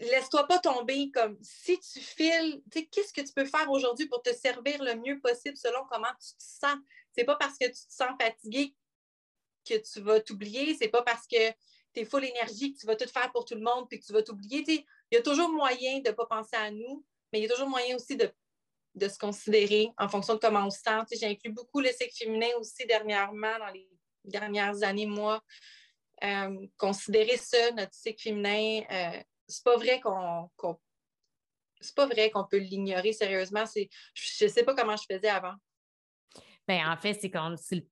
laisse-toi 0.00 0.46
pas 0.46 0.58
tomber 0.58 1.10
comme 1.10 1.36
si 1.42 1.78
tu 1.80 2.00
files, 2.00 2.62
qu'est-ce 2.70 3.12
que 3.12 3.20
tu 3.20 3.32
peux 3.32 3.44
faire 3.44 3.70
aujourd'hui 3.70 4.06
pour 4.06 4.22
te 4.22 4.32
servir 4.32 4.82
le 4.82 4.94
mieux 4.94 5.20
possible 5.20 5.56
selon 5.56 5.84
comment 5.90 6.12
tu 6.20 6.34
te 6.34 6.42
sens? 6.42 6.76
C'est 7.12 7.24
pas 7.24 7.36
parce 7.36 7.58
que 7.58 7.66
tu 7.66 7.72
te 7.72 7.92
sens 7.92 8.10
fatigué 8.20 8.74
que 9.68 9.74
tu 9.74 10.00
vas 10.00 10.20
t'oublier, 10.20 10.74
c'est 10.74 10.88
pas 10.88 11.02
parce 11.02 11.26
que 11.26 11.50
tu 11.94 12.00
es 12.00 12.04
full 12.04 12.24
énergie 12.24 12.72
que 12.72 12.78
tu 12.78 12.86
vas 12.86 12.96
tout 12.96 13.08
faire 13.08 13.30
pour 13.32 13.44
tout 13.44 13.54
le 13.54 13.60
monde 13.60 13.88
puis 13.88 13.98
que 14.00 14.06
tu 14.06 14.12
vas 14.12 14.22
t'oublier. 14.22 14.64
Il 15.10 15.14
y 15.14 15.16
a 15.16 15.22
toujours 15.22 15.48
moyen 15.50 16.00
de 16.00 16.08
ne 16.08 16.14
pas 16.14 16.26
penser 16.26 16.56
à 16.56 16.70
nous, 16.70 17.04
mais 17.32 17.40
il 17.40 17.42
y 17.42 17.46
a 17.46 17.48
toujours 17.48 17.68
moyen 17.68 17.96
aussi 17.96 18.16
de, 18.16 18.30
de 18.94 19.08
se 19.08 19.18
considérer 19.18 19.90
en 19.98 20.08
fonction 20.08 20.34
de 20.34 20.38
comment 20.38 20.66
on 20.66 20.70
se 20.70 20.80
sent. 20.80 21.18
J'ai 21.18 21.26
inclus 21.26 21.52
beaucoup 21.52 21.80
le 21.80 21.90
sexe 21.90 22.18
féminin 22.18 22.48
aussi 22.58 22.86
dernièrement, 22.86 23.58
dans 23.58 23.72
les 23.72 23.88
dernières 24.24 24.82
années, 24.82 25.06
moi. 25.06 25.42
Euh, 26.24 26.66
considérer 26.76 27.36
ça, 27.36 27.70
notre 27.72 27.94
cycle 27.94 28.20
féminin, 28.20 28.82
euh, 28.90 29.22
c'est 29.48 29.64
pas 29.64 29.76
vrai 29.76 30.00
qu'on 30.00 30.50
c'est 31.80 31.94
pas 31.94 32.06
vrai 32.06 32.30
qu'on 32.30 32.44
peut 32.44 32.58
l'ignorer 32.58 33.12
sérieusement. 33.12 33.64
Je 34.14 34.46
sais 34.46 34.64
pas 34.64 34.74
comment 34.74 34.96
je 34.96 35.04
faisais 35.10 35.28
avant. 35.28 35.54
Ben, 36.66 36.86
en 36.90 36.96
fait, 36.96 37.14
c'est 37.14 37.32
c'est 37.56 37.86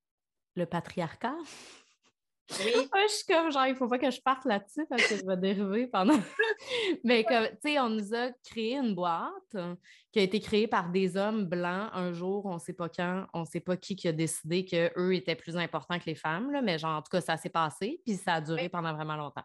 le, 0.55 0.67
patriarcat. 0.67 1.37
Oui. 2.51 2.73
je 3.09 3.13
suis 3.13 3.27
comme 3.27 3.51
genre, 3.51 3.67
il 3.67 3.75
faut 3.75 3.89
pas 3.89 3.99
que 3.99 4.11
je 4.11 4.21
parte 4.21 4.45
là-dessus 4.45 4.87
parce 4.89 5.07
que 5.07 5.17
je 5.17 5.27
vais 5.27 5.37
dériver 5.37 5.87
pendant. 5.87 6.19
Mais 7.05 7.25
comme, 7.25 7.47
tu 7.63 7.71
sais, 7.71 7.81
on 7.81 7.89
nous 7.89 8.15
a 8.15 8.31
créé 8.45 8.77
une 8.77 8.95
boîte 8.95 9.57
qui 10.13 10.21
a 10.21 10.23
été 10.23 10.41
créée 10.41 10.69
par 10.69 10.91
des 10.91 11.17
hommes 11.17 11.45
blancs 11.45 11.91
un 11.93 12.13
jour, 12.13 12.47
on 12.47 12.55
ne 12.55 12.59
sait 12.59 12.73
pas 12.73 12.89
quand, 12.89 13.27
on 13.35 13.41
ne 13.41 13.45
sait 13.45 13.61
pas 13.61 13.77
qui 13.77 13.97
qui 13.97 14.09
a 14.09 14.13
décidé 14.13 14.65
qu'eux 14.65 15.15
étaient 15.15 15.35
plus 15.35 15.57
importants 15.57 15.99
que 15.99 16.07
les 16.07 16.15
femmes, 16.15 16.53
là, 16.53 16.63
mais 16.63 16.79
genre, 16.79 16.97
en 16.97 17.03
tout 17.03 17.11
cas, 17.11 17.21
ça 17.21 17.37
s'est 17.37 17.51
passé, 17.51 18.01
puis 18.05 18.15
ça 18.15 18.35
a 18.35 18.41
duré 18.41 18.69
pendant 18.69 18.95
vraiment 18.95 19.17
longtemps. 19.17 19.45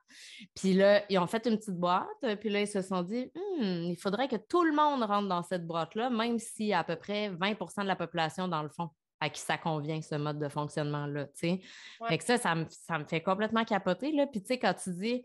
Puis 0.55 0.73
là, 0.73 1.03
ils 1.09 1.17
ont 1.17 1.27
fait 1.27 1.45
une 1.47 1.57
petite 1.57 1.77
boîte, 1.77 2.07
puis 2.39 2.49
là, 2.49 2.61
ils 2.61 2.67
se 2.67 2.81
sont 2.81 3.01
dit, 3.01 3.31
«Hmm, 3.35 3.89
il 3.89 3.97
faudrait 3.97 4.27
que 4.27 4.37
tout 4.37 4.63
le 4.63 4.73
monde 4.73 5.03
rentre 5.03 5.27
dans 5.27 5.43
cette 5.43 5.65
boîte-là, 5.65 6.09
même 6.09 6.39
si 6.39 6.71
à 6.71 6.83
peu 6.83 6.95
près 6.95 7.29
20% 7.31 7.81
de 7.81 7.87
la 7.87 7.95
population, 7.95 8.47
dans 8.47 8.63
le 8.63 8.69
fond, 8.69 8.89
à 9.21 9.29
qui 9.29 9.39
ça 9.39 9.57
convient, 9.57 10.01
ce 10.01 10.15
mode 10.15 10.39
de 10.39 10.49
fonctionnement-là, 10.49 11.27
tu 11.27 11.61
sais. 12.09 12.17
que 12.17 12.23
ça, 12.23 12.37
ça 12.37 12.55
me, 12.97 13.05
fait 13.05 13.21
complètement 13.21 13.63
capoter, 13.63 14.11
là. 14.11 14.25
Puis, 14.25 14.41
tu 14.41 14.47
sais, 14.47 14.59
quand 14.59 14.73
tu 14.73 14.89
dis 14.91 15.23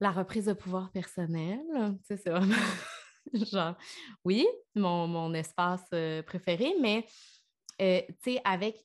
la 0.00 0.10
reprise 0.10 0.46
de 0.46 0.54
pouvoir 0.54 0.90
personnel, 0.90 1.60
tu 1.74 1.98
sais, 2.06 2.16
c'est 2.16 2.30
vraiment 2.30 2.54
genre, 3.34 3.74
oui, 4.24 4.46
mon, 4.74 5.34
espace 5.34 5.84
euh, 5.92 6.22
préféré, 6.22 6.74
mais, 6.80 7.04
euh, 7.82 8.00
tu 8.22 8.32
sais, 8.32 8.40
avec 8.44 8.82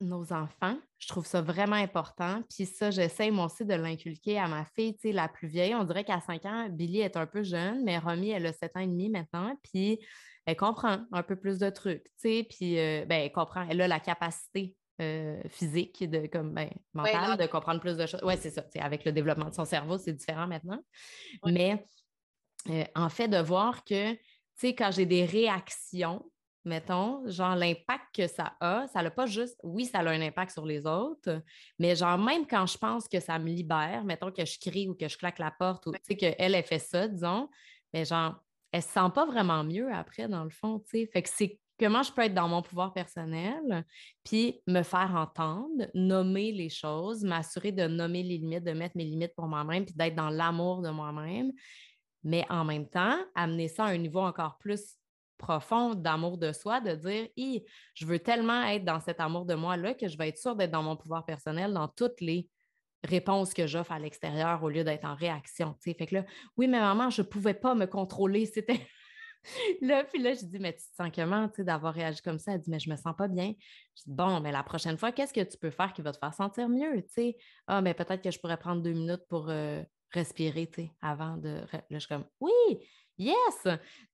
nos 0.00 0.32
enfants, 0.34 0.76
je 0.98 1.08
trouve 1.08 1.24
ça 1.24 1.40
vraiment 1.40 1.76
important. 1.76 2.42
Puis 2.54 2.66
ça, 2.66 2.90
j'essaie 2.90 3.30
moi 3.30 3.46
aussi 3.46 3.64
de 3.64 3.74
l'inculquer 3.74 4.38
à 4.38 4.48
ma 4.48 4.66
fille, 4.66 4.94
tu 4.96 5.08
sais, 5.08 5.12
la 5.12 5.28
plus 5.28 5.48
vieille. 5.48 5.74
On 5.74 5.84
dirait 5.84 6.04
qu'à 6.04 6.20
5 6.20 6.44
ans, 6.44 6.68
Billy 6.68 7.00
est 7.00 7.16
un 7.16 7.26
peu 7.26 7.42
jeune, 7.42 7.84
mais 7.84 7.96
Romy, 7.96 8.30
elle 8.30 8.44
a 8.46 8.52
7 8.52 8.76
ans 8.76 8.80
et 8.80 8.86
demi 8.86 9.08
maintenant. 9.08 9.56
Puis 9.62 9.98
elle 10.46 10.56
comprend 10.56 11.04
un 11.12 11.22
peu 11.22 11.36
plus 11.36 11.58
de 11.58 11.70
trucs, 11.70 12.04
tu 12.04 12.10
sais, 12.16 12.46
puis 12.48 12.78
euh, 12.78 13.04
ben, 13.06 13.22
elle 13.22 13.32
comprend, 13.32 13.66
elle 13.68 13.80
a 13.80 13.88
la 13.88 14.00
capacité 14.00 14.76
euh, 15.00 15.40
physique, 15.48 16.08
de, 16.08 16.26
comme, 16.26 16.52
ben, 16.52 16.70
mentale, 16.92 17.36
de 17.36 17.46
comprendre 17.46 17.80
plus 17.80 17.96
de 17.96 18.06
choses. 18.06 18.20
Oui, 18.22 18.34
c'est 18.38 18.50
ça, 18.50 18.64
avec 18.80 19.04
le 19.04 19.12
développement 19.12 19.48
de 19.48 19.54
son 19.54 19.64
cerveau, 19.64 19.98
c'est 19.98 20.12
différent 20.12 20.46
maintenant. 20.46 20.80
Mais 21.46 21.84
euh, 22.68 22.84
en 22.94 23.08
fait, 23.08 23.28
de 23.28 23.38
voir 23.38 23.84
que, 23.84 24.12
tu 24.12 24.20
sais, 24.54 24.74
quand 24.74 24.90
j'ai 24.92 25.06
des 25.06 25.24
réactions, 25.24 26.24
mettons, 26.64 27.28
genre 27.28 27.56
l'impact 27.56 28.04
que 28.14 28.26
ça 28.26 28.54
a, 28.60 28.86
ça 28.88 29.02
n'a 29.02 29.10
pas 29.10 29.26
juste, 29.26 29.58
oui, 29.62 29.84
ça 29.84 29.98
a 29.98 30.08
un 30.08 30.20
impact 30.20 30.52
sur 30.52 30.64
les 30.64 30.86
autres, 30.86 31.42
mais 31.78 31.96
genre 31.96 32.18
même 32.18 32.46
quand 32.46 32.66
je 32.66 32.78
pense 32.78 33.08
que 33.08 33.20
ça 33.20 33.38
me 33.38 33.48
libère, 33.48 34.04
mettons 34.04 34.30
que 34.30 34.44
je 34.44 34.58
crie 34.58 34.88
ou 34.88 34.94
que 34.94 35.08
je 35.08 35.18
claque 35.18 35.38
la 35.38 35.50
porte 35.50 35.86
ou 35.86 35.92
tu 35.92 35.98
sais 36.02 36.16
qu'elle, 36.16 36.54
elle 36.54 36.64
fait 36.64 36.78
ça, 36.78 37.08
disons, 37.08 37.48
mais 37.92 38.04
genre, 38.04 38.34
elle 38.74 38.82
se 38.82 38.88
sent 38.88 39.10
pas 39.14 39.24
vraiment 39.24 39.62
mieux 39.62 39.88
après, 39.94 40.26
dans 40.26 40.42
le 40.42 40.50
fond, 40.50 40.80
tu 40.80 40.98
sais. 40.98 41.06
Fait 41.12 41.22
que 41.22 41.28
c'est 41.28 41.60
comment 41.78 42.02
je 42.02 42.10
peux 42.10 42.22
être 42.22 42.34
dans 42.34 42.48
mon 42.48 42.60
pouvoir 42.60 42.92
personnel, 42.92 43.86
puis 44.24 44.60
me 44.66 44.82
faire 44.82 45.14
entendre, 45.14 45.86
nommer 45.94 46.50
les 46.50 46.68
choses, 46.70 47.22
m'assurer 47.22 47.70
de 47.70 47.86
nommer 47.86 48.24
les 48.24 48.38
limites, 48.38 48.64
de 48.64 48.72
mettre 48.72 48.96
mes 48.96 49.04
limites 49.04 49.32
pour 49.36 49.46
moi-même, 49.46 49.84
puis 49.84 49.94
d'être 49.94 50.16
dans 50.16 50.28
l'amour 50.28 50.82
de 50.82 50.90
moi-même, 50.90 51.52
mais 52.24 52.44
en 52.50 52.64
même 52.64 52.88
temps, 52.88 53.16
amener 53.36 53.68
ça 53.68 53.84
à 53.84 53.90
un 53.90 53.98
niveau 53.98 54.18
encore 54.18 54.58
plus 54.58 54.96
profond 55.38 55.94
d'amour 55.94 56.36
de 56.36 56.50
soi, 56.50 56.80
de 56.80 56.96
dire, 56.96 57.60
je 57.94 58.06
veux 58.06 58.18
tellement 58.18 58.64
être 58.64 58.84
dans 58.84 58.98
cet 58.98 59.20
amour 59.20 59.44
de 59.44 59.54
moi-là 59.54 59.94
que 59.94 60.08
je 60.08 60.18
vais 60.18 60.30
être 60.30 60.38
sûre 60.38 60.56
d'être 60.56 60.72
dans 60.72 60.82
mon 60.82 60.96
pouvoir 60.96 61.24
personnel 61.24 61.72
dans 61.72 61.86
toutes 61.86 62.20
les 62.20 62.48
réponses 63.04 63.54
que 63.54 63.66
j'offre 63.66 63.92
à 63.92 63.98
l'extérieur 63.98 64.62
au 64.62 64.68
lieu 64.68 64.84
d'être 64.84 65.04
en 65.04 65.14
réaction. 65.14 65.76
Fait 65.80 65.94
que 65.94 66.14
là, 66.16 66.24
oui, 66.56 66.66
mais 66.66 66.80
maman, 66.80 67.10
je 67.10 67.22
ne 67.22 67.26
pouvais 67.26 67.54
pas 67.54 67.74
me 67.74 67.86
contrôler. 67.86 68.46
C'était 68.46 68.80
là, 69.82 70.04
puis 70.04 70.22
là, 70.22 70.34
je 70.34 70.44
dis, 70.44 70.58
mais 70.58 70.72
tu 70.72 70.84
te 70.84 70.94
sens 70.96 71.10
comment, 71.14 71.50
d'avoir 71.58 71.94
réagi 71.94 72.22
comme 72.22 72.38
ça? 72.38 72.52
Elle 72.52 72.60
dit, 72.60 72.70
mais 72.70 72.78
je 72.78 72.90
me 72.90 72.96
sens 72.96 73.14
pas 73.16 73.28
bien. 73.28 73.52
Je 73.96 74.02
dis, 74.06 74.14
bon, 74.14 74.40
mais 74.40 74.52
la 74.52 74.62
prochaine 74.62 74.96
fois, 74.96 75.12
qu'est-ce 75.12 75.32
que 75.32 75.42
tu 75.42 75.58
peux 75.58 75.70
faire 75.70 75.92
qui 75.92 76.02
va 76.02 76.12
te 76.12 76.18
faire 76.18 76.34
sentir 76.34 76.68
mieux? 76.68 77.04
Ah, 77.66 77.82
mais 77.82 77.94
peut-être 77.94 78.22
que 78.22 78.30
je 78.30 78.38
pourrais 78.38 78.56
prendre 78.56 78.82
deux 78.82 78.92
minutes 78.92 79.24
pour 79.28 79.48
euh, 79.48 79.82
respirer, 80.10 80.68
avant 81.00 81.36
de... 81.36 81.60
Là, 81.72 81.82
je 81.90 81.98
suis 81.98 82.08
comme, 82.08 82.26
oui, 82.40 82.52
yes! 83.18 83.68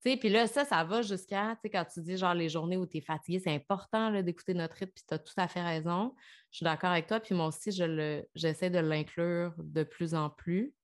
Tu 0.05 0.17
puis 0.17 0.29
là, 0.29 0.47
ça, 0.47 0.65
ça 0.65 0.85
va 0.85 1.03
jusqu'à, 1.03 1.55
tu 1.57 1.63
sais, 1.63 1.71
quand 1.71 1.85
tu 1.85 2.01
dis, 2.01 2.17
genre, 2.17 2.35
les 2.35 2.49
journées 2.49 2.77
où 2.77 2.87
tu 2.87 2.99
es 2.99 3.01
fatigué, 3.01 3.39
c'est 3.39 3.55
important, 3.55 4.11
d'écouter 4.23 4.55
notre 4.55 4.77
rythme, 4.77 4.93
puis 4.95 5.05
tu 5.07 5.15
as 5.15 5.19
tout 5.19 5.35
à 5.37 5.49
fait 5.49 5.63
raison. 5.63 6.15
Je 6.51 6.59
suis 6.59 6.65
d'accord 6.65 6.91
avec 6.91 7.07
toi, 7.07 7.21
puis 7.21 7.35
moi 7.35 7.47
aussi, 7.47 7.73
je 7.73 8.23
j'essaie 8.35 8.71
de 8.71 8.79
l'inclure 8.79 9.55
de 9.59 9.83
plus 9.83 10.15
en 10.15 10.31
plus 10.31 10.75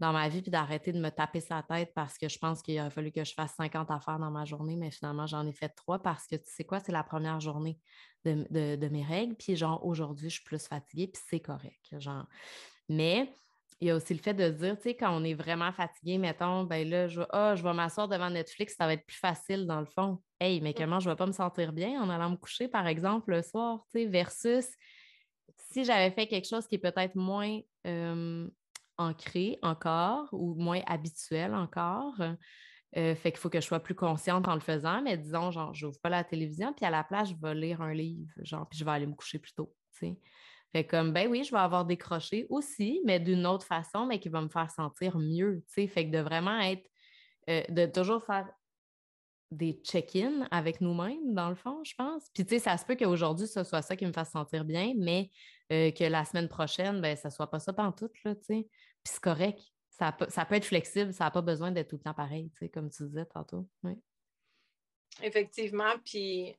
dans 0.00 0.12
ma 0.14 0.28
vie, 0.28 0.40
puis 0.40 0.50
d'arrêter 0.50 0.92
de 0.92 1.00
me 1.00 1.10
taper 1.10 1.40
sa 1.40 1.62
tête 1.62 1.92
parce 1.94 2.16
que 2.16 2.26
je 2.28 2.38
pense 2.38 2.62
qu'il 2.62 2.80
aurait 2.80 2.90
fallu 2.90 3.12
que 3.12 3.22
je 3.22 3.34
fasse 3.34 3.54
50 3.56 3.90
affaires 3.90 4.18
dans 4.18 4.30
ma 4.30 4.46
journée, 4.46 4.74
mais 4.76 4.90
finalement, 4.90 5.26
j'en 5.26 5.46
ai 5.46 5.52
fait 5.52 5.68
trois 5.68 5.98
parce 5.98 6.26
que 6.26 6.36
tu 6.36 6.50
sais 6.50 6.64
quoi, 6.64 6.80
c'est 6.80 6.90
la 6.90 7.04
première 7.04 7.38
journée 7.38 7.78
de, 8.24 8.88
mes 8.88 9.04
règles, 9.04 9.34
puis 9.36 9.56
genre, 9.56 9.84
aujourd'hui, 9.84 10.30
je 10.30 10.36
suis 10.36 10.44
plus 10.44 10.66
fatiguée, 10.66 11.08
puis 11.08 11.22
c'est 11.28 11.40
correct. 11.40 11.98
Genre. 11.98 12.26
Mais 12.88 13.30
il 13.80 13.88
y 13.88 13.90
a 13.90 13.96
aussi 13.96 14.12
le 14.12 14.20
fait 14.20 14.34
de 14.34 14.50
dire, 14.50 14.76
tu 14.76 14.82
sais, 14.82 14.94
quand 14.94 15.10
on 15.10 15.24
est 15.24 15.34
vraiment 15.34 15.72
fatigué, 15.72 16.18
mettons, 16.18 16.64
ben 16.64 16.88
là, 16.88 17.08
je, 17.08 17.22
oh, 17.22 17.52
je 17.54 17.62
vais 17.62 17.72
m'asseoir 17.72 18.08
devant 18.08 18.28
Netflix, 18.28 18.74
ça 18.76 18.86
va 18.86 18.92
être 18.92 19.06
plus 19.06 19.16
facile 19.16 19.66
dans 19.66 19.80
le 19.80 19.86
fond. 19.86 20.22
Hey, 20.38 20.60
mais 20.60 20.74
comment 20.74 21.00
je 21.00 21.08
ne 21.08 21.14
vais 21.14 21.16
pas 21.16 21.26
me 21.26 21.32
sentir 21.32 21.72
bien 21.72 22.00
en 22.02 22.10
allant 22.10 22.30
me 22.30 22.36
coucher, 22.36 22.68
par 22.68 22.86
exemple, 22.86 23.30
le 23.30 23.42
soir, 23.42 23.84
tu 23.90 24.00
sais, 24.00 24.06
versus 24.06 24.66
si 25.72 25.84
j'avais 25.84 26.10
fait 26.10 26.26
quelque 26.26 26.48
chose 26.48 26.66
qui 26.66 26.74
est 26.74 26.78
peut-être 26.78 27.14
moins 27.14 27.60
ancré 28.98 29.58
encore 29.62 30.28
ou 30.32 30.54
moins 30.54 30.80
habituel 30.86 31.54
encore. 31.54 32.20
Euh, 32.96 33.14
fait 33.14 33.30
qu'il 33.30 33.40
faut 33.40 33.48
que 33.48 33.60
je 33.60 33.66
sois 33.66 33.80
plus 33.80 33.94
consciente 33.94 34.48
en 34.48 34.54
le 34.54 34.60
faisant, 34.60 35.00
mais 35.00 35.16
disons, 35.16 35.50
genre, 35.52 35.72
je 35.72 35.86
n'ouvre 35.86 36.00
pas 36.00 36.08
la 36.08 36.24
télévision, 36.24 36.72
puis 36.72 36.84
à 36.84 36.90
la 36.90 37.04
place, 37.04 37.30
je 37.30 37.34
vais 37.40 37.54
lire 37.54 37.80
un 37.80 37.94
livre, 37.94 38.32
genre, 38.42 38.68
puis 38.68 38.78
je 38.78 38.84
vais 38.84 38.90
aller 38.90 39.06
me 39.06 39.14
coucher 39.14 39.38
plus 39.38 39.54
tôt, 39.54 39.72
tu 39.96 40.16
Fait 40.72 40.86
comme, 40.86 41.12
ben 41.12 41.28
oui, 41.28 41.42
je 41.42 41.50
vais 41.50 41.58
avoir 41.58 41.84
décroché 41.84 42.46
aussi, 42.48 43.00
mais 43.04 43.18
d'une 43.18 43.46
autre 43.46 43.66
façon, 43.66 44.06
mais 44.06 44.20
qui 44.20 44.28
va 44.28 44.40
me 44.40 44.48
faire 44.48 44.70
sentir 44.70 45.18
mieux, 45.18 45.62
tu 45.66 45.74
sais. 45.74 45.86
Fait 45.88 46.06
que 46.06 46.16
de 46.16 46.20
vraiment 46.20 46.60
être, 46.60 46.88
euh, 47.48 47.62
de 47.68 47.86
toujours 47.86 48.24
faire 48.24 48.48
des 49.50 49.80
check-ins 49.84 50.46
avec 50.52 50.80
nous-mêmes, 50.80 51.34
dans 51.34 51.48
le 51.48 51.56
fond, 51.56 51.82
je 51.82 51.94
pense. 51.96 52.30
Puis, 52.32 52.44
tu 52.44 52.54
sais, 52.54 52.58
ça 52.60 52.76
se 52.76 52.84
peut 52.84 52.94
qu'aujourd'hui, 52.94 53.48
ce 53.48 53.64
soit 53.64 53.82
ça 53.82 53.96
qui 53.96 54.06
me 54.06 54.12
fasse 54.12 54.30
sentir 54.30 54.64
bien, 54.64 54.94
mais 54.96 55.28
euh, 55.72 55.90
que 55.90 56.04
la 56.04 56.24
semaine 56.24 56.48
prochaine, 56.48 57.00
ben, 57.00 57.16
ça 57.16 57.30
soit 57.30 57.50
pas 57.50 57.58
ça 57.58 57.72
tout, 57.72 58.10
là, 58.24 58.34
tu 58.36 58.44
sais. 58.44 58.68
Puis 59.02 59.12
c'est 59.14 59.20
correct. 59.20 59.60
Ça 59.88 60.12
peut, 60.12 60.26
ça 60.28 60.44
peut 60.44 60.54
être 60.54 60.64
flexible, 60.64 61.12
ça 61.12 61.24
n'a 61.24 61.30
pas 61.32 61.42
besoin 61.42 61.72
d'être 61.72 61.88
tout 61.88 61.96
le 61.96 62.02
temps 62.02 62.14
pareil, 62.14 62.48
tu 62.52 62.58
sais, 62.58 62.68
comme 62.68 62.88
tu 62.90 63.02
disais 63.08 63.26
tantôt. 63.26 63.68
Oui. 63.82 63.94
Effectivement, 65.20 65.98
puis 66.04 66.56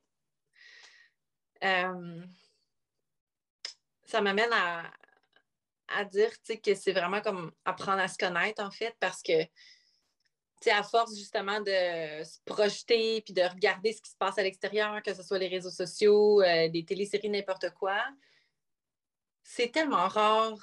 ça 4.12 4.20
m'amène 4.20 4.52
à, 4.52 6.04
dire 6.04 6.30
que 6.62 6.74
c'est 6.74 6.92
vraiment 6.92 7.22
comme 7.22 7.50
apprendre 7.64 8.00
à 8.02 8.08
se 8.08 8.18
connaître, 8.18 8.62
en 8.62 8.70
fait, 8.70 8.94
parce 9.00 9.22
que 9.22 9.32
à 10.70 10.82
force 10.84 11.16
justement 11.16 11.60
de 11.60 12.22
se 12.22 12.38
projeter 12.44 13.20
puis 13.22 13.34
de 13.34 13.42
regarder 13.42 13.92
ce 13.92 14.00
qui 14.00 14.10
se 14.10 14.16
passe 14.16 14.38
à 14.38 14.42
l'extérieur, 14.42 15.02
que 15.02 15.12
ce 15.12 15.22
soit 15.22 15.38
les 15.38 15.48
réseaux 15.48 15.70
sociaux, 15.70 16.40
euh, 16.40 16.68
des 16.68 16.84
téléséries, 16.84 17.30
n'importe 17.30 17.70
quoi, 17.70 18.00
c'est 19.42 19.72
tellement 19.72 20.06
rare 20.06 20.56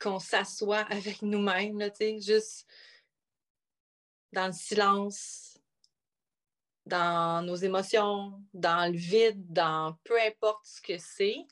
qu'on 0.00 0.20
s'assoit 0.20 0.86
avec 0.90 1.22
nous-mêmes, 1.22 1.82
juste 2.20 2.66
dans 4.32 4.46
le 4.46 4.52
silence, 4.52 5.58
dans 6.86 7.44
nos 7.44 7.56
émotions, 7.56 8.40
dans 8.52 8.92
le 8.92 8.96
vide, 8.96 9.52
dans 9.52 9.98
peu 10.04 10.20
importe 10.20 10.64
ce 10.64 10.80
que 10.80 10.98
c'est. 10.98 11.46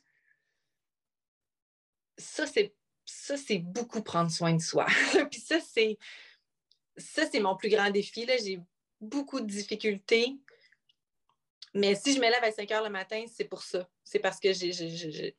Ça, 2.19 2.47
c'est 2.47 2.75
ça, 3.07 3.37
c'est 3.37 3.59
beaucoup 3.59 4.03
prendre 4.03 4.31
soin 4.31 4.53
de 4.53 4.61
soi. 4.61 4.87
Puis 5.31 5.41
ça, 5.41 5.61
c'est 5.61 5.97
ça, 6.97 7.25
c'est 7.31 7.41
mon 7.41 7.57
plus 7.57 7.69
grand 7.69 7.91
défi. 7.91 8.27
J'ai 8.43 8.61
beaucoup 9.01 9.41
de 9.41 9.47
difficultés. 9.47 10.37
Mais 11.75 11.95
si 11.95 12.15
je 12.15 12.21
me 12.21 12.29
lève 12.29 12.43
à 12.43 12.51
5 12.51 12.71
heures 12.73 12.85
le 12.85 12.91
matin, 12.91 13.25
c'est 13.33 13.45
pour 13.45 13.63
ça. 13.63 13.89
C'est 14.03 14.19
parce 14.19 14.41
que 14.41 14.53
j'ai, 14.53 15.37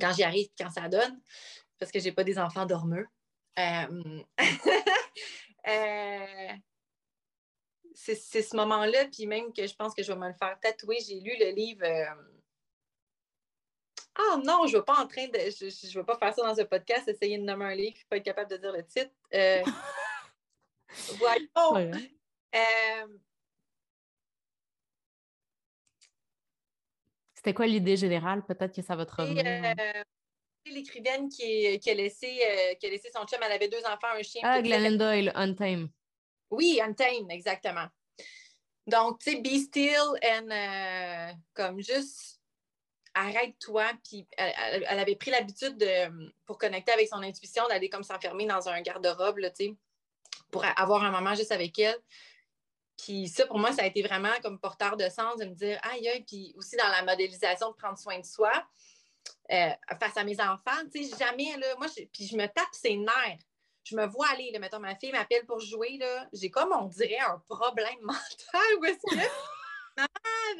quand 0.00 0.12
j'y 0.12 0.22
arrive, 0.22 0.48
quand 0.56 0.70
ça 0.70 0.88
donne, 0.88 1.20
parce 1.78 1.90
que 1.90 1.98
je 1.98 2.06
n'ai 2.06 2.12
pas 2.12 2.24
des 2.24 2.38
enfants 2.38 2.64
dormeux. 2.64 3.06
Euh, 3.58 4.22
euh, 5.68 6.52
c'est 7.94 8.14
ce 8.14 8.56
moment-là, 8.56 9.06
puis 9.12 9.26
même 9.26 9.52
que 9.52 9.66
je 9.66 9.74
pense 9.74 9.94
que 9.94 10.02
je 10.02 10.12
vais 10.12 10.18
me 10.18 10.28
le 10.28 10.34
faire 10.34 10.58
tatouer. 10.60 10.98
J'ai 11.06 11.20
lu 11.20 11.34
le 11.38 11.50
livre. 11.50 11.84
Euh, 11.84 12.31
ah 14.14 14.36
non, 14.44 14.66
je 14.66 14.74
ne 14.74 14.78
vais 14.78 14.84
pas 14.84 15.02
en 15.02 15.06
train 15.06 15.26
de. 15.26 15.38
Je 15.38 15.64
ne 15.66 16.00
vais 16.00 16.04
pas 16.04 16.18
faire 16.18 16.34
ça 16.34 16.42
dans 16.42 16.60
un 16.60 16.64
podcast, 16.64 17.08
essayer 17.08 17.38
de 17.38 17.44
nommer 17.44 17.64
un 17.64 17.74
livre, 17.74 17.96
pas 18.08 18.16
être 18.18 18.24
capable 18.24 18.50
de 18.50 18.56
dire 18.56 18.72
le 18.72 18.84
titre. 18.84 19.10
Voyons. 21.18 21.92
C'était 27.34 27.54
quoi 27.54 27.66
l'idée 27.66 27.96
générale? 27.96 28.44
Peut-être 28.44 28.74
que 28.74 28.82
ça 28.82 28.94
va 28.94 29.06
te 29.06 29.14
revenir 29.14 29.74
l'écrivaine 30.70 31.28
qui, 31.28 31.78
qui, 31.80 31.90
a 31.90 31.94
laissé, 31.94 32.40
euh, 32.46 32.74
qui 32.74 32.86
a 32.86 32.90
laissé 32.90 33.10
son 33.14 33.24
chum, 33.24 33.38
elle 33.44 33.52
avait 33.52 33.68
deux 33.68 33.84
enfants, 33.84 34.14
un 34.16 34.22
chien. 34.22 34.42
Ah, 34.44 34.62
Glennon 34.62 34.96
Doyle, 34.96 35.32
Untame. 35.34 35.88
Oui, 36.50 36.80
Untame, 36.82 37.30
exactement. 37.30 37.86
Donc, 38.86 39.20
tu 39.20 39.32
sais, 39.32 39.40
be 39.40 39.58
still 39.58 40.18
and 40.24 40.50
euh, 40.50 41.32
comme 41.54 41.80
juste 41.80 42.31
arrête-toi. 43.14 43.84
Puis 44.04 44.26
elle, 44.36 44.84
avait 44.86 45.16
pris 45.16 45.30
l'habitude 45.30 45.76
de, 45.76 46.32
pour 46.46 46.58
connecter 46.58 46.92
avec 46.92 47.08
son 47.08 47.22
intuition, 47.22 47.66
d'aller 47.68 47.88
comme 47.88 48.04
s'enfermer 48.04 48.46
dans 48.46 48.68
un 48.68 48.80
garde-robe, 48.80 49.40
tu 49.40 49.50
sais, 49.54 49.76
pour 50.50 50.64
avoir 50.76 51.04
un 51.04 51.10
moment 51.10 51.34
juste 51.34 51.52
avec 51.52 51.78
elle. 51.78 51.98
Puis 52.98 53.28
ça, 53.28 53.46
pour 53.46 53.58
moi, 53.58 53.72
ça 53.72 53.82
a 53.82 53.86
été 53.86 54.02
vraiment 54.02 54.32
comme 54.42 54.58
porteur 54.58 54.96
de 54.96 55.08
sens 55.08 55.38
de 55.38 55.46
me 55.46 55.54
dire, 55.54 55.80
aïe, 55.90 56.08
aïe, 56.08 56.24
puis 56.24 56.54
aussi 56.56 56.76
dans 56.76 56.88
la 56.88 57.02
modélisation 57.02 57.70
de 57.70 57.76
prendre 57.76 57.98
soin 57.98 58.18
de 58.18 58.24
soi. 58.24 58.52
Euh, 59.50 59.70
face 60.00 60.16
à 60.16 60.24
mes 60.24 60.40
enfants. 60.40 60.70
Tu 60.92 61.04
sais, 61.04 61.16
jamais, 61.18 61.56
là, 61.58 61.66
moi, 61.76 61.86
puis 62.12 62.26
je 62.26 62.36
me 62.36 62.46
tape 62.46 62.72
ses 62.72 62.96
nerfs. 62.96 63.38
Je 63.84 63.96
me 63.96 64.06
vois 64.06 64.28
aller, 64.30 64.50
là, 64.52 64.58
mettons, 64.58 64.78
ma 64.78 64.94
fille 64.94 65.12
m'appelle 65.12 65.44
pour 65.44 65.60
jouer, 65.60 65.98
là, 65.98 66.28
j'ai 66.32 66.50
comme, 66.50 66.72
on 66.72 66.86
dirait, 66.86 67.18
un 67.18 67.42
problème 67.48 67.98
mental. 68.02 68.78
Où 68.78 68.84
est-ce 68.84 68.98
que, 68.98 69.16
maman, 69.96 70.08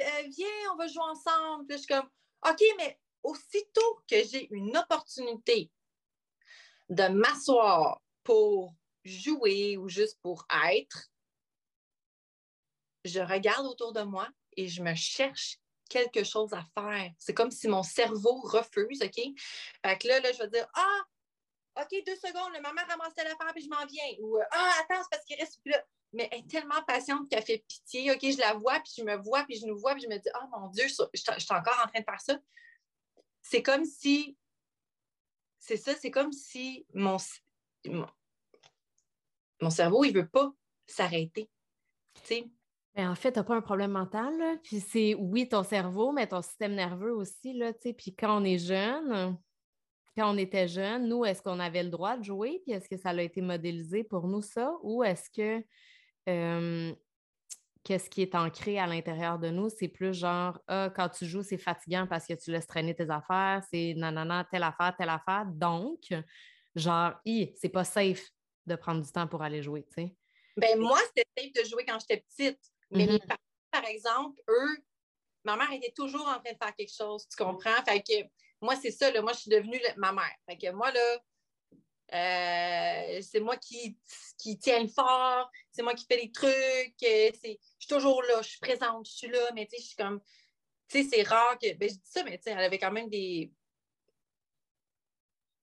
euh, 0.00 0.22
viens, 0.36 0.72
on 0.72 0.76
va 0.76 0.86
jouer 0.88 1.04
ensemble. 1.04 1.66
Puis 1.66 1.78
je 1.78 1.82
suis 1.84 1.94
comme, 1.94 2.08
OK, 2.48 2.62
mais 2.76 2.98
aussitôt 3.22 4.02
que 4.08 4.22
j'ai 4.24 4.52
une 4.52 4.76
opportunité 4.76 5.70
de 6.88 7.08
m'asseoir 7.08 8.02
pour 8.24 8.74
jouer 9.04 9.76
ou 9.76 9.88
juste 9.88 10.18
pour 10.22 10.46
être, 10.66 11.10
je 13.04 13.20
regarde 13.20 13.66
autour 13.66 13.92
de 13.92 14.02
moi 14.02 14.28
et 14.56 14.68
je 14.68 14.82
me 14.82 14.94
cherche 14.94 15.58
quelque 15.88 16.24
chose 16.24 16.52
à 16.52 16.64
faire. 16.74 17.12
C'est 17.18 17.34
comme 17.34 17.50
si 17.50 17.68
mon 17.68 17.82
cerveau 17.82 18.40
refuse, 18.40 19.02
OK? 19.02 19.20
Fait 19.84 19.98
que 19.98 20.08
là, 20.08 20.32
je 20.32 20.38
vais 20.38 20.48
dire 20.48 20.68
Ah, 20.74 21.02
OK, 21.80 22.04
deux 22.06 22.16
secondes, 22.16 22.52
le 22.54 22.60
maman 22.60 22.82
ramasse 22.86 23.14
l'affaire 23.16 23.52
puis 23.54 23.64
je 23.64 23.68
m'en 23.68 23.86
viens. 23.86 24.04
Ou 24.20 24.38
Ah, 24.50 24.72
attends, 24.80 25.02
c'est 25.02 25.10
parce 25.10 25.24
qu'il 25.24 25.38
reste 25.38 25.60
plus 25.62 25.70
là. 25.70 25.82
Mais 26.12 26.28
elle 26.30 26.40
est 26.40 26.50
tellement 26.50 26.82
patiente 26.86 27.28
qu'elle 27.30 27.42
fait 27.42 27.64
pitié. 27.66 28.12
OK, 28.12 28.20
je 28.20 28.38
la 28.38 28.52
vois, 28.54 28.80
puis 28.80 28.92
je 28.98 29.02
me 29.02 29.16
vois, 29.16 29.44
puis 29.44 29.56
je 29.56 29.66
nous 29.66 29.78
vois, 29.78 29.94
puis 29.94 30.02
je 30.02 30.08
me 30.08 30.18
dis 30.18 30.28
Oh 30.34 30.46
mon 30.50 30.68
Dieu, 30.68 30.84
je, 30.86 30.94
suis 30.94 31.54
encore 31.54 31.80
en 31.82 31.88
train 31.88 32.00
de 32.00 32.04
faire 32.04 32.20
ça. 32.20 32.38
C'est 33.40 33.62
comme 33.62 33.84
si. 33.84 34.36
C'est 35.58 35.76
ça, 35.76 35.94
c'est 35.94 36.10
comme 36.10 36.32
si 36.32 36.84
mon, 36.92 37.16
mon, 39.60 39.70
cerveau, 39.70 40.04
il 40.04 40.12
ne 40.12 40.20
veut 40.20 40.28
pas 40.28 40.52
s'arrêter. 40.86 41.48
Tu 42.14 42.20
sais? 42.24 42.50
Ben, 42.94 43.10
en 43.10 43.14
fait, 43.14 43.32
tu 43.32 43.38
n'as 43.38 43.44
pas 43.44 43.54
un 43.54 43.62
problème 43.62 43.92
mental. 43.92 44.60
Puis 44.64 44.80
c'est, 44.80 45.14
oui, 45.14 45.48
ton 45.48 45.62
cerveau, 45.62 46.12
mais 46.12 46.26
ton 46.26 46.42
système 46.42 46.74
nerveux 46.74 47.14
aussi. 47.14 47.54
Là, 47.54 47.72
puis 47.72 48.14
quand 48.14 48.42
on 48.42 48.44
est 48.44 48.58
jeune, 48.58 49.38
quand 50.16 50.34
on 50.34 50.36
était 50.36 50.68
jeune, 50.68 51.08
nous, 51.08 51.24
est-ce 51.24 51.42
qu'on 51.42 51.60
avait 51.60 51.82
le 51.82 51.90
droit 51.90 52.16
de 52.16 52.24
jouer? 52.24 52.60
Puis 52.64 52.72
est-ce 52.72 52.88
que 52.88 52.96
ça 52.96 53.10
a 53.10 53.22
été 53.22 53.40
modélisé 53.40 54.04
pour 54.04 54.28
nous, 54.28 54.42
ça? 54.42 54.74
Ou 54.82 55.02
est-ce 55.04 55.30
que 55.30 55.64
qu'est-ce 57.84 58.08
qui 58.08 58.22
est 58.22 58.34
ancré 58.34 58.78
à 58.78 58.86
l'intérieur 58.86 59.38
de 59.38 59.48
nous, 59.48 59.68
c'est 59.68 59.88
plus 59.88 60.14
genre, 60.14 60.58
ah, 60.68 60.90
quand 60.94 61.08
tu 61.08 61.26
joues, 61.26 61.42
c'est 61.42 61.58
fatigant 61.58 62.06
parce 62.06 62.26
que 62.26 62.34
tu 62.34 62.50
laisses 62.50 62.66
traîner 62.66 62.94
tes 62.94 63.10
affaires, 63.10 63.62
c'est 63.70 63.94
nanana, 63.96 64.46
telle 64.50 64.62
affaire, 64.62 64.94
telle 64.96 65.08
affaire. 65.08 65.46
Donc, 65.46 66.14
genre, 66.74 67.14
c'est 67.24 67.68
pas 67.68 67.84
safe 67.84 68.30
de 68.66 68.76
prendre 68.76 69.02
du 69.02 69.10
temps 69.10 69.26
pour 69.26 69.42
aller 69.42 69.62
jouer, 69.62 69.84
tu 69.84 70.02
sais. 70.02 70.16
Ben, 70.56 70.78
moi, 70.78 70.98
c'était 71.08 71.26
safe 71.36 71.52
de 71.52 71.68
jouer 71.68 71.84
quand 71.84 71.98
j'étais 71.98 72.24
petite. 72.28 72.60
Mais 72.90 73.06
mes 73.06 73.16
mm-hmm. 73.16 73.26
parents, 73.26 73.40
par 73.70 73.84
exemple, 73.86 74.40
eux, 74.48 74.76
ma 75.44 75.56
mère 75.56 75.72
était 75.72 75.92
toujours 75.92 76.28
en 76.28 76.38
train 76.40 76.52
de 76.52 76.58
faire 76.62 76.74
quelque 76.76 76.94
chose, 76.94 77.26
tu 77.28 77.42
comprends? 77.42 77.82
Fait 77.84 78.00
que 78.00 78.28
moi, 78.62 78.76
c'est 78.76 78.92
ça, 78.92 79.10
là, 79.10 79.20
moi, 79.20 79.32
je 79.32 79.40
suis 79.40 79.50
devenue 79.50 79.80
ma 79.96 80.12
mère. 80.12 80.34
Fait 80.48 80.56
que 80.56 80.70
moi, 80.70 80.90
là, 80.92 81.18
euh, 82.14 83.20
c'est 83.20 83.40
moi 83.40 83.56
qui, 83.56 83.98
qui 84.38 84.58
tiens 84.58 84.80
le 84.82 84.88
fort, 84.88 85.50
c'est 85.72 85.82
moi 85.82 85.94
qui 85.94 86.06
fais 86.06 86.16
les 86.16 86.30
trucs. 86.30 87.02
Euh, 87.02 87.30
je 87.42 87.56
suis 87.78 87.88
toujours 87.88 88.22
là, 88.22 88.40
je 88.40 88.50
suis 88.50 88.60
présente, 88.60 89.06
je 89.06 89.12
suis 89.12 89.28
là, 89.28 89.50
mais 89.54 89.66
tu 89.66 89.76
sais, 89.76 89.82
je 89.82 89.86
suis 89.88 89.96
comme. 89.96 90.20
Tu 90.88 91.02
sais, 91.02 91.08
c'est 91.10 91.22
rare 91.22 91.58
que. 91.58 91.74
Ben, 91.74 91.88
je 91.88 91.94
dis 91.94 92.00
ça, 92.04 92.22
mais 92.22 92.38
tu 92.38 92.44
sais, 92.44 92.50
elle 92.50 92.58
avait 92.58 92.78
quand 92.78 92.92
même 92.92 93.08
des. 93.08 93.52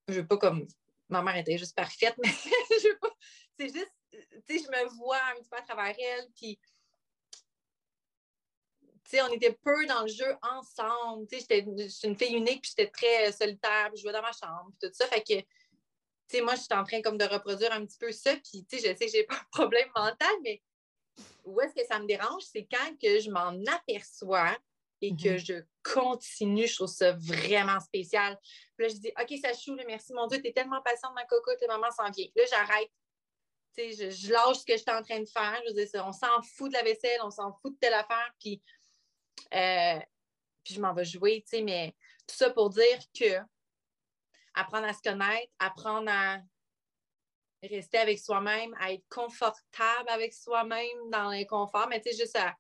Je 0.08 0.16
veux 0.16 0.28
pas 0.28 0.38
comme. 0.38 0.68
Ma 1.08 1.22
mère 1.22 1.38
était 1.38 1.58
juste 1.58 1.76
parfaite, 1.76 2.16
mais 2.24 2.30
je 2.30 2.90
veux 2.90 3.00
pas. 3.00 3.16
C'est 3.58 3.74
juste. 3.74 3.94
Tu 4.12 4.58
sais, 4.58 4.66
je 4.66 4.72
me 4.72 4.90
vois 4.98 5.22
un 5.32 5.40
petit 5.40 5.50
peu 5.50 5.58
à 5.58 5.62
travers 5.62 5.96
elle, 5.98 6.28
puis. 6.36 6.60
On 9.14 9.34
était 9.34 9.58
peu 9.64 9.86
dans 9.88 10.02
le 10.02 10.08
jeu 10.08 10.36
ensemble. 10.42 11.28
J'étais 11.32 11.60
une 11.60 12.18
fille 12.18 12.36
unique, 12.36 12.62
puis 12.62 12.74
j'étais 12.76 12.92
très 12.92 13.32
solitaire, 13.32 13.90
puis 13.90 13.98
je 13.98 14.04
jouais 14.04 14.14
dans 14.14 14.22
ma 14.22 14.32
chambre, 14.32 14.72
puis 14.80 14.90
tout 14.90 14.96
ça. 14.96 15.08
Fait 15.08 15.24
que 15.24 16.42
moi, 16.42 16.56
je 16.56 16.62
suis 16.62 16.74
en 16.74 16.84
train 16.84 17.02
comme 17.02 17.18
de 17.18 17.26
reproduire 17.26 17.72
un 17.74 17.86
petit 17.86 17.98
peu 17.98 18.12
ça, 18.12 18.36
puis 18.36 18.66
tu 18.66 18.78
sais, 18.78 18.90
je 18.92 18.98
sais 18.98 19.06
que 19.06 19.12
j'ai 19.12 19.24
pas 19.28 19.36
un 19.36 19.48
problème 19.52 19.90
mental, 19.96 20.36
mais 20.44 20.62
où 21.44 21.60
est-ce 21.62 21.74
que 21.74 21.86
ça 21.86 22.00
me 22.00 22.06
dérange, 22.06 22.44
c'est 22.44 22.68
quand 22.72 22.98
que 23.02 23.20
je 23.20 23.30
m'en 23.30 23.60
aperçois 23.74 24.56
et 25.02 25.12
que 25.12 25.16
mm-hmm. 25.16 25.46
je 25.46 25.94
continue, 25.94 26.68
je 26.68 26.76
trouve 26.76 26.88
ça 26.88 27.14
vraiment 27.14 27.80
spécial. 27.80 28.38
Puis 28.78 28.88
là, 28.88 28.94
je 28.94 29.00
dis, 29.00 29.12
OK, 29.20 29.40
ça 29.42 29.54
choue, 29.54 29.76
merci, 29.88 30.14
mon 30.14 30.28
Dieu, 30.28 30.42
tu 30.42 30.50
es 30.50 30.54
tellement 30.54 30.82
patiente, 30.82 31.14
ma 31.16 31.26
cocotte, 31.26 31.62
la 31.62 31.78
maman 31.78 31.92
s'en 31.92 32.10
vient. 32.12 32.28
Là, 32.36 32.44
j'arrête. 32.50 32.92
Sais, 33.72 34.12
je, 34.12 34.32
lâche 34.32 34.58
ce 34.58 34.66
que 34.66 34.74
je 34.74 34.82
suis 34.82 34.92
en 34.92 35.04
train 35.04 35.20
de 35.20 35.30
faire. 35.30 35.62
Je 35.68 35.74
veux 35.74 35.86
dire, 35.86 36.04
on 36.06 36.12
s'en 36.12 36.42
fout 36.42 36.72
de 36.72 36.78
la 36.78 36.84
vaisselle, 36.84 37.20
on 37.24 37.30
s'en 37.30 37.54
fout 37.62 37.74
de 37.74 37.78
telle 37.80 37.94
affaire, 37.94 38.34
puis, 38.40 38.62
euh, 39.54 40.00
puis 40.64 40.76
je 40.76 40.82
m'en 40.82 40.94
vais 40.94 41.06
jouer, 41.06 41.42
tu 41.42 41.58
sais, 41.58 41.62
mais 41.62 41.96
tout 42.28 42.36
ça 42.36 42.50
pour 42.50 42.70
dire 42.70 43.00
que 43.18 43.40
apprendre 44.54 44.88
à 44.88 44.94
se 44.94 45.02
connaître, 45.02 45.52
apprendre 45.60 46.10
à 46.12 46.40
rester 47.64 47.98
avec 47.98 48.20
soi-même, 48.20 48.74
à 48.80 48.94
être 48.94 49.06
confortable 49.10 50.10
avec 50.10 50.34
soi-même 50.34 51.10
dans 51.12 51.30
l'inconfort, 51.30 51.88
mais 51.90 52.02
tu 52.02 52.12
sais, 52.12 52.18
juste 52.18 52.36
à, 52.36 52.56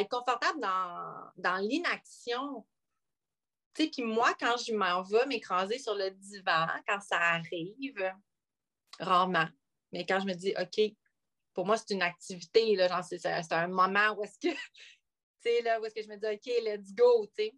être 0.00 0.08
confortable 0.08 0.60
dans, 0.60 1.30
dans 1.36 1.56
l'inaction. 1.58 2.66
Tu 3.74 3.84
sais, 3.84 3.90
puis 3.90 4.02
moi, 4.02 4.34
quand 4.40 4.56
je 4.56 4.72
m'en 4.72 5.02
vais 5.02 5.26
m'écraser 5.26 5.78
sur 5.78 5.94
le 5.94 6.10
divan, 6.10 6.66
quand 6.86 7.00
ça 7.00 7.18
arrive, 7.18 8.12
rarement, 8.98 9.48
mais 9.92 10.06
quand 10.06 10.20
je 10.20 10.26
me 10.26 10.34
dis, 10.34 10.54
OK, 10.58 10.94
pour 11.54 11.66
moi, 11.66 11.76
c'est 11.76 11.90
une 11.90 12.02
activité, 12.02 12.74
là, 12.76 12.88
genre, 12.88 13.04
c'est, 13.04 13.52
un 13.52 13.68
moment 13.68 14.14
où 14.16 14.24
est-ce 14.24 14.38
que, 14.38 14.54
sais, 15.42 15.62
là, 15.62 15.80
où 15.80 15.84
est-ce 15.84 15.94
que 15.94 16.02
je 16.02 16.08
me 16.08 16.16
dis, 16.16 16.26
OK, 16.26 16.62
let's 16.64 16.94
go, 16.94 17.26
tu 17.26 17.44
sais. 17.44 17.54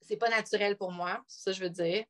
C'est 0.00 0.16
pas 0.16 0.30
naturel 0.30 0.76
pour 0.76 0.92
moi, 0.92 1.22
c'est 1.26 1.42
ça 1.42 1.50
que 1.50 1.56
je 1.58 1.64
veux 1.64 1.70
dire 1.70 2.04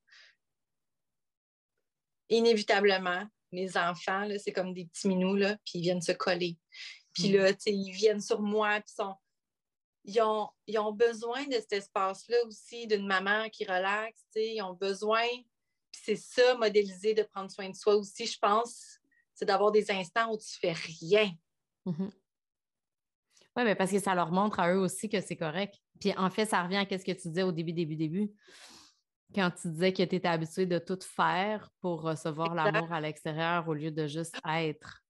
inévitablement, 2.29 3.27
mes 3.53 3.77
enfants, 3.77 4.29
c'est 4.39 4.53
comme 4.53 4.75
des 4.75 4.87
petits 4.87 5.09
minous, 5.09 5.37
là, 5.37 5.57
puis 5.65 5.79
ils 5.79 5.83
viennent 5.83 6.03
se 6.03 6.13
coller. 6.13 6.57
Puis 7.15 7.31
mm. 7.31 7.37
là, 7.37 7.53
ils 7.67 7.93
viennent 7.93 8.21
sur 8.21 8.41
moi, 8.41 8.81
puis 8.81 8.95
sont... 8.95 9.15
Ils 10.05 10.23
ont, 10.23 10.49
ils 10.67 10.79
ont 10.79 10.93
besoin 10.93 11.45
de 11.49 11.55
cet 11.55 11.73
espace-là 11.75 12.39
aussi, 12.47 12.87
d'une 12.87 13.07
maman 13.07 13.51
qui 13.51 13.67
relaxe, 13.67 14.25
ils 14.37 14.63
ont 14.63 14.73
besoin, 14.73 15.27
puis 15.93 16.01
c'est 16.03 16.17
ça, 16.17 16.55
modéliser, 16.55 17.13
de 17.13 17.25
prendre 17.25 17.51
soin 17.51 17.69
de 17.69 17.77
soi 17.77 17.95
aussi, 17.95 18.25
je 18.25 18.39
pense, 18.39 19.01
c'est 19.35 19.45
d'avoir 19.45 19.71
des 19.71 19.91
instants 19.91 20.33
où 20.33 20.39
tu 20.39 20.59
fais 20.59 20.73
rien. 20.73 21.31
Mm-hmm. 21.85 22.11
Oui, 23.59 23.65
mais 23.65 23.75
parce 23.75 23.91
que 23.91 23.99
ça 23.99 24.15
leur 24.15 24.31
montre 24.31 24.61
à 24.61 24.73
eux 24.73 24.79
aussi 24.79 25.09
que 25.09 25.21
c'est 25.21 25.37
correct. 25.37 25.75
Puis 26.01 26.15
en 26.17 26.31
fait, 26.31 26.47
ça 26.47 26.63
revient 26.63 26.77
à 26.77 26.99
ce 26.99 27.05
que 27.05 27.13
tu 27.13 27.29
disais 27.29 27.43
au 27.43 27.53
début, 27.53 27.73
début, 27.73 27.97
début 27.97 28.33
quand 29.35 29.51
tu 29.51 29.69
disais 29.69 29.93
que 29.93 30.03
tu 30.03 30.17
étais 30.17 30.29
habitué 30.29 30.67
de 30.67 30.79
tout 30.79 30.99
faire 31.03 31.71
pour 31.81 32.03
recevoir 32.03 32.55
l'amour 32.55 32.93
à 32.93 33.01
l'extérieur 33.01 33.69
au 33.69 33.75
lieu 33.75 33.91
de 33.91 34.07
juste 34.07 34.37
être. 34.49 35.03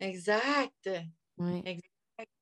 Exact. 0.00 0.90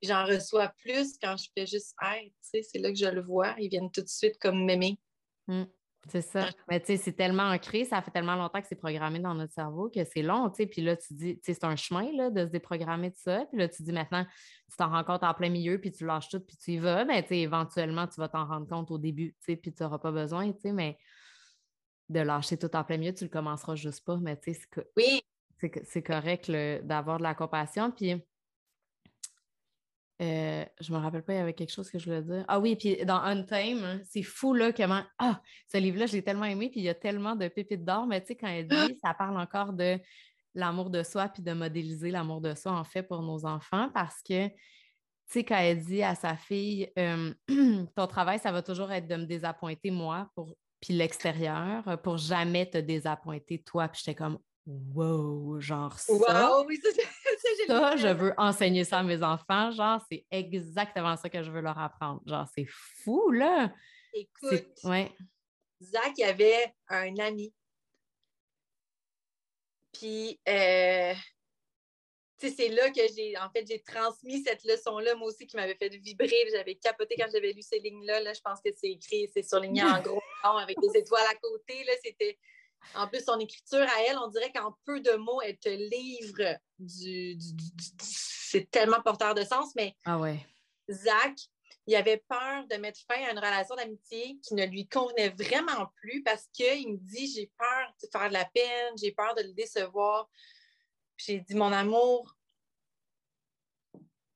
J'en 0.03 0.25
reçois 0.25 0.73
plus 0.83 1.19
quand 1.23 1.37
je 1.37 1.49
fais 1.55 1.67
juste 1.67 1.95
être. 2.03 2.35
c'est 2.41 2.79
là 2.79 2.91
que 2.91 2.99
je 2.99 3.07
le 3.07 3.23
vois. 3.23 3.55
Ils 3.59 3.69
viennent 3.69 3.91
tout 3.91 4.01
de 4.01 4.09
suite 4.09 4.39
comme 4.39 4.65
m'aimer. 4.65 4.99
Mmh. 5.47 5.65
C'est 6.07 6.23
ça. 6.23 6.49
Mais 6.71 6.81
tu 6.81 6.87
sais, 6.87 6.97
c'est 6.97 7.13
tellement 7.13 7.51
ancré, 7.51 7.85
ça 7.85 8.01
fait 8.01 8.11
tellement 8.11 8.37
longtemps 8.37 8.61
que 8.61 8.67
c'est 8.67 8.77
programmé 8.77 9.19
dans 9.19 9.35
notre 9.35 9.53
cerveau 9.53 9.91
que 9.91 10.05
c'est 10.05 10.23
long, 10.23 10.49
tu 10.49 10.57
sais. 10.57 10.67
Puis 10.67 10.81
là, 10.81 10.97
tu 10.97 11.13
dis, 11.13 11.35
tu 11.37 11.41
sais, 11.45 11.55
c'est 11.55 11.65
un 11.65 11.77
chemin 11.77 12.11
là, 12.13 12.31
de 12.31 12.47
se 12.47 12.51
déprogrammer 12.51 13.11
de 13.11 13.17
ça. 13.17 13.45
Puis 13.51 13.59
là, 13.59 13.69
tu 13.69 13.83
dis 13.83 13.93
maintenant, 13.93 14.25
tu 14.71 14.77
t'en 14.77 14.89
rends 14.89 15.05
compte 15.05 15.23
en 15.23 15.35
plein 15.35 15.51
milieu, 15.51 15.79
puis 15.79 15.91
tu 15.91 16.07
lâches 16.07 16.29
tout, 16.29 16.41
puis 16.41 16.57
tu 16.57 16.73
y 16.73 16.79
vas. 16.79 17.05
Mais 17.05 17.23
tu 17.23 17.31
sais, 17.31 17.39
éventuellement, 17.39 18.07
tu 18.07 18.21
vas 18.21 18.29
t'en 18.29 18.47
rendre 18.47 18.69
compte 18.69 18.91
au 18.91 18.99
début, 18.99 19.33
tu 19.33 19.53
sais, 19.53 19.57
puis 19.57 19.73
tu 19.73 19.83
n'auras 19.83 19.99
pas 19.99 20.13
besoin, 20.13 20.51
tu 20.53 20.61
sais. 20.61 20.73
Mais 20.73 20.99
de 22.09 22.21
lâcher 22.21 22.57
tout 22.57 22.75
en 22.75 22.85
plein 22.85 22.97
milieu, 22.97 23.13
tu 23.13 23.25
le 23.25 23.31
commenceras 23.31 23.75
juste 23.75 24.05
pas. 24.05 24.17
Mais 24.17 24.39
tu 24.39 24.55
sais, 24.55 24.61
oui. 24.97 25.21
c'est 25.85 26.03
correct 26.03 26.51
d'avoir 26.85 27.19
de 27.19 27.25
la 27.25 27.35
compassion. 27.35 27.91
Puis 27.91 28.23
euh, 30.21 30.65
je 30.81 30.93
me 30.93 30.99
rappelle 30.99 31.23
pas, 31.23 31.35
il 31.35 31.37
y 31.37 31.41
avait 31.41 31.55
quelque 31.55 31.73
chose 31.73 31.91
que 31.91 31.99
je 31.99 32.05
voulais 32.05 32.23
dire. 32.23 32.45
Ah 32.49 32.59
oui, 32.59 32.77
puis 32.77 33.05
dans 33.05 33.21
Untame, 33.21 33.85
hein, 33.85 34.01
c'est 34.05 34.23
fou 34.23 34.53
là 34.53 34.73
comment. 34.73 35.03
Ah, 35.19 35.41
ce 35.73 35.79
livre-là, 35.79 36.07
je 36.07 36.15
l'ai 36.15 36.23
tellement 36.23 36.45
aimé, 36.45 36.71
puis 36.71 36.81
il 36.81 36.85
y 36.85 36.89
a 36.89 36.95
tellement 36.95 37.37
de 37.37 37.47
pépites 37.49 37.85
d'or, 37.85 38.07
mais 38.07 38.21
tu 38.21 38.29
sais, 38.29 38.37
quand 38.37 38.49
elle 38.49 38.67
dit, 38.67 38.99
ça 39.03 39.15
parle 39.15 39.39
encore 39.39 39.73
de 39.73 39.99
l'amour 40.55 40.91
de 40.91 41.03
soi, 41.03 41.29
puis 41.29 41.43
de 41.43 41.53
modéliser 41.53 42.11
l'amour 42.11 42.41
de 42.41 42.55
soi, 42.55 42.73
en 42.73 42.85
fait, 42.85 43.03
pour 43.03 43.23
nos 43.23 43.47
enfants, 43.47 43.91
parce 43.95 44.21
que, 44.23 44.49
tu 44.49 44.55
sais, 45.27 45.45
quand 45.45 45.59
elle 45.59 45.85
dit 45.85 46.03
à 46.03 46.15
sa 46.15 46.37
fille, 46.37 46.91
euh, 46.99 47.33
ton 47.95 48.07
travail, 48.07 48.41
ça 48.41 48.51
va 48.51 48.63
toujours 48.63 48.91
être 48.91 49.07
de 49.07 49.17
me 49.17 49.25
désappointer, 49.25 49.91
moi, 49.91 50.31
pour 50.35 50.55
puis 50.81 50.95
l'extérieur, 50.95 52.01
pour 52.03 52.19
jamais 52.19 52.69
te 52.69 52.79
désappointer, 52.79 53.63
toi. 53.63 53.89
Puis 53.89 54.03
j'étais 54.05 54.15
comme, 54.15 54.39
wow, 54.67 55.61
genre 55.61 55.99
ça. 55.99 56.13
Wow, 56.13 56.67
oui, 56.67 56.79
ça, 56.83 56.91
ça, 57.67 57.97
je 57.97 58.09
veux 58.09 58.35
enseigner 58.37 58.85
ça 58.85 58.99
à 58.99 59.03
mes 59.03 59.23
enfants. 59.23 59.71
Genre, 59.71 60.01
c'est 60.11 60.25
exactement 60.31 61.17
ça 61.17 61.29
que 61.29 61.43
je 61.43 61.51
veux 61.51 61.61
leur 61.61 61.79
apprendre. 61.79 62.23
Genre, 62.27 62.47
c'est 62.55 62.67
fou, 62.69 63.31
là. 63.31 63.73
Écoute, 64.15 64.67
ouais. 64.85 65.13
Zach, 65.83 66.13
il 66.17 66.25
avait 66.25 66.75
un 66.89 67.17
ami. 67.19 67.53
Puis, 69.93 70.41
euh, 70.49 71.15
c'est 72.39 72.69
là 72.69 72.91
que 72.91 73.01
j'ai, 73.17 73.37
en 73.39 73.51
fait, 73.51 73.67
j'ai 73.69 73.81
transmis 73.81 74.43
cette 74.43 74.65
leçon-là, 74.65 75.15
moi 75.17 75.29
aussi, 75.29 75.47
qui 75.47 75.57
m'avait 75.57 75.75
fait 75.75 75.89
vibrer. 75.89 76.49
J'avais 76.53 76.77
capoté 76.77 77.17
quand 77.19 77.29
j'avais 77.33 77.53
lu 77.53 77.63
ces 77.63 77.81
lignes-là. 77.81 78.21
Là, 78.21 78.33
je 78.33 78.41
pense 78.41 78.61
que 78.65 78.71
c'est 78.77 78.91
écrit, 78.91 79.29
c'est 79.33 79.43
surligné 79.43 79.83
en 79.83 80.01
gros, 80.03 80.23
avec 80.43 80.77
des 80.81 81.01
étoiles 81.01 81.27
à 81.29 81.35
côté. 81.35 81.85
Là, 81.85 81.93
c'était 82.05 82.39
en 82.95 83.07
plus, 83.09 83.25
son 83.25 83.39
écriture 83.39 83.87
à 83.87 84.03
elle, 84.09 84.19
on 84.19 84.29
dirait 84.29 84.53
qu'en 84.53 84.77
peu 84.85 85.01
de 85.01 85.13
mots, 85.13 85.41
elle 85.43 85.59
te 85.59 85.69
livre 85.69 86.59
du. 86.79 87.39
c'est 88.01 88.71
tellement 88.71 89.03
porteur 89.03 89.35
de 89.35 89.43
sens, 89.43 89.75
mais. 89.77 89.95
Ah 90.05 90.19
ouais. 90.19 90.45
Zach, 90.91 91.35
il 91.87 91.95
avait 91.95 92.23
peur 92.29 92.67
de 92.67 92.77
mettre 92.77 93.01
fin 93.01 93.23
à 93.25 93.31
une 93.31 93.39
relation 93.39 93.75
d'amitié 93.75 94.39
qui 94.43 94.55
ne 94.55 94.67
lui 94.67 94.87
convenait 94.89 95.31
vraiment 95.31 95.87
plus 95.97 96.23
parce 96.23 96.47
qu'il 96.53 96.93
me 96.93 96.99
dit 96.99 97.33
j'ai 97.33 97.51
peur 97.59 97.95
de 98.03 98.09
faire 98.11 98.29
de 98.29 98.35
la 98.35 98.45
peine, 98.47 98.95
j'ai 99.01 99.13
peur 99.13 99.35
de 99.35 99.43
le 99.43 99.53
décevoir. 99.53 100.31
J'ai 101.17 101.41
dit 101.41 101.55
mon 101.55 101.73
amour, 101.73 102.37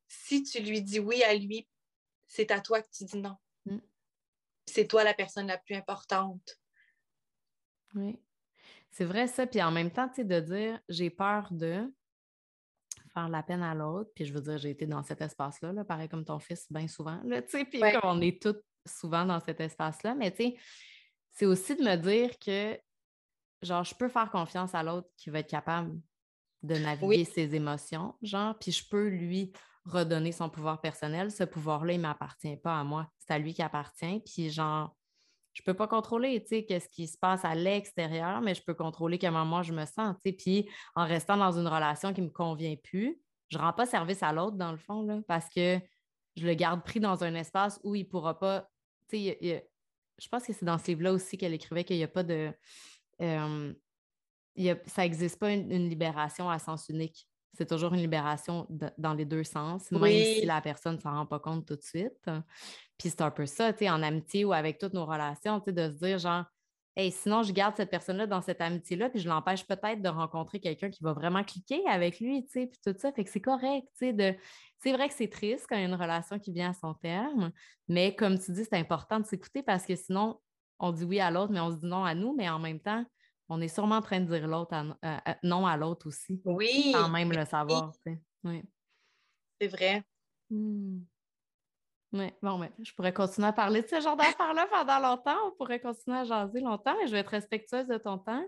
si 0.09 0.43
tu 0.43 0.61
lui 0.61 0.82
dis 0.82 0.99
oui 0.99 1.22
à 1.22 1.34
lui, 1.34 1.68
c'est 2.26 2.51
à 2.51 2.61
toi 2.61 2.82
que 2.82 2.88
tu 2.90 3.05
dis 3.05 3.18
non. 3.18 3.36
Mm. 3.66 3.78
C'est 4.66 4.86
toi 4.86 5.05
la 5.05 5.14
personne 5.14 5.47
la 5.47 5.59
plus 5.59 5.74
importante. 5.74 6.59
Oui. 7.95 8.18
C'est 8.93 9.05
vrai 9.05 9.26
ça. 9.26 9.47
Puis 9.47 9.62
en 9.62 9.70
même 9.70 9.90
temps, 9.90 10.09
tu 10.09 10.16
sais, 10.16 10.24
de 10.24 10.40
dire 10.40 10.78
j'ai 10.88 11.11
peur 11.11 11.49
de 11.51 11.93
faire 13.12 13.28
la 13.28 13.43
peine 13.43 13.62
à 13.62 13.74
l'autre. 13.74 14.11
Puis 14.14 14.24
je 14.24 14.32
veux 14.32 14.40
dire, 14.40 14.59
j'ai 14.59 14.70
été 14.70 14.86
dans 14.86 15.03
cet 15.03 15.20
espace-là, 15.20 15.72
là, 15.72 15.84
pareil 15.84 16.09
comme 16.09 16.24
ton 16.24 16.38
fils, 16.38 16.70
bien 16.70 16.86
souvent. 16.86 17.20
Là, 17.24 17.43
tu 17.43 17.51
sais, 17.51 17.64
puis 17.64 17.82
on 18.03 18.20
est 18.20 18.40
toutes 18.40 18.62
souvent 18.86 19.24
dans 19.24 19.40
cet 19.40 19.61
espace-là. 19.61 20.14
Mais 20.14 20.30
tu 20.30 20.45
sais, 20.45 20.57
c'est 21.30 21.47
aussi 21.47 21.74
de 21.74 21.82
me 21.82 21.97
dire 21.97 22.38
que, 22.38 22.78
genre, 23.62 23.84
je 23.84 23.95
peux 23.95 24.09
faire 24.09 24.30
confiance 24.30 24.74
à 24.74 24.82
l'autre 24.82 25.09
qui 25.16 25.30
va 25.30 25.40
être 25.40 25.51
capable 25.51 25.99
de 26.62 26.76
naviguer 26.76 27.24
ses 27.24 27.55
émotions, 27.55 28.14
genre, 28.22 28.57
puis 28.59 28.70
je 28.70 28.88
peux 28.88 29.09
lui 29.09 29.53
redonner 29.84 30.30
son 30.30 30.49
pouvoir 30.49 30.80
personnel. 30.80 31.30
Ce 31.30 31.45
pouvoir-là, 31.45 31.95
il 31.95 31.97
ne 31.97 32.03
m'appartient 32.03 32.57
pas 32.57 32.78
à 32.78 32.84
moi. 32.84 33.11
C'est 33.18 33.32
à 33.32 33.38
lui 33.38 33.53
qui 33.53 33.62
appartient. 33.62 34.20
Puis, 34.20 34.51
genre, 34.51 34.95
je 35.53 35.62
peux 35.62 35.74
pas 35.74 35.86
contrôler, 35.86 36.42
qu'est-ce 36.42 36.88
qui 36.88 37.07
se 37.07 37.18
passe 37.18 37.44
à 37.44 37.55
l'extérieur, 37.55 38.40
mais 38.40 38.55
je 38.55 38.62
peux 38.62 38.74
contrôler 38.74 39.18
comment 39.18 39.44
moi 39.44 39.62
je 39.62 39.72
me 39.72 39.84
sens, 39.84 40.16
tu. 40.24 40.32
Puis 40.32 40.68
en 40.94 41.07
restant 41.07 41.36
dans 41.36 41.59
une 41.59 41.68
relation 41.68 42.12
qui 42.12 42.22
me 42.22 42.30
convient 42.30 42.76
plus, 42.76 43.20
je 43.48 43.59
rends 43.59 43.72
pas 43.72 43.84
service 43.84 44.22
à 44.22 44.32
l'autre, 44.32 44.57
dans 44.57 44.72
le 44.72 44.78
fond, 44.78 45.03
là, 45.03 45.20
parce 45.28 45.48
que 45.50 45.78
je 46.36 46.46
le 46.46 46.55
garde 46.55 46.82
pris 46.82 47.00
dans 47.00 47.22
un 47.22 47.34
espace 47.34 47.78
où 47.84 47.94
il 47.94 48.09
pourra 48.09 48.38
pas. 48.38 48.68
Je 49.12 50.28
pense 50.30 50.44
que 50.44 50.53
c'est 50.53 50.64
dans 50.64 50.78
ce 50.78 50.86
livre-là 50.86 51.12
aussi 51.12 51.36
qu'elle 51.36 51.53
écrivait 51.53 51.84
qu'il 51.84 51.96
n'y 51.96 52.05
a 52.05 52.09
pas 52.09 52.22
de. 52.22 52.50
Euh, 53.20 53.74
ça 54.86 55.03
n'existe 55.03 55.38
pas 55.38 55.53
une, 55.53 55.88
libération 55.88 56.48
à 56.48 56.59
sens 56.59 56.88
unique. 56.88 57.26
C'est 57.55 57.68
toujours 57.68 57.92
une 57.92 58.00
libération 58.00 58.66
dans 58.96 59.14
les 59.14 59.24
deux 59.24 59.44
sens, 59.44 59.90
même 59.90 60.24
si 60.24 60.46
la 60.46 60.61
personne 60.61 60.96
ne 60.96 61.00
s'en 61.00 61.12
rend 61.12 61.26
pas 61.26 61.38
compte 61.38 61.66
tout 61.66 61.76
de 61.76 61.82
suite. 61.82 62.30
Puis 62.98 63.11
c'est 63.11 63.20
un 63.20 63.30
peu 63.30 63.46
ça, 63.46 63.72
tu 63.72 63.80
sais, 63.80 63.90
en 63.90 64.03
amitié 64.03 64.44
ou 64.44 64.53
avec 64.53 64.78
toutes 64.78 64.94
nos 64.94 65.05
relations, 65.05 65.61
tu 65.61 65.66
sais, 65.66 65.72
de 65.72 65.92
se 65.92 65.98
dire 65.98 66.18
genre, 66.18 66.44
et 66.94 67.11
sinon, 67.11 67.42
je 67.42 67.53
garde 67.53 67.74
cette 67.76 67.90
personne-là 67.90 68.26
dans 68.26 68.42
cette 68.42 68.61
amitié-là, 68.61 69.09
puis 69.09 69.20
je 69.20 69.28
l'empêche 69.28 69.66
peut-être 69.66 70.03
de 70.03 70.09
rencontrer 70.09 70.61
quelqu'un 70.61 70.90
qui 70.90 71.03
va 71.03 71.14
vraiment 71.14 71.42
cliquer 71.42 71.82
avec 71.88 72.20
lui, 72.20 72.44
tu 72.44 72.53
sais, 72.53 72.66
puis 72.66 72.78
tout 72.84 72.94
ça. 72.98 73.12
Fait 73.12 73.24
que 73.24 73.30
c'est 73.30 73.40
correct, 73.40 73.86
tu 73.98 74.07
sais, 74.07 74.12
de... 74.12 74.34
C'est 74.78 74.92
vrai 74.92 75.09
que 75.09 75.14
c'est 75.14 75.28
triste 75.28 75.66
quand 75.68 75.76
il 75.76 75.82
y 75.82 75.84
a 75.84 75.88
une 75.88 75.94
relation 75.94 76.38
qui 76.38 76.53
vient 76.53 76.70
à 76.70 76.74
son 76.74 76.92
terme, 76.94 77.50
mais 77.88 78.14
comme 78.14 78.38
tu 78.38 78.53
dis, 78.53 78.64
c'est 78.64 78.76
important 78.76 79.20
de 79.20 79.26
s'écouter 79.26 79.62
parce 79.62 79.86
que 79.86 79.94
sinon, 79.94 80.38
on 80.78 80.90
dit 80.90 81.05
oui 81.05 81.20
à 81.20 81.30
l'autre, 81.30 81.53
mais 81.53 81.61
on 81.61 81.70
se 81.70 81.76
dit 81.76 81.86
non 81.86 82.05
à 82.05 82.14
nous, 82.14 82.34
mais 82.36 82.48
en 82.50 82.59
même 82.59 82.80
temps, 82.80 83.05
on 83.53 83.61
est 83.61 83.68
sûrement 83.68 83.96
en 83.96 84.03
train 84.03 84.20
de 84.20 84.26
dire 84.26 84.46
l'autre 84.46 84.74
non 85.42 85.66
à 85.66 85.76
l'autre 85.76 86.09
aussi. 86.09 86.40
Oui. 86.44 86.92
Sans 86.92 87.09
même 87.09 87.32
le 87.32 87.44
savoir. 87.44 87.92
Oui. 88.44 88.62
C'est 89.61 89.68
vrai. 89.68 90.05
Oui, 92.12 92.30
bon, 92.42 92.59
mais 92.59 92.70
je 92.82 92.92
pourrais 92.92 93.14
continuer 93.14 93.48
à 93.48 93.53
parler 93.55 93.80
de 93.80 93.86
ce 93.86 93.98
genre 94.00 94.16
d'affaires-là 94.16 94.66
pendant 94.70 94.98
longtemps. 94.98 95.36
On 95.46 95.53
pourrait 95.53 95.80
continuer 95.80 96.18
à 96.18 96.24
jaser 96.24 96.61
longtemps, 96.61 96.94
mais 97.00 97.07
je 97.07 97.12
vais 97.12 97.20
être 97.20 97.28
respectueuse 97.28 97.86
de 97.86 97.96
ton 97.96 98.18
temps. 98.18 98.44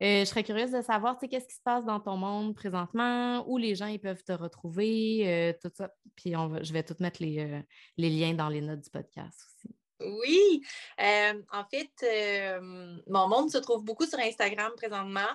Euh, 0.00 0.20
je 0.20 0.24
serais 0.26 0.44
curieuse 0.44 0.70
de 0.70 0.80
savoir, 0.80 1.18
qu'est-ce 1.18 1.48
qui 1.48 1.56
se 1.56 1.62
passe 1.64 1.84
dans 1.84 1.98
ton 1.98 2.16
monde 2.16 2.54
présentement, 2.54 3.44
où 3.48 3.58
les 3.58 3.74
gens 3.74 3.88
ils 3.88 3.98
peuvent 3.98 4.22
te 4.22 4.30
retrouver, 4.30 5.24
euh, 5.26 5.52
tout 5.60 5.72
ça. 5.74 5.90
Puis 6.14 6.36
on 6.36 6.62
je 6.62 6.72
vais 6.72 6.84
tout 6.84 6.94
mettre 7.00 7.20
les, 7.20 7.40
euh, 7.40 7.60
les, 7.96 8.10
liens 8.10 8.34
dans 8.34 8.48
les 8.48 8.60
notes 8.60 8.82
du 8.82 8.90
podcast 8.90 9.40
aussi. 9.44 9.74
Oui, 10.00 10.62
en 10.98 11.64
fait, 11.70 12.60
mon 13.06 13.28
monde 13.28 13.50
se 13.50 13.58
trouve 13.58 13.84
beaucoup 13.84 14.06
sur 14.06 14.18
Instagram 14.18 14.72
présentement. 14.76 15.30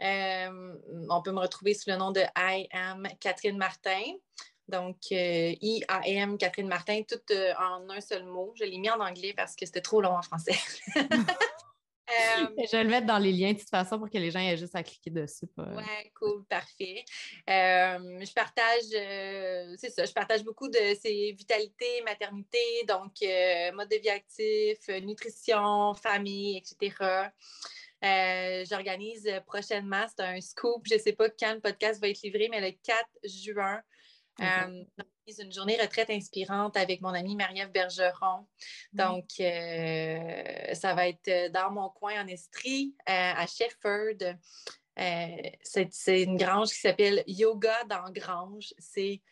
on 0.00 1.22
peut 1.22 1.32
me 1.32 1.40
retrouver 1.40 1.74
sous 1.74 1.90
le 1.90 1.96
nom 1.96 2.10
de 2.10 2.22
I 2.36 2.68
am 2.72 3.06
Catherine 3.20 3.56
Martin. 3.56 4.02
Donc, 4.68 4.96
euh, 5.12 5.54
I-A-M, 5.60 6.38
Catherine 6.38 6.68
Martin, 6.68 7.02
tout 7.02 7.20
euh, 7.32 7.52
en 7.58 7.88
un 7.90 8.00
seul 8.00 8.24
mot. 8.24 8.52
Je 8.56 8.64
l'ai 8.64 8.78
mis 8.78 8.90
en 8.90 9.00
anglais 9.00 9.34
parce 9.36 9.54
que 9.56 9.66
c'était 9.66 9.82
trop 9.82 10.00
long 10.00 10.16
en 10.16 10.22
français. 10.22 10.56
Euh, 12.10 12.46
je 12.58 12.76
vais 12.76 12.84
le 12.84 12.90
mettre 12.90 13.06
dans 13.06 13.18
les 13.18 13.32
liens 13.32 13.52
de 13.52 13.58
toute 13.58 13.70
façon 13.70 13.98
pour 13.98 14.10
que 14.10 14.18
les 14.18 14.30
gens 14.30 14.40
aient 14.40 14.56
juste 14.56 14.76
à 14.76 14.82
cliquer 14.82 15.10
dessus. 15.10 15.46
Oui, 15.56 16.10
cool, 16.14 16.44
parfait. 16.44 17.04
je 17.46 18.34
partage, 18.34 18.84
c'est 19.78 19.90
ça, 19.90 20.04
je 20.04 20.12
partage 20.12 20.44
beaucoup 20.44 20.68
de 20.68 20.94
ces 21.00 21.32
vitalités, 21.32 22.02
maternité, 22.04 22.58
donc 22.86 23.12
mode 23.74 23.88
de 23.88 23.96
vie 23.96 24.10
actif, 24.10 24.86
nutrition, 25.02 25.94
famille, 25.94 26.58
etc. 26.58 27.30
J'organise 28.68 29.30
prochainement, 29.46 30.04
c'est 30.08 30.24
un 30.24 30.40
scoop, 30.40 30.86
je 30.86 30.94
ne 30.94 31.00
sais 31.00 31.12
pas 31.14 31.30
quand 31.30 31.54
le 31.54 31.60
podcast 31.60 32.00
va 32.00 32.08
être 32.08 32.20
livré, 32.22 32.48
mais 32.50 32.60
le 32.60 32.76
4 32.82 33.08
juin, 33.24 33.80
euh, 34.40 34.84
une 35.38 35.52
journée 35.52 35.80
retraite 35.80 36.10
inspirante 36.10 36.76
avec 36.76 37.00
mon 37.00 37.10
amie 37.10 37.36
Marie-Ève 37.36 37.70
Bergeron. 37.70 38.46
Donc, 38.92 39.26
euh, 39.40 40.74
ça 40.74 40.94
va 40.94 41.08
être 41.08 41.28
euh, 41.28 41.48
dans 41.48 41.70
mon 41.70 41.88
coin 41.90 42.22
en 42.22 42.26
Estrie, 42.26 42.94
à 43.06 43.46
Shefford. 43.46 44.36
c'est 44.96 46.22
une 46.22 46.36
grange 46.36 46.70
qui 46.70 46.80
s'appelle 46.80 47.22
Yoga 47.26 47.84
dans 47.84 48.10
Grange. 48.10 48.74
C'est 48.78 49.22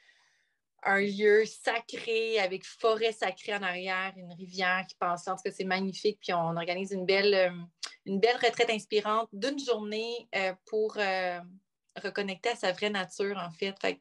un 0.85 1.01
lieu 1.01 1.45
sacré 1.45 2.41
avec 2.41 2.65
forêt 2.65 3.13
sacrée 3.13 3.55
en 3.55 3.63
arrière, 3.63 4.13
une 4.17 4.33
rivière 4.33 4.85
qui 4.89 4.97
passe. 4.97 5.29
En 5.29 5.37
tout 5.37 5.43
cas, 5.45 5.53
c'est 5.53 5.65
magnifique. 5.65 6.19
Puis 6.21 6.33
on 6.33 6.57
organise 6.57 6.93
une 6.93 7.07
belle, 7.07 7.53
une 8.07 8.19
belle 8.19 8.37
retraite 8.37 8.71
inspirante 8.71 9.29
d'une 9.33 9.59
journée 9.59 10.29
pour 10.65 10.97
reconnecter 12.03 12.49
à 12.49 12.57
sa 12.57 12.73
vraie 12.73 12.91
nature, 12.91 13.37
en 13.37 13.51
fait. 13.51 13.75
fait 13.81 14.01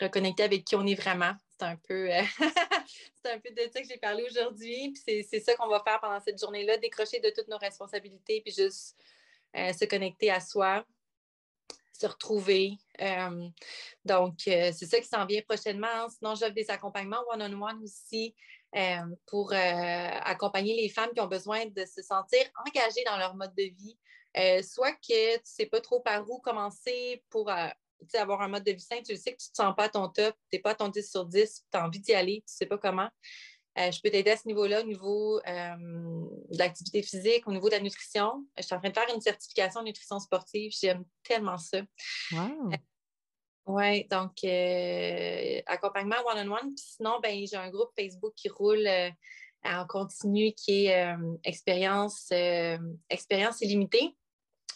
reconnecter 0.00 0.42
avec 0.42 0.64
qui 0.64 0.76
on 0.76 0.86
est 0.86 0.94
vraiment. 0.94 1.32
C'est 1.58 1.66
un 1.66 1.76
peu, 1.76 2.12
euh, 2.12 2.22
un 3.24 3.38
peu 3.38 3.50
de 3.50 3.70
ça 3.72 3.80
que 3.80 3.88
j'ai 3.88 3.98
parlé 3.98 4.24
aujourd'hui. 4.24 4.92
Puis 4.92 5.24
c'est 5.28 5.40
ça 5.40 5.54
qu'on 5.54 5.68
va 5.68 5.82
faire 5.82 6.00
pendant 6.00 6.20
cette 6.20 6.40
journée-là, 6.40 6.78
décrocher 6.78 7.20
de 7.20 7.30
toutes 7.30 7.48
nos 7.48 7.58
responsabilités, 7.58 8.40
puis 8.40 8.52
juste 8.52 8.96
euh, 9.56 9.72
se 9.72 9.84
connecter 9.84 10.30
à 10.30 10.40
soi, 10.40 10.84
se 11.92 12.06
retrouver. 12.06 12.72
Euh, 13.00 13.48
donc, 14.04 14.34
c'est 14.44 14.72
ça 14.72 15.00
qui 15.00 15.08
s'en 15.08 15.26
vient 15.26 15.42
prochainement. 15.42 16.08
Sinon, 16.08 16.34
j'offre 16.34 16.54
des 16.54 16.70
accompagnements 16.70 17.22
one-on-one 17.32 17.82
aussi 17.82 18.34
pour 19.26 19.52
accompagner 19.52 20.74
les 20.74 20.88
femmes 20.88 21.10
qui 21.12 21.20
ont 21.20 21.26
besoin 21.26 21.66
de 21.66 21.84
se 21.84 22.00
sentir 22.00 22.40
engagées 22.66 23.04
dans 23.04 23.18
leur 23.18 23.36
mode 23.36 23.54
de 23.54 23.64
vie. 23.64 23.98
soit 24.64 24.92
que 24.92 25.34
tu 25.34 25.40
ne 25.40 25.44
sais 25.44 25.66
pas 25.66 25.82
trop 25.82 26.00
par 26.00 26.28
où 26.28 26.38
commencer 26.38 27.22
pour 27.28 27.50
avoir 28.14 28.42
un 28.42 28.48
mode 28.48 28.64
de 28.64 28.72
vie 28.72 28.80
sain, 28.80 29.00
tu 29.04 29.16
sais 29.16 29.32
que 29.32 29.38
tu 29.38 29.48
ne 29.48 29.52
te 29.52 29.56
sens 29.56 29.74
pas 29.76 29.84
à 29.84 29.88
ton 29.88 30.08
top, 30.08 30.34
tu 30.50 30.56
n'es 30.56 30.62
pas 30.62 30.70
à 30.70 30.74
ton 30.74 30.88
10 30.88 31.10
sur 31.10 31.26
10, 31.26 31.64
tu 31.70 31.78
as 31.78 31.84
envie 31.84 32.00
d'y 32.00 32.14
aller, 32.14 32.42
tu 32.46 32.52
ne 32.52 32.56
sais 32.56 32.66
pas 32.66 32.78
comment. 32.78 33.08
Euh, 33.78 33.90
je 33.90 34.00
peux 34.02 34.10
t'aider 34.10 34.30
à 34.30 34.36
ce 34.36 34.46
niveau-là, 34.46 34.82
au 34.82 34.84
niveau 34.84 35.38
euh, 35.38 35.76
de 35.76 36.58
l'activité 36.58 37.02
physique, 37.02 37.46
au 37.46 37.52
niveau 37.52 37.68
de 37.68 37.74
la 37.74 37.80
nutrition. 37.80 38.46
Je 38.58 38.62
suis 38.64 38.74
en 38.74 38.78
train 38.78 38.90
de 38.90 38.94
faire 38.94 39.14
une 39.14 39.20
certification 39.20 39.80
en 39.80 39.84
nutrition 39.84 40.18
sportive. 40.18 40.72
J'aime 40.78 41.04
tellement 41.22 41.56
ça. 41.56 41.80
Wow. 42.32 42.72
Euh, 42.72 42.76
oui, 43.66 44.04
donc 44.08 44.32
accompagnement 45.66 46.16
one-on-one. 46.26 46.74
Puis 46.74 46.84
sinon, 46.96 47.18
ben, 47.22 47.46
j'ai 47.46 47.56
un 47.56 47.70
groupe 47.70 47.90
Facebook 47.98 48.34
qui 48.36 48.48
roule 48.48 48.86
en 49.64 49.86
continu 49.86 50.52
qui 50.52 50.86
est 50.86 51.14
expérience, 51.44 52.30
expérience 53.08 53.60
illimitée. 53.60 54.16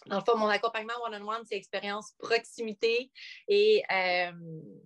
Dans 0.07 0.18
le 0.18 0.24
fond, 0.24 0.36
mon 0.36 0.46
accompagnement 0.46 0.94
one-on-one, 1.04 1.42
c'est 1.46 1.57
expérience 1.57 2.12
proximité 2.18 3.11
et 3.48 3.82
euh, 3.92 4.32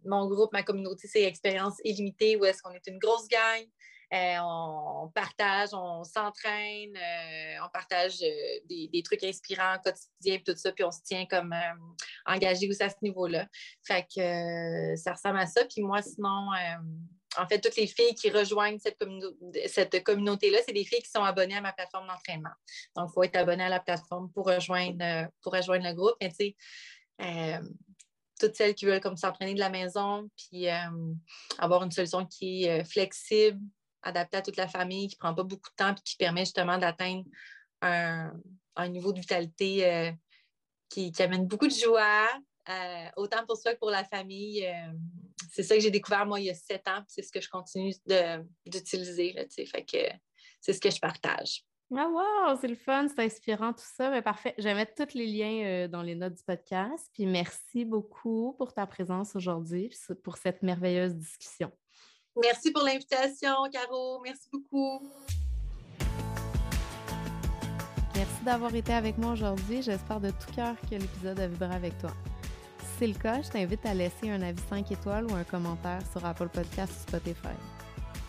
mon 0.04 0.26
groupe, 0.28 0.52
ma 0.52 0.62
communauté, 0.62 1.08
c'est 1.08 1.22
expérience 1.22 1.74
illimitée 1.84 2.36
où 2.36 2.44
est-ce 2.44 2.62
qu'on 2.62 2.72
est 2.72 2.86
une 2.86 2.98
grosse 2.98 3.28
gang. 3.28 3.64
Euh, 4.12 4.38
on, 4.42 5.08
partage, 5.14 5.68
on 5.72 6.02
s'entraîne, 6.02 6.96
euh, 6.96 7.64
on 7.64 7.68
partage 7.68 8.18
des, 8.18 9.02
trucs 9.04 9.22
inspirants 9.22 9.76
quotidiens, 9.84 10.40
tout 10.44 10.56
ça, 10.56 10.72
puis 10.72 10.82
on 10.82 10.90
se 10.90 11.02
tient 11.04 11.26
comme 11.26 11.54
engagé 12.26 12.68
aussi 12.68 12.82
à 12.82 12.88
ce 12.88 12.96
niveau-là. 13.02 13.46
Fait 13.86 14.02
que 14.02 14.96
ça 14.96 15.12
ressemble 15.12 15.38
à 15.38 15.46
ça. 15.46 15.64
Puis 15.64 15.82
moi, 15.82 16.02
sinon, 16.02 16.48
en 17.38 17.46
fait, 17.46 17.60
toutes 17.60 17.76
les 17.76 17.86
filles 17.86 18.14
qui 18.14 18.30
rejoignent 18.30 18.78
cette, 18.78 18.98
communauté-là, 20.04 20.58
c'est 20.66 20.72
des 20.72 20.84
filles 20.84 21.02
qui 21.02 21.10
sont 21.10 21.22
abonnées 21.22 21.56
à 21.56 21.60
ma 21.60 21.72
plateforme 21.72 22.08
d'entraînement. 22.08 22.50
Donc, 22.96 23.10
il 23.10 23.12
faut 23.14 23.22
être 23.22 23.36
abonné 23.36 23.64
à 23.64 23.68
la 23.68 23.80
plateforme 23.80 24.30
pour 24.32 24.46
rejoindre, 24.46 25.02
euh, 25.02 25.26
le 25.44 25.92
groupe. 25.94 26.16
Mais 26.20 26.30
tu 26.30 26.36
sais, 26.36 26.56
euh, 27.22 27.60
toutes 28.38 28.56
celles 28.56 28.74
qui 28.74 28.84
veulent 28.84 29.00
comme 29.00 29.16
s'entraîner 29.16 29.54
de 29.54 29.60
la 29.60 29.70
maison, 29.70 30.28
puis 30.36 30.68
euh, 30.68 31.14
avoir 31.58 31.84
une 31.84 31.92
solution 31.92 32.26
qui 32.26 32.64
est 32.64 32.84
flexible, 32.84 33.60
adaptée 34.02 34.38
à 34.38 34.42
toute 34.42 34.56
la 34.56 34.68
famille, 34.68 35.08
qui 35.08 35.16
ne 35.16 35.18
prend 35.18 35.34
pas 35.34 35.44
beaucoup 35.44 35.70
de 35.70 35.76
temps, 35.76 35.94
puis 35.94 36.02
qui 36.04 36.16
permet 36.16 36.44
justement 36.44 36.78
d'atteindre 36.78 37.24
un, 37.82 38.32
niveau 38.88 39.12
de 39.12 39.20
vitalité 39.20 40.14
qui, 40.88 41.12
amène 41.18 41.46
beaucoup 41.46 41.66
de 41.66 41.72
joie, 41.72 42.26
autant 43.16 43.44
pour 43.46 43.56
soi 43.56 43.74
que 43.74 43.78
pour 43.78 43.90
la 43.90 44.04
famille 44.04 44.66
c'est 45.50 45.62
ça 45.62 45.74
que 45.74 45.80
j'ai 45.80 45.90
découvert, 45.90 46.26
moi, 46.26 46.40
il 46.40 46.46
y 46.46 46.50
a 46.50 46.54
sept 46.54 46.86
ans, 46.88 47.02
c'est 47.08 47.22
ce 47.22 47.32
que 47.32 47.40
je 47.40 47.48
continue 47.48 47.92
d'utiliser, 48.66 49.34
fait 49.66 49.84
que 49.84 49.98
c'est 50.60 50.72
ce 50.72 50.80
que 50.80 50.90
je 50.90 51.00
partage. 51.00 51.64
Ah 51.96 52.08
wow, 52.08 52.56
c'est 52.60 52.68
le 52.68 52.76
fun, 52.76 53.08
c'est 53.08 53.24
inspirant 53.24 53.72
tout 53.72 53.82
ça. 53.96 54.10
Mais 54.10 54.22
parfait. 54.22 54.54
Je 54.58 54.62
vais 54.62 54.74
mettre 54.74 54.94
tous 54.94 55.18
les 55.18 55.26
liens 55.26 55.64
euh, 55.64 55.88
dans 55.88 56.02
les 56.02 56.14
notes 56.14 56.34
du 56.34 56.44
podcast. 56.44 57.10
Puis 57.12 57.26
merci 57.26 57.84
beaucoup 57.84 58.54
pour 58.58 58.72
ta 58.72 58.86
présence 58.86 59.34
aujourd'hui, 59.34 59.90
pour 60.22 60.36
cette 60.36 60.62
merveilleuse 60.62 61.16
discussion. 61.16 61.72
Merci 62.40 62.70
pour 62.70 62.84
l'invitation, 62.84 63.56
Caro. 63.72 64.20
Merci 64.20 64.48
beaucoup. 64.52 65.10
Merci 68.14 68.44
d'avoir 68.44 68.72
été 68.72 68.92
avec 68.92 69.18
moi 69.18 69.32
aujourd'hui. 69.32 69.82
J'espère 69.82 70.20
de 70.20 70.30
tout 70.30 70.52
cœur 70.54 70.76
que 70.88 70.94
l'épisode 70.94 71.40
a 71.40 71.48
vibré 71.48 71.74
avec 71.74 71.98
toi 71.98 72.12
c'est 73.00 73.06
le 73.06 73.14
cas, 73.14 73.40
je 73.40 73.48
t'invite 73.48 73.86
à 73.86 73.94
laisser 73.94 74.28
un 74.28 74.42
avis 74.42 74.60
5 74.68 74.92
étoiles 74.92 75.24
ou 75.24 75.34
un 75.34 75.42
commentaire 75.42 76.02
sur 76.12 76.22
Apple 76.22 76.50
Podcast 76.50 76.92
ou 76.92 77.08
Spotify. 77.08 77.56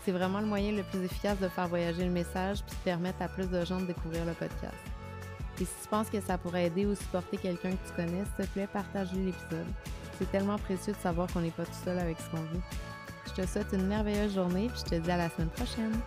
C'est 0.06 0.14
vraiment 0.14 0.40
le 0.40 0.46
moyen 0.46 0.72
le 0.72 0.84
plus 0.84 1.04
efficace 1.04 1.38
de 1.40 1.50
faire 1.50 1.68
voyager 1.68 2.06
le 2.06 2.10
message 2.10 2.64
puis 2.64 2.78
de 2.78 2.84
permettre 2.86 3.22
à 3.22 3.28
plus 3.28 3.50
de 3.50 3.66
gens 3.66 3.82
de 3.82 3.88
découvrir 3.88 4.24
le 4.24 4.32
podcast. 4.32 4.78
Et 5.60 5.66
si 5.66 5.74
tu 5.84 5.90
penses 5.90 6.10
que 6.10 6.22
ça 6.22 6.38
pourrait 6.38 6.68
aider 6.68 6.86
ou 6.86 6.96
supporter 6.96 7.36
quelqu'un 7.36 7.72
que 7.72 7.86
tu 7.86 7.94
connais, 7.98 8.24
s'il 8.24 8.46
te 8.46 8.52
plaît, 8.54 8.68
partage 8.72 9.12
l'épisode. 9.12 9.68
C'est 10.18 10.32
tellement 10.32 10.58
précieux 10.58 10.94
de 10.94 11.00
savoir 11.00 11.28
qu'on 11.34 11.42
n'est 11.42 11.52
pas 11.52 11.66
tout 11.66 11.84
seul 11.84 12.00
avec 12.00 12.18
ce 12.18 12.30
qu'on 12.30 12.44
vit. 12.44 12.62
Je 13.28 13.42
te 13.42 13.46
souhaite 13.46 13.74
une 13.74 13.88
merveilleuse 13.88 14.36
journée 14.36 14.70
puis 14.70 14.84
je 14.86 14.90
te 14.90 14.96
dis 14.96 15.12
à 15.12 15.18
la 15.18 15.30
semaine 15.32 15.50
prochaine. 15.50 16.00